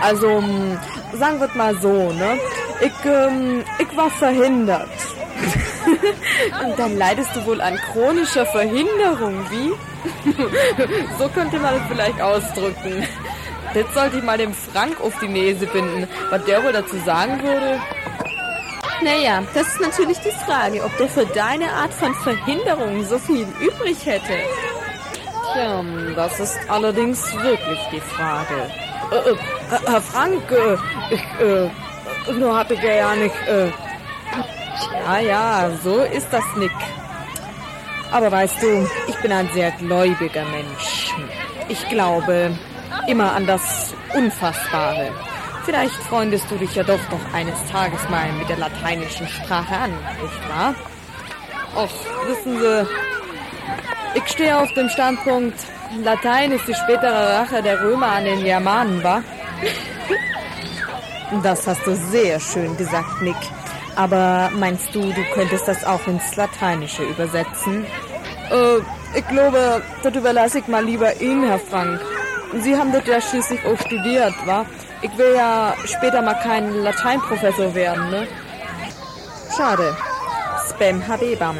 Also, 0.00 0.28
m, 0.28 0.78
sagen 1.18 1.40
wir 1.40 1.48
mal 1.54 1.76
so, 1.80 2.12
ne? 2.12 2.38
Ich, 2.80 2.92
ähm, 3.04 3.64
ich 3.78 3.96
war 3.96 4.10
verhindert. 4.10 4.88
Und 6.64 6.78
dann 6.78 6.96
leidest 6.96 7.34
du 7.34 7.44
wohl 7.46 7.60
an 7.60 7.78
chronischer 7.92 8.46
Verhinderung, 8.46 9.44
wie? 9.50 9.72
So 11.18 11.28
könnte 11.28 11.58
man 11.58 11.74
es 11.74 11.82
vielleicht 11.88 12.20
ausdrücken. 12.20 13.06
Das 13.72 13.84
sollte 13.94 14.18
ich 14.18 14.22
mal 14.22 14.38
dem 14.38 14.54
Frank 14.54 15.00
auf 15.00 15.14
die 15.20 15.28
Nase 15.28 15.66
binden, 15.66 16.06
was 16.30 16.44
der 16.44 16.62
wohl 16.62 16.72
dazu 16.72 16.96
sagen 17.04 17.42
würde. 17.42 17.80
Naja, 19.02 19.42
das 19.54 19.66
ist 19.68 19.80
natürlich 19.80 20.18
die 20.18 20.30
Frage, 20.46 20.82
ob 20.84 20.96
der 20.96 21.08
für 21.08 21.26
deine 21.26 21.70
Art 21.72 21.92
von 21.92 22.14
Verhinderung 22.14 23.04
so 23.04 23.18
viel 23.18 23.46
übrig 23.60 24.04
hätte. 24.04 24.34
Tja, 25.52 25.84
das 26.16 26.40
ist 26.40 26.58
allerdings 26.68 27.32
wirklich 27.42 27.80
die 27.92 28.00
Frage. 28.00 28.70
Äh, 29.10 29.30
äh, 29.30 29.36
Herr 29.86 30.00
Frank, 30.00 30.42
äh, 30.50 30.76
ich, 31.14 31.22
äh, 31.40 32.32
nur 32.32 32.56
hab 32.56 32.70
ich 32.70 32.82
ja 32.82 32.92
ja 32.92 33.14
nicht, 33.14 33.34
äh, 33.46 33.68
ja, 35.04 35.18
ja, 35.18 35.70
so 35.82 36.00
ist 36.00 36.28
das 36.30 36.44
Nick. 36.56 36.72
Aber 38.12 38.30
weißt 38.30 38.62
du, 38.62 38.88
ich 39.08 39.16
bin 39.16 39.32
ein 39.32 39.48
sehr 39.52 39.70
gläubiger 39.72 40.44
Mensch. 40.44 41.12
Ich 41.68 41.88
glaube 41.88 42.56
immer 43.06 43.32
an 43.32 43.46
das 43.46 43.94
Unfassbare. 44.14 45.10
Vielleicht 45.64 45.94
freundest 45.94 46.50
du 46.50 46.56
dich 46.56 46.74
ja 46.74 46.82
doch 46.84 47.00
noch 47.10 47.34
eines 47.34 47.56
Tages 47.70 48.00
mal 48.08 48.30
mit 48.32 48.48
der 48.48 48.58
lateinischen 48.58 49.26
Sprache 49.26 49.74
an, 49.74 49.90
nicht 49.90 50.48
wahr? 50.48 50.74
Och, 51.76 51.90
wissen 52.28 52.60
Sie, 52.60 52.86
ich 54.14 54.28
stehe 54.28 54.58
auf 54.58 54.72
dem 54.74 54.88
Standpunkt, 54.88 55.58
Latein 56.02 56.52
ist 56.52 56.66
die 56.66 56.74
spätere 56.74 57.38
Rache 57.38 57.62
der 57.62 57.80
Römer 57.80 58.12
an 58.12 58.24
den 58.24 58.44
Germanen, 58.44 59.02
wa? 59.02 59.22
Das 61.42 61.66
hast 61.66 61.86
du 61.86 61.94
sehr 61.94 62.38
schön 62.40 62.76
gesagt, 62.76 63.22
Nick. 63.22 63.36
Aber 63.96 64.50
meinst 64.54 64.94
du, 64.94 65.00
du 65.00 65.24
könntest 65.34 65.68
das 65.68 65.84
auch 65.84 66.04
ins 66.06 66.34
Lateinische 66.36 67.04
übersetzen? 67.04 67.86
Äh, 68.50 68.78
ich 69.16 69.26
glaube, 69.28 69.82
das 70.02 70.14
überlasse 70.14 70.58
ich 70.58 70.66
mal 70.66 70.84
lieber 70.84 71.20
Ihnen, 71.20 71.44
Herr 71.46 71.58
Frank. 71.58 72.00
Sie 72.60 72.76
haben 72.76 72.92
das 72.92 73.06
ja 73.06 73.20
schließlich 73.20 73.60
auch 73.64 73.78
studiert, 73.78 74.34
wa? 74.46 74.66
Ich 75.02 75.16
will 75.16 75.34
ja 75.34 75.74
später 75.84 76.22
mal 76.22 76.34
kein 76.34 76.72
Lateinprofessor 76.82 77.74
werden, 77.74 78.10
ne? 78.10 78.26
Schade. 79.56 79.96
Spam 80.68 81.06
Habebam. 81.06 81.58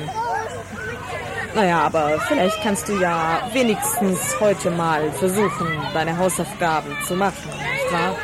Naja, 1.55 1.83
aber 1.83 2.21
vielleicht 2.27 2.61
kannst 2.63 2.89
du 2.89 2.99
ja 2.99 3.49
wenigstens 3.53 4.19
heute 4.41 4.71
mal 4.73 5.11
versuchen, 5.13 5.69
deine 5.93 6.19
Hausaufgaben 6.19 6.97
zu 7.07 7.15
machen, 7.15 7.49
nicht 7.49 7.93
wahr? 7.93 8.17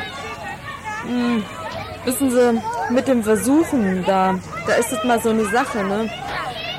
Hm, 1.06 1.44
wissen 2.04 2.30
Sie, 2.30 2.60
mit 2.92 3.06
dem 3.06 3.22
Versuchen, 3.22 4.04
da, 4.04 4.34
da 4.66 4.74
ist 4.74 4.92
es 4.92 5.04
mal 5.04 5.20
so 5.20 5.30
eine 5.30 5.44
Sache, 5.46 5.84
ne? 5.84 6.10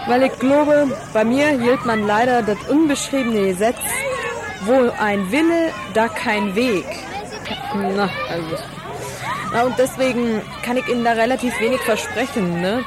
Weil 0.07 0.23
ich 0.23 0.37
glaube, 0.39 0.91
bei 1.13 1.23
mir 1.23 1.49
hielt 1.49 1.85
man 1.85 2.05
leider 2.05 2.41
das 2.41 2.57
unbeschriebene 2.67 3.47
Gesetz, 3.47 3.79
wo 4.65 4.91
ein 4.99 5.31
Wille, 5.31 5.71
da 5.93 6.09
kein 6.09 6.53
Weg. 6.55 6.85
Na, 7.73 8.09
also. 8.29 8.57
Na, 9.53 9.63
und 9.63 9.79
deswegen 9.79 10.41
kann 10.63 10.75
ich 10.75 10.87
Ihnen 10.89 11.05
da 11.05 11.13
relativ 11.13 11.57
wenig 11.61 11.79
versprechen, 11.81 12.59
ne? 12.61 12.83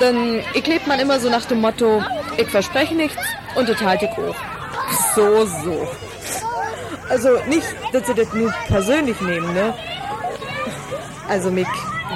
Denn 0.00 0.42
ich 0.52 0.66
lebt 0.66 0.86
man 0.86 1.00
immer 1.00 1.18
so 1.18 1.30
nach 1.30 1.46
dem 1.46 1.60
Motto, 1.62 2.02
ich 2.38 2.48
verspreche 2.48 2.94
nichts 2.94 3.18
und 3.54 3.68
das 3.68 3.78
halte 3.82 4.06
ich 4.06 4.16
hoch. 4.16 4.34
So, 5.14 5.44
so. 5.44 5.86
Also 7.10 7.38
nicht, 7.46 7.66
dass 7.92 8.06
sie 8.06 8.14
das 8.14 8.32
nur 8.32 8.50
persönlich 8.68 9.20
nehmen, 9.20 9.52
ne? 9.52 9.74
Also 11.28 11.50
Mick, 11.50 11.66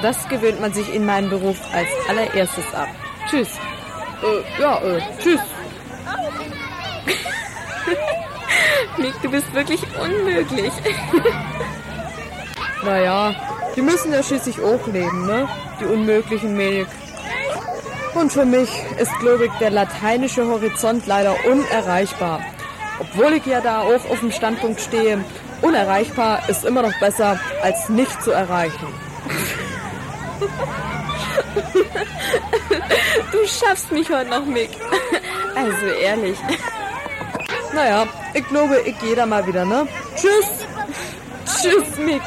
das 0.01 0.27
gewöhnt 0.29 0.61
man 0.61 0.73
sich 0.73 0.91
in 0.93 1.05
meinem 1.05 1.29
Beruf 1.29 1.57
als 1.73 1.89
allererstes 2.09 2.73
ab. 2.73 2.87
Tschüss. 3.29 3.49
Äh, 4.23 4.61
ja, 4.61 4.81
äh, 4.81 5.01
tschüss. 5.21 5.41
Mick, 8.97 9.13
du 9.21 9.29
bist 9.29 9.53
wirklich 9.53 9.81
unmöglich. 9.99 10.73
Naja, 12.85 13.33
die 13.77 13.81
müssen 13.81 14.11
ja 14.11 14.21
schließlich 14.21 14.59
auch 14.59 14.85
leben, 14.87 15.25
ne? 15.25 15.47
Die 15.79 15.85
unmöglichen 15.85 16.53
Mick. 16.53 16.85
Und 18.15 18.31
für 18.31 18.45
mich 18.45 18.69
ist, 18.99 19.11
glaube 19.19 19.45
ich, 19.45 19.51
der 19.53 19.71
lateinische 19.71 20.45
Horizont 20.45 21.07
leider 21.07 21.35
unerreichbar. 21.45 22.41
Obwohl 22.99 23.33
ich 23.33 23.45
ja 23.45 23.59
da 23.59 23.81
auch 23.81 24.09
auf 24.09 24.19
dem 24.19 24.31
Standpunkt 24.31 24.79
stehe, 24.79 25.23
unerreichbar 25.61 26.47
ist 26.47 26.63
immer 26.63 26.83
noch 26.83 26.99
besser, 26.99 27.39
als 27.61 27.89
nicht 27.89 28.23
zu 28.23 28.31
erreichen. 28.31 28.87
Du 33.31 33.47
schaffst 33.47 33.91
mich 33.91 34.09
heute 34.09 34.29
noch, 34.29 34.45
Mick. 34.45 34.69
Also 35.55 35.85
ehrlich. 36.01 36.37
Naja, 37.73 38.05
ich 38.35 38.47
glaube, 38.47 38.81
ich 38.85 38.97
gehe 38.99 39.15
da 39.15 39.25
mal 39.25 39.45
wieder, 39.47 39.65
ne? 39.65 39.87
Tschüss. 40.15 40.67
Tschüss, 41.45 41.97
Mick. 41.97 42.21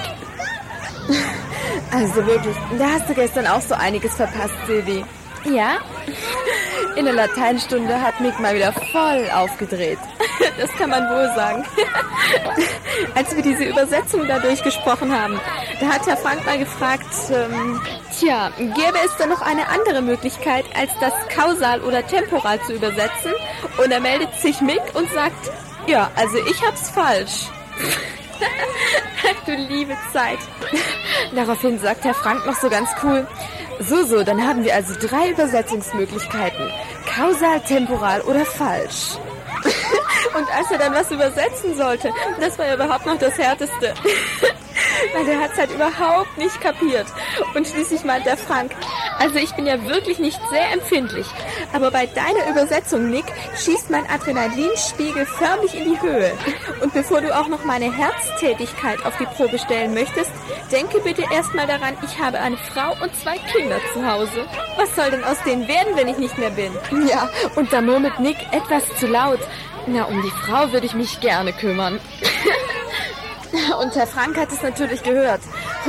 Also 1.92 2.26
wirklich, 2.26 2.56
da 2.76 2.86
hast 2.94 3.08
du 3.08 3.14
gestern 3.14 3.46
auch 3.46 3.60
so 3.60 3.74
einiges 3.76 4.14
verpasst, 4.14 4.54
Silvi. 4.66 5.04
Ja? 5.52 5.78
In 6.96 7.04
der 7.04 7.14
Lateinstunde 7.14 8.00
hat 8.00 8.20
Mick 8.20 8.38
mal 8.40 8.54
wieder 8.54 8.72
voll 8.72 9.28
aufgedreht. 9.34 9.98
Das 10.58 10.70
kann 10.72 10.90
man 10.90 11.02
wohl 11.10 11.30
sagen. 11.34 11.64
Als 13.14 13.34
wir 13.34 13.42
diese 13.42 13.64
Übersetzung 13.64 14.26
da 14.26 14.38
durchgesprochen 14.38 15.12
haben, 15.12 15.38
da 15.80 15.88
hat 15.88 16.06
Herr 16.06 16.16
Frank 16.16 16.44
mal 16.46 16.58
gefragt, 16.58 17.06
ähm, 17.30 17.80
tja, 18.18 18.50
gäbe 18.58 18.98
es 19.04 19.16
da 19.18 19.26
noch 19.26 19.42
eine 19.42 19.68
andere 19.68 20.02
Möglichkeit, 20.02 20.64
als 20.74 20.90
das 21.00 21.12
Kausal 21.34 21.80
oder 21.82 22.06
Temporal 22.06 22.60
zu 22.62 22.72
übersetzen? 22.74 23.32
Und 23.82 23.90
er 23.90 24.00
meldet 24.00 24.34
sich 24.40 24.60
Mick 24.60 24.82
und 24.94 25.10
sagt, 25.12 25.50
ja, 25.86 26.10
also 26.16 26.38
ich 26.38 26.66
hab's 26.66 26.90
falsch. 26.90 27.48
Du 29.44 29.52
liebe 29.54 29.96
Zeit. 30.12 30.38
Daraufhin 31.34 31.78
sagt 31.78 32.04
Herr 32.04 32.14
Frank 32.14 32.46
noch 32.46 32.54
so 32.54 32.68
ganz 32.68 32.88
cool, 33.02 33.26
so, 33.80 34.04
so, 34.04 34.24
dann 34.24 34.46
haben 34.46 34.64
wir 34.64 34.74
also 34.74 34.94
drei 34.98 35.30
Übersetzungsmöglichkeiten. 35.30 36.70
Kausal, 37.14 37.60
temporal 37.60 38.20
oder 38.22 38.44
falsch. 38.44 39.18
Und 40.36 40.54
als 40.54 40.70
er 40.70 40.78
dann 40.78 40.94
was 40.94 41.10
übersetzen 41.10 41.74
sollte, 41.76 42.12
das 42.38 42.58
war 42.58 42.66
ja 42.66 42.74
überhaupt 42.74 43.06
noch 43.06 43.18
das 43.18 43.38
Härteste. 43.38 43.94
Weil 45.14 45.24
der 45.24 45.40
hat 45.40 45.52
es 45.52 45.58
halt 45.58 45.70
überhaupt 45.70 46.36
nicht 46.36 46.60
kapiert. 46.60 47.06
Und 47.54 47.66
schließlich 47.66 48.04
meint 48.04 48.26
der 48.26 48.36
Frank, 48.36 48.72
also 49.18 49.36
ich 49.36 49.52
bin 49.54 49.66
ja 49.66 49.82
wirklich 49.86 50.18
nicht 50.18 50.38
sehr 50.50 50.72
empfindlich, 50.72 51.26
aber 51.72 51.90
bei 51.90 52.06
deiner 52.06 52.50
Übersetzung, 52.50 53.10
Nick, 53.10 53.24
schießt 53.56 53.90
mein 53.90 54.08
Adrenalinspiegel 54.08 55.24
förmlich 55.24 55.74
in 55.74 55.92
die 55.92 56.00
Höhe. 56.00 56.32
Und 56.82 56.92
bevor 56.92 57.22
du 57.22 57.34
auch 57.34 57.48
noch 57.48 57.64
meine 57.64 57.90
Herztätigkeit 57.90 59.04
auf 59.06 59.16
die 59.16 59.24
Probe 59.24 59.58
stellen 59.58 59.94
möchtest, 59.94 60.30
denke 60.70 61.00
bitte 61.00 61.24
erstmal 61.32 61.66
daran, 61.66 61.96
ich 62.04 62.18
habe 62.22 62.38
eine 62.38 62.58
Frau 62.58 62.92
und 63.02 63.14
zwei 63.16 63.38
Kinder 63.38 63.78
zu 63.94 64.06
Hause. 64.06 64.46
Was 64.76 64.94
soll 64.94 65.10
denn 65.10 65.24
aus 65.24 65.42
denen 65.44 65.66
werden, 65.66 65.96
wenn 65.96 66.08
ich 66.08 66.18
nicht 66.18 66.36
mehr 66.36 66.50
bin? 66.50 66.72
Ja, 67.08 67.30
und 67.54 67.72
da 67.72 67.80
murmelt 67.80 68.20
Nick 68.20 68.36
etwas 68.52 68.84
zu 68.98 69.06
laut. 69.06 69.40
Na, 69.86 70.04
um 70.04 70.20
die 70.22 70.30
Frau 70.30 70.72
würde 70.72 70.86
ich 70.86 70.94
mich 70.94 71.20
gerne 71.20 71.52
kümmern. 71.52 72.00
Und 73.80 73.94
Herr 73.94 74.06
Frank 74.06 74.36
hat 74.36 74.50
es 74.50 74.62
natürlich 74.62 75.02
gehört. 75.02 75.40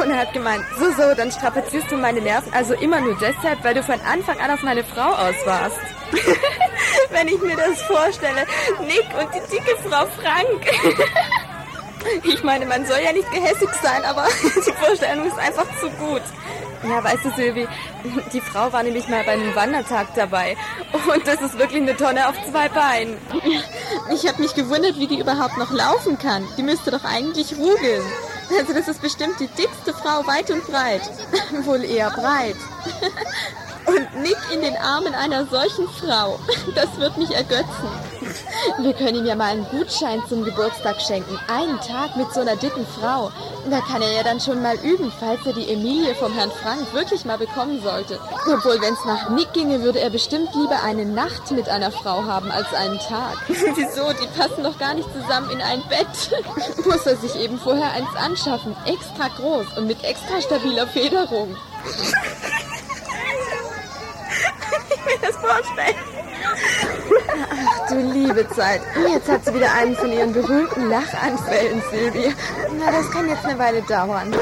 Und 0.01 0.11
er 0.11 0.19
hat 0.19 0.33
gemeint, 0.33 0.63
so, 0.77 0.91
so, 0.91 1.15
dann 1.15 1.31
strapazierst 1.31 1.91
du 1.91 1.97
meine 1.97 2.21
Nerven 2.21 2.53
also 2.53 2.75
immer 2.75 3.01
nur 3.01 3.17
deshalb, 3.19 3.63
weil 3.63 3.73
du 3.73 3.83
von 3.83 3.99
Anfang 4.01 4.39
an 4.39 4.51
auf 4.51 4.61
meine 4.61 4.83
Frau 4.83 5.09
aus 5.09 5.35
warst. 5.45 5.79
Wenn 7.09 7.27
ich 7.27 7.41
mir 7.41 7.55
das 7.55 7.81
vorstelle, 7.81 8.45
Nick 8.81 9.07
und 9.19 9.33
die 9.33 9.55
dicke 9.55 9.75
Frau 9.89 10.05
Frank. 10.21 10.97
Ich 12.23 12.43
meine, 12.43 12.65
man 12.65 12.85
soll 12.85 12.99
ja 13.03 13.11
nicht 13.11 13.31
gehässig 13.31 13.69
sein, 13.81 14.03
aber 14.05 14.25
die 14.43 14.71
Vorstellung 14.71 15.27
ist 15.27 15.37
einfach 15.37 15.67
zu 15.79 15.89
gut. 15.91 16.21
Ja, 16.83 17.03
weißt 17.03 17.25
du, 17.25 17.31
Silvi, 17.31 17.67
die 18.31 18.41
Frau 18.41 18.71
war 18.71 18.83
nämlich 18.83 19.07
mal 19.07 19.23
bei 19.23 19.31
einem 19.31 19.53
Wandertag 19.55 20.13
dabei. 20.15 20.55
Und 21.11 21.25
das 21.25 21.41
ist 21.41 21.57
wirklich 21.57 21.81
eine 21.81 21.97
Tonne 21.97 22.27
auf 22.29 22.35
zwei 22.49 22.69
Beinen. 22.69 23.17
Ich 24.13 24.27
habe 24.27 24.41
mich 24.41 24.53
gewundert, 24.53 24.97
wie 24.97 25.07
die 25.07 25.19
überhaupt 25.19 25.57
noch 25.57 25.71
laufen 25.71 26.17
kann. 26.19 26.47
Die 26.57 26.63
müsste 26.63 26.91
doch 26.91 27.03
eigentlich 27.03 27.57
rugeln. 27.57 28.03
Also 28.57 28.73
das 28.73 28.87
ist 28.87 29.01
bestimmt 29.01 29.39
die 29.39 29.47
dickste 29.47 29.93
Frau 29.93 30.25
weit 30.27 30.51
und 30.51 30.65
breit. 30.67 31.01
Wohl 31.65 31.83
eher 31.83 32.11
breit. 32.11 32.55
Und 33.87 34.21
Nick 34.21 34.37
in 34.53 34.61
den 34.61 34.75
Armen 34.75 35.13
einer 35.15 35.45
solchen 35.45 35.87
Frau. 35.87 36.39
Das 36.75 36.97
wird 36.99 37.17
mich 37.17 37.31
ergötzen. 37.31 37.89
Wir 38.79 38.93
können 38.93 39.19
ihm 39.19 39.25
ja 39.25 39.35
mal 39.35 39.51
einen 39.51 39.65
Gutschein 39.69 40.21
zum 40.27 40.43
Geburtstag 40.43 41.01
schenken. 41.01 41.39
Einen 41.47 41.79
Tag 41.79 42.17
mit 42.17 42.31
so 42.33 42.41
einer 42.41 42.57
dicken 42.57 42.85
Frau. 42.99 43.31
Da 43.69 43.79
kann 43.79 44.01
er 44.01 44.11
ja 44.11 44.23
dann 44.23 44.39
schon 44.39 44.61
mal 44.61 44.75
üben, 44.77 45.11
falls 45.19 45.45
er 45.45 45.53
die 45.53 45.71
Emilie 45.71 46.15
vom 46.15 46.33
Herrn 46.33 46.51
Frank 46.61 46.93
wirklich 46.93 47.23
mal 47.23 47.37
bekommen 47.37 47.81
sollte. 47.81 48.19
Obwohl, 48.45 48.81
wenn 48.81 48.93
es 48.93 49.05
nach 49.05 49.29
Nick 49.29 49.53
ginge, 49.53 49.81
würde 49.81 49.99
er 49.99 50.09
bestimmt 50.09 50.53
lieber 50.53 50.83
eine 50.83 51.05
Nacht 51.05 51.51
mit 51.51 51.69
einer 51.69 51.91
Frau 51.91 52.23
haben 52.23 52.51
als 52.51 52.73
einen 52.73 52.99
Tag. 52.99 53.37
Wieso? 53.47 54.11
Die 54.13 54.27
passen 54.37 54.63
doch 54.63 54.77
gar 54.77 54.93
nicht 54.93 55.09
zusammen 55.13 55.49
in 55.49 55.61
ein 55.61 55.81
Bett. 55.87 56.85
Muss 56.85 57.05
er 57.05 57.15
sich 57.15 57.35
eben 57.35 57.57
vorher 57.57 57.91
eins 57.91 58.13
anschaffen. 58.17 58.75
Extra 58.85 59.29
groß 59.37 59.77
und 59.77 59.87
mit 59.87 60.03
extra 60.03 60.41
stabiler 60.41 60.87
Federung. 60.87 61.55
Mir 65.07 65.17
das 65.21 65.35
vorstellen. 65.37 65.95
Ach 67.49 67.89
du 67.89 67.95
liebe 67.95 68.47
Zeit. 68.49 68.81
Jetzt 69.11 69.29
hat 69.29 69.45
sie 69.45 69.53
wieder 69.53 69.71
einen 69.73 69.95
von 69.95 70.11
ihren 70.11 70.33
berühmten 70.33 70.89
Lachanfällen, 70.89 71.81
Silvia. 71.89 72.31
Na, 72.79 72.91
das 72.91 73.09
kann 73.11 73.27
jetzt 73.29 73.45
eine 73.45 73.57
Weile 73.57 73.81
dauern. 73.83 74.35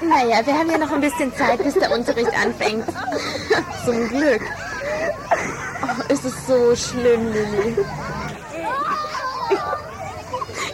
Naja, 0.00 0.44
wir 0.44 0.54
haben 0.54 0.70
ja 0.70 0.78
noch 0.78 0.90
ein 0.90 1.00
bisschen 1.00 1.34
Zeit, 1.36 1.62
bis 1.62 1.74
der 1.74 1.92
Unterricht 1.92 2.32
anfängt. 2.34 2.86
Zum 3.84 4.08
Glück. 4.08 4.42
Oh, 5.82 6.12
ist 6.12 6.24
es 6.24 6.46
so 6.46 6.74
schlimm, 6.74 7.32
Lilly. 7.32 7.76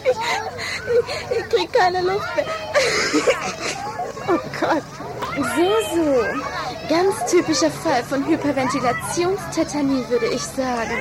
Ich, 0.03 0.11
ich, 0.11 1.37
ich 1.37 1.49
krieg 1.49 1.73
keine 1.73 2.01
Luft 2.01 2.35
mehr. 2.35 2.45
Oh 4.27 4.39
Gott. 4.59 4.83
So, 5.35 5.95
so. 5.95 6.23
Ganz 6.89 7.15
typischer 7.29 7.69
Fall 7.69 8.03
von 8.03 8.25
Hyperventilationstätanie, 8.25 10.03
würde 10.09 10.25
ich 10.25 10.41
sagen. 10.41 10.97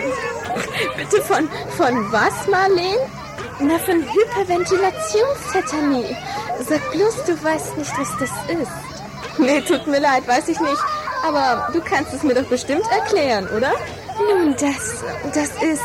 Bitte 0.97 1.22
von, 1.22 1.49
von 1.78 2.12
was, 2.12 2.47
Marlene? 2.47 2.99
Na, 3.59 3.78
von 3.78 4.05
Hyperventilationstätanie. 4.05 6.14
Sag 6.68 6.93
bloß, 6.93 7.24
du 7.24 7.43
weißt 7.43 7.78
nicht, 7.78 7.99
was 7.99 8.11
das 8.18 8.28
ist. 8.61 8.70
Nee, 9.39 9.62
tut 9.62 9.86
mir 9.86 10.01
leid, 10.01 10.28
weiß 10.28 10.49
ich 10.49 10.61
nicht. 10.61 10.82
Aber 11.26 11.70
du 11.72 11.80
kannst 11.80 12.12
es 12.12 12.22
mir 12.22 12.34
doch 12.34 12.45
bestimmt 12.45 12.84
erklären, 12.91 13.49
oder? 13.57 13.72
Nun, 14.18 14.55
das, 14.61 15.03
das 15.32 15.49
ist... 15.62 15.80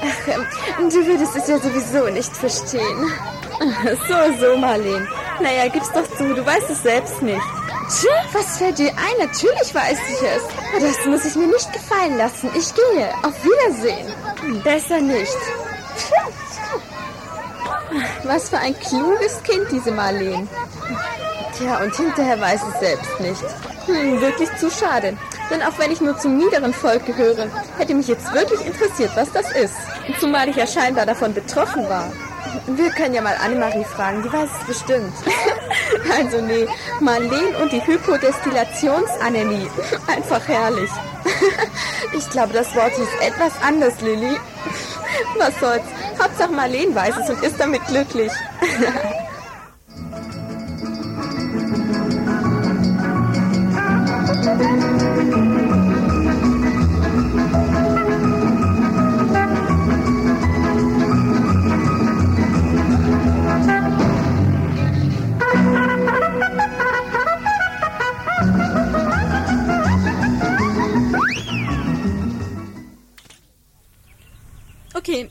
Ach, 0.00 0.28
ähm, 0.28 0.46
du 0.88 1.06
würdest 1.06 1.36
es 1.36 1.48
ja 1.48 1.58
sowieso 1.58 2.08
nicht 2.08 2.34
verstehen. 2.34 3.12
So, 4.06 4.14
so, 4.40 4.56
Marlene. 4.56 5.08
Naja, 5.40 5.66
gib's 5.66 5.90
doch 5.90 6.06
zu, 6.16 6.32
du 6.32 6.46
weißt 6.46 6.70
es 6.70 6.80
selbst 6.84 7.20
nicht. 7.22 7.42
Tja, 7.88 8.10
was 8.32 8.58
fällt 8.58 8.78
dir 8.78 8.90
ein? 8.90 9.26
Natürlich 9.26 9.74
weiß 9.74 9.98
ich 10.10 10.22
es. 10.22 10.42
Das 10.82 11.06
muss 11.06 11.24
ich 11.24 11.34
mir 11.36 11.46
nicht 11.46 11.72
gefallen 11.72 12.18
lassen. 12.18 12.50
Ich 12.54 12.74
gehe. 12.74 13.08
Auf 13.22 13.34
Wiedersehen. 13.42 14.62
Besser 14.62 15.00
nicht. 15.00 15.36
Was 18.24 18.50
für 18.50 18.58
ein 18.58 18.78
kluges 18.78 19.42
Kind, 19.42 19.66
diese 19.70 19.90
Marlene. 19.90 20.46
Tja, 21.56 21.82
und 21.82 21.96
hinterher 21.96 22.38
weiß 22.38 22.60
es 22.74 22.80
selbst 22.80 23.20
nicht. 23.20 23.42
Hm, 23.86 24.20
wirklich 24.20 24.54
zu 24.56 24.70
schade. 24.70 25.16
Denn 25.50 25.62
auch 25.62 25.78
wenn 25.78 25.90
ich 25.90 26.02
nur 26.02 26.18
zum 26.18 26.36
niederen 26.36 26.74
Volk 26.74 27.06
gehöre, 27.06 27.48
hätte 27.78 27.94
mich 27.94 28.06
jetzt 28.06 28.32
wirklich 28.34 28.66
interessiert, 28.66 29.12
was 29.14 29.32
das 29.32 29.50
ist. 29.52 29.74
Zumal 30.20 30.48
ich 30.50 30.56
ja 30.56 30.66
scheinbar 30.66 31.06
davon 31.06 31.32
betroffen 31.32 31.88
war. 31.88 32.12
Wir 32.66 32.90
können 32.90 33.14
ja 33.14 33.22
mal 33.22 33.36
Annemarie 33.42 33.84
fragen, 33.84 34.22
die 34.22 34.32
weiß 34.32 34.50
es 34.60 34.66
bestimmt. 34.66 35.14
Also 36.18 36.40
nee, 36.40 36.66
Marleen 37.00 37.54
und 37.60 37.72
die 37.72 37.84
Hypodestillationsanämie. 37.84 39.68
Einfach 40.06 40.46
herrlich. 40.48 40.90
Ich 42.16 42.28
glaube, 42.30 42.54
das 42.54 42.74
Wort 42.74 42.92
hieß 42.96 43.08
etwas 43.20 43.52
anders, 43.62 44.00
Lilly. 44.00 44.36
Was 45.38 45.58
soll's? 45.60 45.82
Hauptsache 46.20 46.50
Marleen 46.50 46.94
weiß 46.94 47.14
es 47.18 47.30
und 47.30 47.42
ist 47.42 47.60
damit 47.60 47.84
glücklich. 47.86 48.32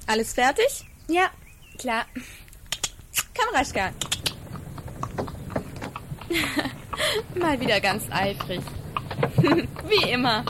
Alles 0.08 0.34
fertig? 0.34 0.86
Ja, 1.08 1.30
klar. 1.78 2.06
Komm, 3.38 3.56
Raschka. 3.56 3.92
Mal 7.40 7.60
wieder 7.60 7.80
ganz 7.80 8.06
eifrig. 8.10 8.62
Wie 9.38 10.10
immer. 10.10 10.44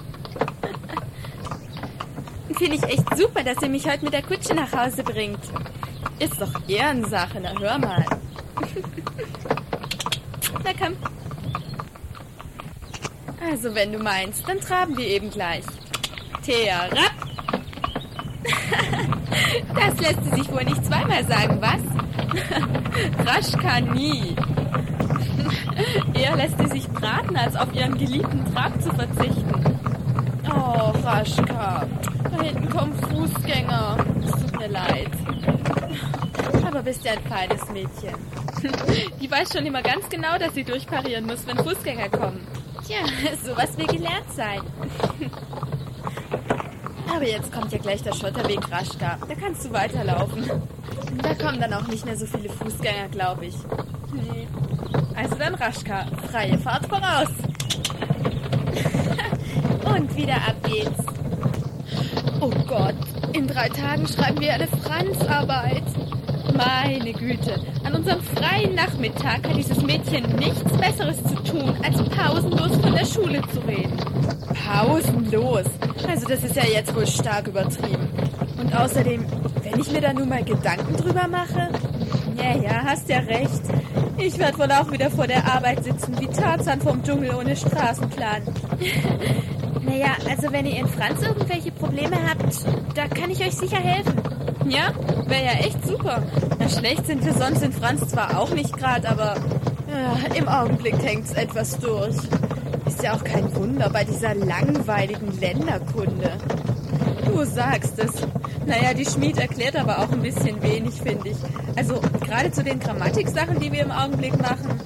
Finde 2.58 2.78
ich 2.78 2.84
echt 2.84 3.18
super, 3.18 3.44
dass 3.44 3.62
ihr 3.62 3.70
mich 3.70 3.86
heute 3.86 4.06
mit 4.06 4.14
der 4.14 4.24
Kutsche 4.24 4.54
nach 4.54 4.72
Hause 4.72 5.04
bringt. 5.04 5.44
Ist 6.20 6.40
doch 6.40 6.54
Ehrensache, 6.70 7.42
na 7.42 7.60
hör 7.60 7.78
mal. 7.78 8.04
na 10.64 10.72
komm. 10.74 10.96
Also, 13.46 13.76
wenn 13.76 13.92
du 13.92 14.00
meinst, 14.00 14.48
dann 14.48 14.62
traben 14.62 14.98
wir 14.98 15.06
eben 15.06 15.30
gleich. 15.30 15.66
Thea, 16.44 16.86
rapp! 16.86 17.27
Das 19.88 20.00
lässt 20.00 20.24
sie 20.26 20.36
sich 20.42 20.52
wohl 20.52 20.64
nicht 20.66 20.86
zweimal 20.86 21.24
sagen, 21.26 21.62
was? 21.62 23.26
Raschka 23.26 23.80
nie. 23.80 24.36
Eher 26.14 26.36
lässt 26.36 26.58
sie 26.60 26.68
sich 26.68 26.88
braten, 26.90 27.38
als 27.38 27.56
auf 27.56 27.74
ihren 27.74 27.98
geliebten 27.98 28.44
Trab 28.54 28.82
zu 28.82 28.90
verzichten. 28.94 29.80
Oh, 30.50 30.92
Raschka, 31.04 31.86
da 32.24 32.42
hinten 32.42 32.70
kommen 32.70 32.94
Fußgänger. 32.94 33.98
Es 34.26 34.32
tut 34.32 34.60
mir 34.60 34.68
leid. 34.68 35.12
Aber 36.66 36.82
bist 36.82 37.06
ja 37.06 37.14
ein 37.14 37.24
feines 37.30 37.70
Mädchen. 37.70 38.16
Die 39.22 39.32
weiß 39.32 39.54
schon 39.54 39.66
immer 39.66 39.82
ganz 39.82 40.10
genau, 40.10 40.38
dass 40.38 40.54
sie 40.54 40.64
durchparieren 40.64 41.26
muss, 41.26 41.46
wenn 41.48 41.58
Fußgänger 41.58 42.10
kommen. 42.10 42.46
Tja, 42.86 43.00
sowas 43.44 43.78
will 43.78 43.88
gelernt 43.88 44.32
sein. 44.36 44.62
Aber 47.18 47.28
jetzt 47.28 47.52
kommt 47.52 47.72
ja 47.72 47.80
gleich 47.80 48.04
der 48.04 48.14
Schotterweg 48.14 48.60
Raschka. 48.72 49.18
Da 49.28 49.34
kannst 49.34 49.66
du 49.66 49.74
weiterlaufen. 49.74 50.52
Da 51.24 51.34
kommen 51.34 51.60
dann 51.60 51.74
auch 51.74 51.88
nicht 51.88 52.06
mehr 52.06 52.16
so 52.16 52.28
viele 52.28 52.48
Fußgänger, 52.48 53.08
glaube 53.10 53.48
ich. 53.48 53.56
Nee. 54.14 54.48
Also 55.16 55.34
dann 55.34 55.56
Raschka, 55.56 56.06
freie 56.30 56.60
Fahrt 56.60 56.86
voraus. 56.86 57.30
Und 59.96 60.16
wieder 60.16 60.36
ab 60.36 60.58
geht's. 60.64 61.04
Oh 62.40 62.52
Gott, 62.68 62.94
in 63.34 63.48
drei 63.48 63.70
Tagen 63.70 64.08
schreiben 64.08 64.40
wir 64.40 64.54
eine 64.54 64.68
Franzarbeit. 64.68 65.86
Meine 66.56 67.14
Güte, 67.14 67.60
an 67.84 67.96
unserem 67.96 68.22
freien 68.22 68.76
Nachmittag 68.76 69.48
hat 69.48 69.58
dieses 69.58 69.82
Mädchen 69.82 70.36
nichts 70.36 70.72
Besseres 70.78 71.18
zu 71.24 71.34
tun, 71.52 71.76
als 71.84 71.98
pausenlos 72.10 72.78
von 72.78 72.94
der 72.94 73.06
Schule 73.06 73.42
zu 73.52 73.60
reden. 73.62 73.98
Pausenlos? 74.68 75.66
Also 76.08 76.26
das 76.28 76.44
ist 76.44 76.56
ja 76.56 76.66
jetzt 76.66 76.96
wohl 76.96 77.06
stark 77.06 77.48
übertrieben. 77.48 78.10
Und 78.60 78.74
außerdem, 78.76 79.26
wenn 79.64 79.80
ich 79.80 79.92
mir 79.92 80.02
da 80.02 80.14
nur 80.14 80.26
mal 80.26 80.44
Gedanken 80.44 80.96
drüber 80.96 81.28
mache, 81.28 81.70
ja, 82.38 82.56
ja, 82.56 82.84
hast 82.84 83.10
ja 83.10 83.20
recht. 83.20 83.62
Ich 84.18 84.38
werde 84.40 84.58
wohl 84.58 84.72
auch 84.72 84.92
wieder 84.92 85.12
vor 85.12 85.28
der 85.28 85.46
Arbeit 85.46 85.84
sitzen, 85.84 86.20
wie 86.20 86.28
Tarzan 86.28 86.82
vom 86.82 87.04
Dschungel 87.04 87.36
ohne 87.36 87.56
Straßenplan. 87.56 88.42
naja, 89.84 90.16
also 90.30 90.52
wenn 90.52 90.66
ihr 90.66 90.80
in 90.80 90.88
Franz 90.88 91.22
irgendwelche 91.22 91.72
Probleme 91.72 92.18
habt, 92.28 92.66
da 92.96 93.08
kann 93.08 93.30
ich 93.30 93.40
euch 93.46 93.54
sicher 93.54 93.78
helfen. 93.78 94.16
Ja, 94.68 94.92
wäre 95.28 95.46
ja 95.46 95.52
echt 95.60 95.86
super. 95.86 96.24
Na, 96.60 96.68
schlecht 96.68 97.06
sind 97.06 97.24
wir 97.26 97.34
sonst 97.34 97.62
in 97.62 97.72
Franz 97.72 98.08
zwar 98.08 98.40
auch 98.40 98.50
nicht 98.50 98.76
gerade, 98.76 99.08
aber 99.08 99.36
ja, 99.90 100.36
im 100.36 100.48
Augenblick 100.48 100.98
hängt's 101.02 101.32
etwas 101.34 101.78
durch. 101.80 102.16
Ist 102.98 103.04
ja 103.04 103.14
auch 103.14 103.24
kein 103.24 103.56
Wunder 103.56 103.92
bei 103.92 104.04
dieser 104.04 104.34
langweiligen 104.34 105.40
Länderkunde. 105.40 106.32
Du 107.28 107.46
sagst 107.46 108.00
es. 108.00 108.12
Naja, 108.66 108.96
die 108.96 109.06
Schmied 109.06 109.38
erklärt 109.38 109.76
aber 109.76 110.00
auch 110.00 110.12
ein 110.12 110.24
bisschen 110.24 110.60
wenig, 110.64 110.96
finde 110.96 111.30
ich. 111.30 111.38
Also 111.76 112.02
gerade 112.26 112.50
zu 112.50 112.64
den 112.64 112.80
Grammatiksachen, 112.80 113.60
die 113.60 113.72
wir 113.72 113.84
im 113.84 113.92
Augenblick 113.92 114.36
machen. 114.42 114.82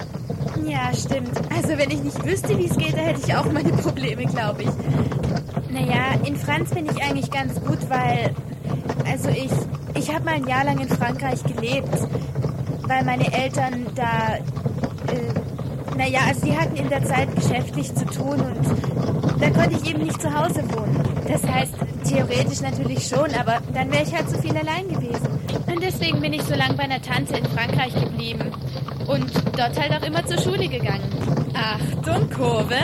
Ja, 0.66 0.90
stimmt. 0.94 1.30
Also 1.56 1.68
wenn 1.78 1.90
ich 1.90 2.02
nicht 2.02 2.22
wüsste, 2.22 2.58
wie 2.58 2.66
es 2.66 2.76
geht, 2.76 2.92
da 2.92 2.98
hätte 2.98 3.22
ich 3.26 3.34
auch 3.34 3.50
meine 3.50 3.72
Probleme, 3.72 4.26
glaube 4.26 4.64
ich. 4.64 5.70
Naja, 5.70 6.12
in 6.26 6.36
Franz 6.36 6.68
bin 6.68 6.84
ich 6.84 7.02
eigentlich 7.02 7.30
ganz 7.30 7.58
gut, 7.62 7.78
weil... 7.88 8.34
Also 9.10 9.30
ich... 9.30 9.50
Ich 9.94 10.14
habe 10.14 10.26
mal 10.26 10.34
ein 10.34 10.46
Jahr 10.46 10.64
lang 10.64 10.78
in 10.80 10.88
Frankreich 10.90 11.42
gelebt, 11.44 11.96
weil 12.82 13.04
meine 13.06 13.32
Eltern 13.32 13.86
da... 13.94 14.36
Naja, 15.96 16.20
also 16.26 16.46
die 16.46 16.56
hatten 16.56 16.76
in 16.76 16.88
der 16.88 17.04
Zeit 17.04 17.34
geschäftlich 17.34 17.94
zu 17.94 18.04
tun 18.06 18.40
und 18.40 19.40
da 19.42 19.50
konnte 19.50 19.76
ich 19.82 19.90
eben 19.90 20.04
nicht 20.04 20.20
zu 20.20 20.32
Hause 20.32 20.62
wohnen. 20.72 21.02
Das 21.26 21.42
heißt, 21.42 21.74
theoretisch 22.04 22.60
natürlich 22.60 23.06
schon, 23.06 23.34
aber 23.38 23.60
dann 23.72 23.90
wäre 23.90 24.04
ich 24.04 24.14
halt 24.14 24.28
zu 24.28 24.40
viel 24.40 24.56
allein 24.56 24.88
gewesen. 24.88 25.28
Und 25.66 25.82
deswegen 25.82 26.20
bin 26.20 26.32
ich 26.32 26.42
so 26.42 26.54
lange 26.54 26.74
bei 26.74 26.84
einer 26.84 27.02
Tante 27.02 27.36
in 27.36 27.44
Frankreich 27.46 27.94
geblieben. 27.94 28.52
Und 29.06 29.32
dort 29.56 29.80
halt 29.80 29.92
auch 29.92 30.06
immer 30.06 30.24
zur 30.26 30.38
Schule 30.38 30.68
gegangen. 30.68 31.10
Achtung, 31.54 32.30
Kurve. 32.30 32.76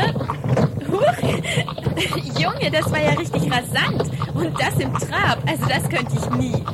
Huch. 0.91 2.39
Junge, 2.41 2.71
das 2.71 2.91
war 2.91 3.01
ja 3.01 3.11
richtig 3.11 3.43
rasant. 3.51 4.11
Und 4.35 4.61
das 4.61 4.75
im 4.79 4.93
Trab. 4.95 5.39
Also 5.47 5.65
das 5.67 5.89
könnte 5.89 6.17
ich 6.17 6.31
nie. 6.39 6.65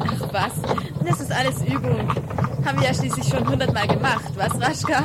Ach 0.00 0.32
was, 0.32 0.52
das 1.04 1.20
ist 1.20 1.32
alles 1.32 1.62
Übung. 1.64 2.08
Haben 2.64 2.80
wir 2.80 2.88
ja 2.88 2.94
schließlich 2.94 3.28
schon 3.28 3.48
hundertmal 3.48 3.86
gemacht, 3.86 4.30
was, 4.36 4.60
Raschka? 4.60 5.02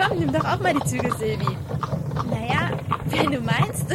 Komm, 0.00 0.18
nimm 0.18 0.32
doch 0.32 0.44
auch 0.44 0.60
mal 0.60 0.72
die 0.72 0.84
Züge, 0.88 1.12
Silvi. 1.18 1.56
Naja, 2.30 2.70
wenn 3.06 3.30
du 3.30 3.40
meinst. 3.40 3.86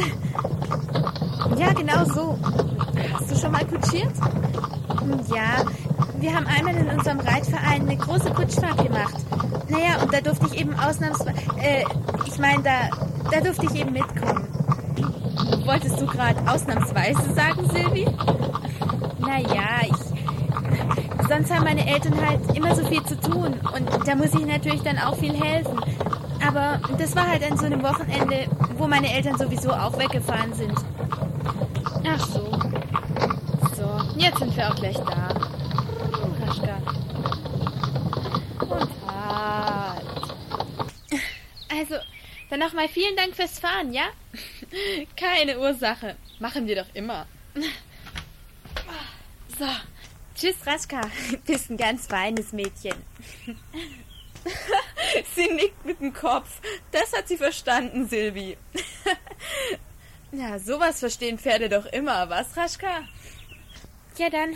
Ja, 1.58 1.72
genau 1.72 2.04
so. 2.04 2.38
Hast 3.14 3.30
du 3.30 3.36
schon 3.36 3.50
mal 3.50 3.64
kutschiert? 3.64 4.12
Ja, 5.34 5.64
wir 6.18 6.34
haben 6.34 6.46
einmal 6.46 6.76
in 6.76 6.88
unserem 6.88 7.20
Reitverein 7.20 7.82
eine 7.82 7.96
große 7.96 8.30
Kutschfahrt 8.30 8.84
gemacht. 8.84 9.16
Naja, 9.68 10.02
und 10.02 10.12
da 10.12 10.20
durfte 10.20 10.46
ich 10.46 10.60
eben 10.60 10.74
ausnahmsweise, 10.78 11.32
äh, 11.60 11.84
ich 12.26 12.38
meine, 12.38 12.62
da, 12.62 12.90
da 13.30 13.40
durfte 13.40 13.66
ich 13.66 13.80
eben 13.80 13.92
mitkommen. 13.92 14.46
Wolltest 15.64 16.00
du 16.00 16.06
gerade 16.06 16.38
ausnahmsweise 16.50 17.34
sagen, 17.34 17.68
Silvi? 17.70 18.06
Naja, 19.18 19.82
ich, 19.82 21.28
sonst 21.28 21.52
haben 21.52 21.64
meine 21.64 21.86
Eltern 21.86 22.14
halt 22.24 22.56
immer 22.56 22.74
so 22.74 22.84
viel 22.86 23.02
zu 23.04 23.18
tun 23.20 23.54
und 23.74 24.06
da 24.08 24.14
muss 24.14 24.34
ich 24.34 24.46
natürlich 24.46 24.82
dann 24.82 24.98
auch 24.98 25.16
viel 25.16 25.34
helfen. 25.34 25.78
Aber 26.56 26.80
das 26.96 27.14
war 27.14 27.28
halt 27.28 27.42
an 27.42 27.58
so 27.58 27.66
einem 27.66 27.82
Wochenende, 27.82 28.48
wo 28.78 28.86
meine 28.86 29.12
Eltern 29.12 29.36
sowieso 29.36 29.70
auch 29.72 29.98
weggefahren 29.98 30.54
sind. 30.54 30.72
Ach 32.08 32.26
so. 32.26 32.50
So, 33.76 34.00
jetzt 34.18 34.38
sind 34.38 34.56
wir 34.56 34.70
auch 34.70 34.74
gleich 34.74 34.96
da. 34.96 35.28
Raschka. 36.40 36.78
Und 38.60 38.90
halt. 39.06 40.06
Also, 41.68 41.96
dann 42.48 42.60
nochmal 42.60 42.88
vielen 42.88 43.16
Dank 43.16 43.36
fürs 43.36 43.58
Fahren, 43.58 43.92
ja? 43.92 44.06
Keine 45.14 45.58
Ursache. 45.58 46.16
Machen 46.38 46.66
wir 46.66 46.76
doch 46.76 46.94
immer. 46.94 47.26
So. 49.58 49.66
Tschüss, 50.34 50.56
Raschka. 50.66 51.02
Bist 51.46 51.68
ein 51.68 51.76
ganz 51.76 52.06
feines 52.06 52.52
Mädchen. 52.54 52.94
sie 55.34 55.48
nickt 55.48 55.84
mit 55.84 56.00
dem 56.00 56.12
Kopf. 56.12 56.60
Das 56.92 57.12
hat 57.12 57.28
sie 57.28 57.36
verstanden, 57.36 58.08
Silvi. 58.08 58.56
ja, 60.32 60.58
sowas 60.58 61.00
verstehen 61.00 61.38
Pferde 61.38 61.68
doch 61.68 61.86
immer, 61.86 62.28
was, 62.30 62.56
Raschka? 62.56 63.02
Ja, 64.16 64.30
dann. 64.30 64.54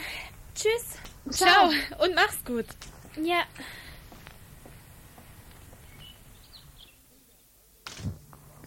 Tschüss. 0.54 0.98
Ciao. 1.30 1.70
und 2.02 2.14
mach's 2.14 2.44
gut. 2.44 2.66
Ja. 3.22 3.42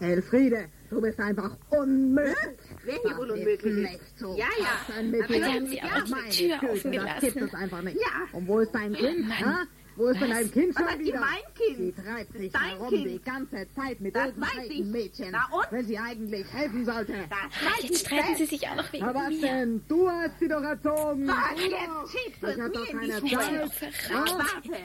Elfriede, 0.00 0.68
du 0.90 1.00
bist 1.00 1.18
einfach 1.18 1.56
unmöglich. 1.70 2.36
Wer 2.84 2.94
hier 3.02 3.16
wohl 3.16 3.30
unmöglich 3.30 3.74
nicht 3.74 3.94
ist? 4.00 4.18
zu 4.18 4.36
Ja, 4.36 4.46
ja. 4.60 4.94
Aber 4.96 5.38
da 5.38 5.46
haben 5.46 5.66
sie 5.66 5.82
auch 5.82 6.04
die 6.30 6.48
Tür 6.48 6.70
offen 6.70 6.92
Das 6.92 7.20
gibt 7.20 7.34
gelassen. 7.34 7.44
es 7.44 7.54
einfach 7.54 7.82
nicht. 7.82 7.96
Ja. 7.96 8.28
Und 8.32 8.48
wo 8.48 8.60
ist 8.60 8.74
dein 8.74 8.92
Kind? 8.94 9.40
ha? 9.40 9.64
Wo 9.96 10.06
ist 10.08 10.20
denn 10.20 10.30
dein 10.30 10.50
Kind 10.50 10.74
Was 10.74 10.82
schon 10.90 10.98
hier 11.00 11.06
wieder? 11.06 11.20
mein 11.20 11.54
Kind? 11.54 11.76
Sie 11.78 11.92
treibt 12.02 12.32
sich 12.36 12.52
Dein 12.52 12.62
herum 12.70 12.88
Kind. 12.88 13.06
die 13.06 13.22
ganze 13.22 13.66
Zeit 13.74 14.00
mit 14.00 14.14
Das 14.16 14.26
irgendwelchen 14.26 14.70
ich. 14.72 14.84
Mädchen, 14.86 15.28
Na 15.30 15.48
und? 15.52 15.66
wenn 15.70 15.86
sie 15.86 15.98
eigentlich 15.98 16.52
helfen 16.52 16.84
sollte. 16.84 17.12
Das 17.12 17.38
weiß 17.72 17.82
Jetzt 17.82 17.92
ich 17.92 17.98
streiten 18.06 18.36
sie 18.36 18.46
sich 18.46 18.68
auch 18.68 18.74
noch 18.76 18.92
wegen 18.92 19.04
Aber 19.04 19.14
was 19.20 19.28
mir. 19.30 19.40
denn? 19.40 19.82
Du 19.88 20.08
hast 20.10 20.38
sie 20.40 20.48
doch 20.48 20.62
erzogen. 20.62 21.28
Was, 21.28 21.60
jetzt 21.60 21.72
doch. 21.86 22.10
schiebst 22.10 22.42
du 22.42 22.46
Ich 22.48 22.52
es 22.54 22.60
hab 22.60 22.68
mir 22.68 22.70
doch 22.72 22.88
in 22.88 22.98
keine 22.98 23.20
die 23.20 23.28
Schuhe. 23.30 23.40
Zeit. 23.70 23.92
Na, 24.10 24.14
Ja? 24.26 24.38
warte. 24.38 24.80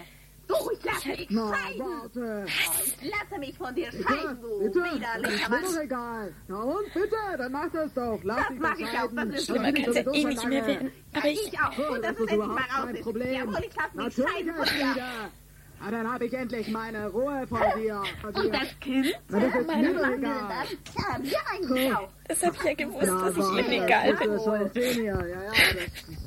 Du, 0.49 0.55
ich 0.71 0.83
lass 0.83 1.05
mich 1.05 1.17
scheiden. 1.29 1.37
warte. 1.37 2.45
Ich 2.47 3.11
lasse 3.11 3.39
mich 3.39 3.55
von 3.57 3.75
dir 3.75 3.89
Bitte, 3.91 4.03
scheiden, 4.03 4.41
du 4.41 4.59
bitte. 4.59 4.79
widerlicher 4.83 5.29
Ist 5.35 5.49
mir 5.49 5.55
Mann. 5.55 5.63
doch 5.75 5.81
egal. 5.81 6.33
Na 6.47 6.57
und, 6.57 6.93
bitte, 6.93 7.15
dann 7.37 7.51
mach 7.51 7.69
das 7.71 7.93
doch. 7.93 8.19
Lass 8.23 8.37
Das 8.39 8.47
dich 8.49 8.59
mach 8.59 8.77
ich 8.79 8.85
auch, 8.87 8.91
scheiden. 8.91 9.15
das 9.15 9.25
ist 9.27 9.35
Das 9.35 9.45
Schlimmer 9.45 9.71
kann's 9.73 9.95
ja 9.95 10.11
eh 10.13 10.23
nicht 10.25 10.47
mehr 10.49 10.67
werden. 10.67 10.91
Aber 11.13 11.25
Ja, 11.27 11.31
ich... 11.31 11.47
ich 11.53 11.59
auch. 11.61 11.73
So, 11.73 11.83
Und 11.93 12.01
das 12.03 12.11
das 12.11 12.11
ist 12.11 12.19
ist 12.19 12.31
endlich 12.31 12.47
mal 12.47 12.57
kein 12.67 12.89
raus. 12.95 13.01
Problem. 13.03 13.33
Jawohl, 13.33 13.59
ich 13.59 13.75
lass 13.77 13.93
mich 13.93 14.05
Natürlich 14.05 14.31
scheiden 14.31 14.55
von 14.55 14.65
dir. 14.65 14.95
wieder. 14.95 15.31
Ah, 15.81 15.91
dann 15.91 16.11
habe 16.11 16.25
ich 16.25 16.33
endlich 16.33 16.67
meine 16.69 17.07
Ruhe 17.09 17.47
vor 17.47 17.59
dir. 17.77 18.03
Vor 18.21 18.31
dir. 18.33 18.39
Und 18.43 18.53
das 18.53 18.79
Kind? 18.81 19.07
Das 19.29 19.43
ist 19.43 19.67
Meine 19.67 19.87
mir 19.89 19.93
doch 19.93 20.01
Mann 20.09 20.21
das. 20.23 20.69
Tja, 20.83 21.19
mir 21.19 21.37
eigentlich 21.53 21.95
auch. 21.95 22.09
Das 22.27 22.43
habe 22.43 22.55
ich 22.57 22.63
ja 22.63 22.73
gewusst, 22.73 23.05
Ja, 23.07 23.21
dass 23.21 23.37
ich 23.37 23.43
aber 23.43 23.59
Ihnen 23.59 23.65
das 23.69 23.85
egal 23.85 24.09
ist 24.09 24.19
bin. 24.19 24.39
schon 24.39 24.69
Senior. 24.73 25.25
Ja, 25.27 25.43
ja, 25.43 25.51
das, 25.51 26.17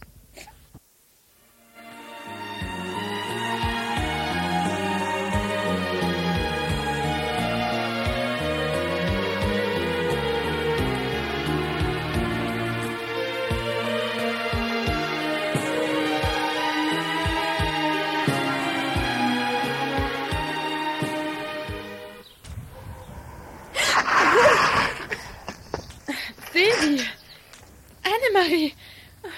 Annemarie! 28.32 28.74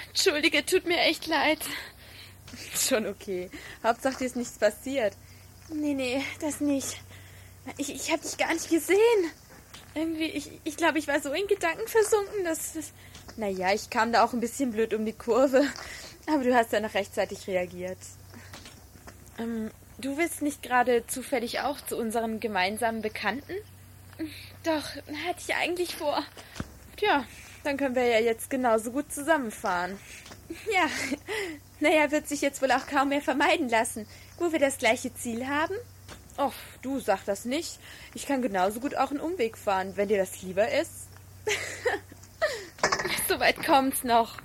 Entschuldige, 0.07 0.65
tut 0.65 0.85
mir 0.85 0.99
echt 0.99 1.27
leid. 1.27 1.59
Schon 2.75 3.05
okay. 3.05 3.49
Hauptsache, 3.83 4.17
dir 4.17 4.25
ist 4.25 4.35
nichts 4.35 4.57
passiert. 4.57 5.13
Nee, 5.69 5.93
nee, 5.93 6.23
das 6.39 6.61
nicht. 6.61 7.01
Ich, 7.77 7.93
ich 7.93 8.11
habe 8.11 8.21
dich 8.21 8.37
gar 8.37 8.53
nicht 8.53 8.69
gesehen. 8.69 8.99
Irgendwie, 9.93 10.25
ich, 10.25 10.51
ich 10.63 10.77
glaube, 10.77 10.99
ich 10.99 11.07
war 11.07 11.19
so 11.21 11.31
in 11.33 11.47
Gedanken 11.47 11.87
versunken, 11.87 12.43
dass 12.43 12.73
das... 12.73 12.91
Naja, 13.37 13.73
ich 13.73 13.89
kam 13.89 14.11
da 14.11 14.23
auch 14.23 14.33
ein 14.33 14.39
bisschen 14.39 14.71
blöd 14.71 14.93
um 14.93 15.05
die 15.05 15.13
Kurve. 15.13 15.65
Aber 16.27 16.43
du 16.43 16.55
hast 16.55 16.71
ja 16.71 16.79
noch 16.79 16.93
rechtzeitig 16.93 17.47
reagiert. 17.47 17.97
Ähm, 19.37 19.71
du 19.97 20.17
willst 20.17 20.41
nicht 20.41 20.63
gerade 20.63 21.05
zufällig 21.07 21.61
auch 21.61 21.81
zu 21.81 21.97
unserem 21.97 22.39
gemeinsamen 22.39 23.01
Bekannten? 23.01 23.53
Doch, 24.63 24.95
hatte 25.27 25.41
ich 25.45 25.55
eigentlich 25.55 25.95
vor. 25.95 26.23
Tja, 26.97 27.25
dann 27.65 27.77
können 27.77 27.95
wir 27.95 28.05
ja 28.05 28.19
jetzt 28.19 28.49
genauso 28.49 28.91
gut 28.91 29.11
zusammenfahren. 29.11 29.97
Ja, 30.71 30.87
naja, 31.79 32.11
wird 32.11 32.27
sich 32.27 32.41
jetzt 32.41 32.61
wohl 32.61 32.71
auch 32.71 32.85
kaum 32.85 33.09
mehr 33.09 33.21
vermeiden 33.21 33.67
lassen, 33.67 34.07
wo 34.37 34.51
wir 34.51 34.59
das 34.59 34.77
gleiche 34.77 35.11
Ziel 35.15 35.47
haben. 35.47 35.73
Och, 36.37 36.53
du 36.83 36.99
sag 36.99 37.25
das 37.25 37.45
nicht. 37.45 37.79
Ich 38.13 38.27
kann 38.27 38.43
genauso 38.43 38.79
gut 38.79 38.95
auch 38.95 39.09
einen 39.09 39.19
Umweg 39.19 39.57
fahren, 39.57 39.93
wenn 39.95 40.07
dir 40.07 40.17
das 40.17 40.43
lieber 40.43 40.69
ist. 40.71 41.07
Soweit 43.27 43.65
kommt's 43.65 44.03
noch. 44.03 44.37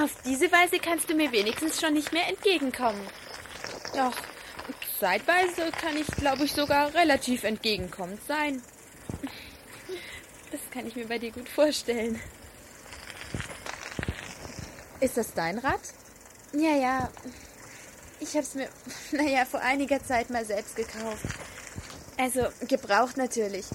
Auf 0.00 0.10
diese 0.24 0.52
Weise 0.52 0.78
kannst 0.78 1.10
du 1.10 1.14
mir 1.14 1.32
wenigstens 1.32 1.80
schon 1.80 1.94
nicht 1.94 2.12
mehr 2.12 2.28
entgegenkommen. 2.28 3.00
Doch, 3.94 4.16
zeitweise 5.00 5.70
kann 5.80 5.96
ich, 5.96 6.06
glaube 6.06 6.44
ich, 6.44 6.52
sogar 6.52 6.94
relativ 6.94 7.44
entgegenkommend 7.44 8.20
sein. 8.28 8.62
Das 10.56 10.70
kann 10.70 10.86
ich 10.86 10.96
mir 10.96 11.06
bei 11.06 11.18
dir 11.18 11.32
gut 11.32 11.50
vorstellen. 11.50 12.18
Ist 15.00 15.18
das 15.18 15.34
dein 15.34 15.58
Rad? 15.58 15.80
Ja, 16.54 16.74
ja. 16.74 17.10
Ich 18.20 18.34
hab's 18.34 18.54
mir, 18.54 18.68
naja, 19.12 19.44
vor 19.44 19.60
einiger 19.60 20.02
Zeit 20.02 20.30
mal 20.30 20.46
selbst 20.46 20.74
gekauft. 20.76 21.26
Also, 22.16 22.46
gebraucht 22.66 23.18
natürlich. 23.18 23.66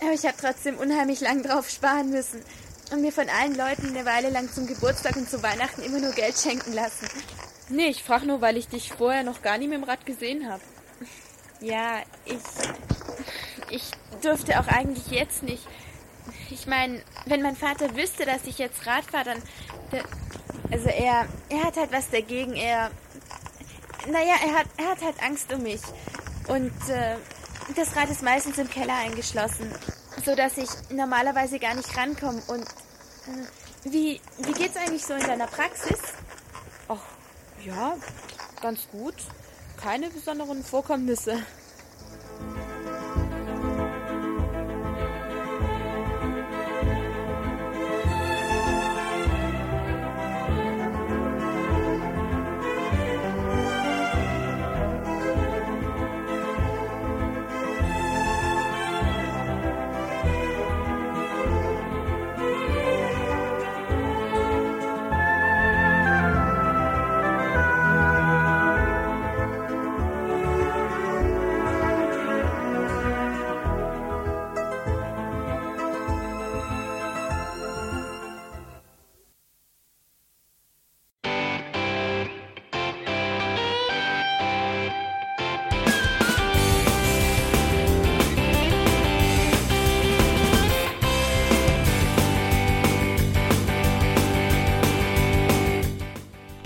Aber 0.00 0.12
ich 0.12 0.24
habe 0.24 0.36
trotzdem 0.40 0.78
unheimlich 0.78 1.20
lang 1.20 1.42
drauf 1.42 1.68
sparen 1.68 2.10
müssen. 2.10 2.44
Und 2.92 3.00
mir 3.00 3.12
von 3.12 3.28
allen 3.28 3.56
Leuten 3.56 3.88
eine 3.88 4.04
Weile 4.04 4.30
lang 4.30 4.48
zum 4.48 4.68
Geburtstag 4.68 5.16
und 5.16 5.28
zu 5.28 5.42
Weihnachten 5.42 5.82
immer 5.82 5.98
nur 5.98 6.12
Geld 6.12 6.38
schenken 6.38 6.72
lassen. 6.72 7.08
Nee, 7.68 7.88
ich 7.88 8.04
frage 8.04 8.26
nur, 8.26 8.40
weil 8.40 8.56
ich 8.56 8.68
dich 8.68 8.92
vorher 8.92 9.24
noch 9.24 9.42
gar 9.42 9.58
nie 9.58 9.66
mit 9.66 9.78
dem 9.78 9.84
Rad 9.84 10.06
gesehen 10.06 10.48
habe. 10.48 10.62
Ja, 11.60 12.02
ich. 12.24 12.38
Ich 13.70 13.90
dürfte 14.22 14.60
auch 14.60 14.68
eigentlich 14.68 15.08
jetzt 15.08 15.42
nicht. 15.42 15.66
Ich 16.50 16.66
meine, 16.66 17.02
wenn 17.26 17.42
mein 17.42 17.56
Vater 17.56 17.94
wüsste, 17.96 18.24
dass 18.24 18.44
ich 18.44 18.58
jetzt 18.58 18.86
Rad 18.86 19.04
fahre, 19.04 19.24
dann. 19.24 19.42
Der, 19.92 20.04
also 20.70 20.88
er. 20.88 21.26
Er 21.48 21.64
hat 21.64 21.76
halt 21.76 21.92
was 21.92 22.10
dagegen. 22.10 22.54
Er. 22.54 22.90
Naja, 24.06 24.34
er 24.46 24.58
hat, 24.58 24.66
er 24.76 24.90
hat 24.90 25.02
halt 25.02 25.22
Angst 25.22 25.52
um 25.52 25.62
mich. 25.62 25.82
Und 26.48 26.72
äh, 26.88 27.16
das 27.76 27.94
Rad 27.96 28.10
ist 28.10 28.22
meistens 28.22 28.58
im 28.58 28.70
Keller 28.70 28.96
eingeschlossen. 28.96 29.70
So 30.24 30.34
dass 30.34 30.56
ich 30.56 30.68
normalerweise 30.90 31.58
gar 31.58 31.74
nicht 31.74 31.96
rankomme. 31.96 32.42
Und. 32.48 32.62
Äh, 32.62 33.46
wie, 33.84 34.20
wie 34.38 34.52
geht's 34.52 34.76
eigentlich 34.76 35.04
so 35.04 35.14
in 35.14 35.22
deiner 35.22 35.46
Praxis? 35.46 35.98
Ach, 36.88 36.98
ja, 37.64 37.96
ganz 38.60 38.88
gut. 38.90 39.14
Keine 39.80 40.10
besonderen 40.10 40.64
Vorkommnisse. 40.64 41.38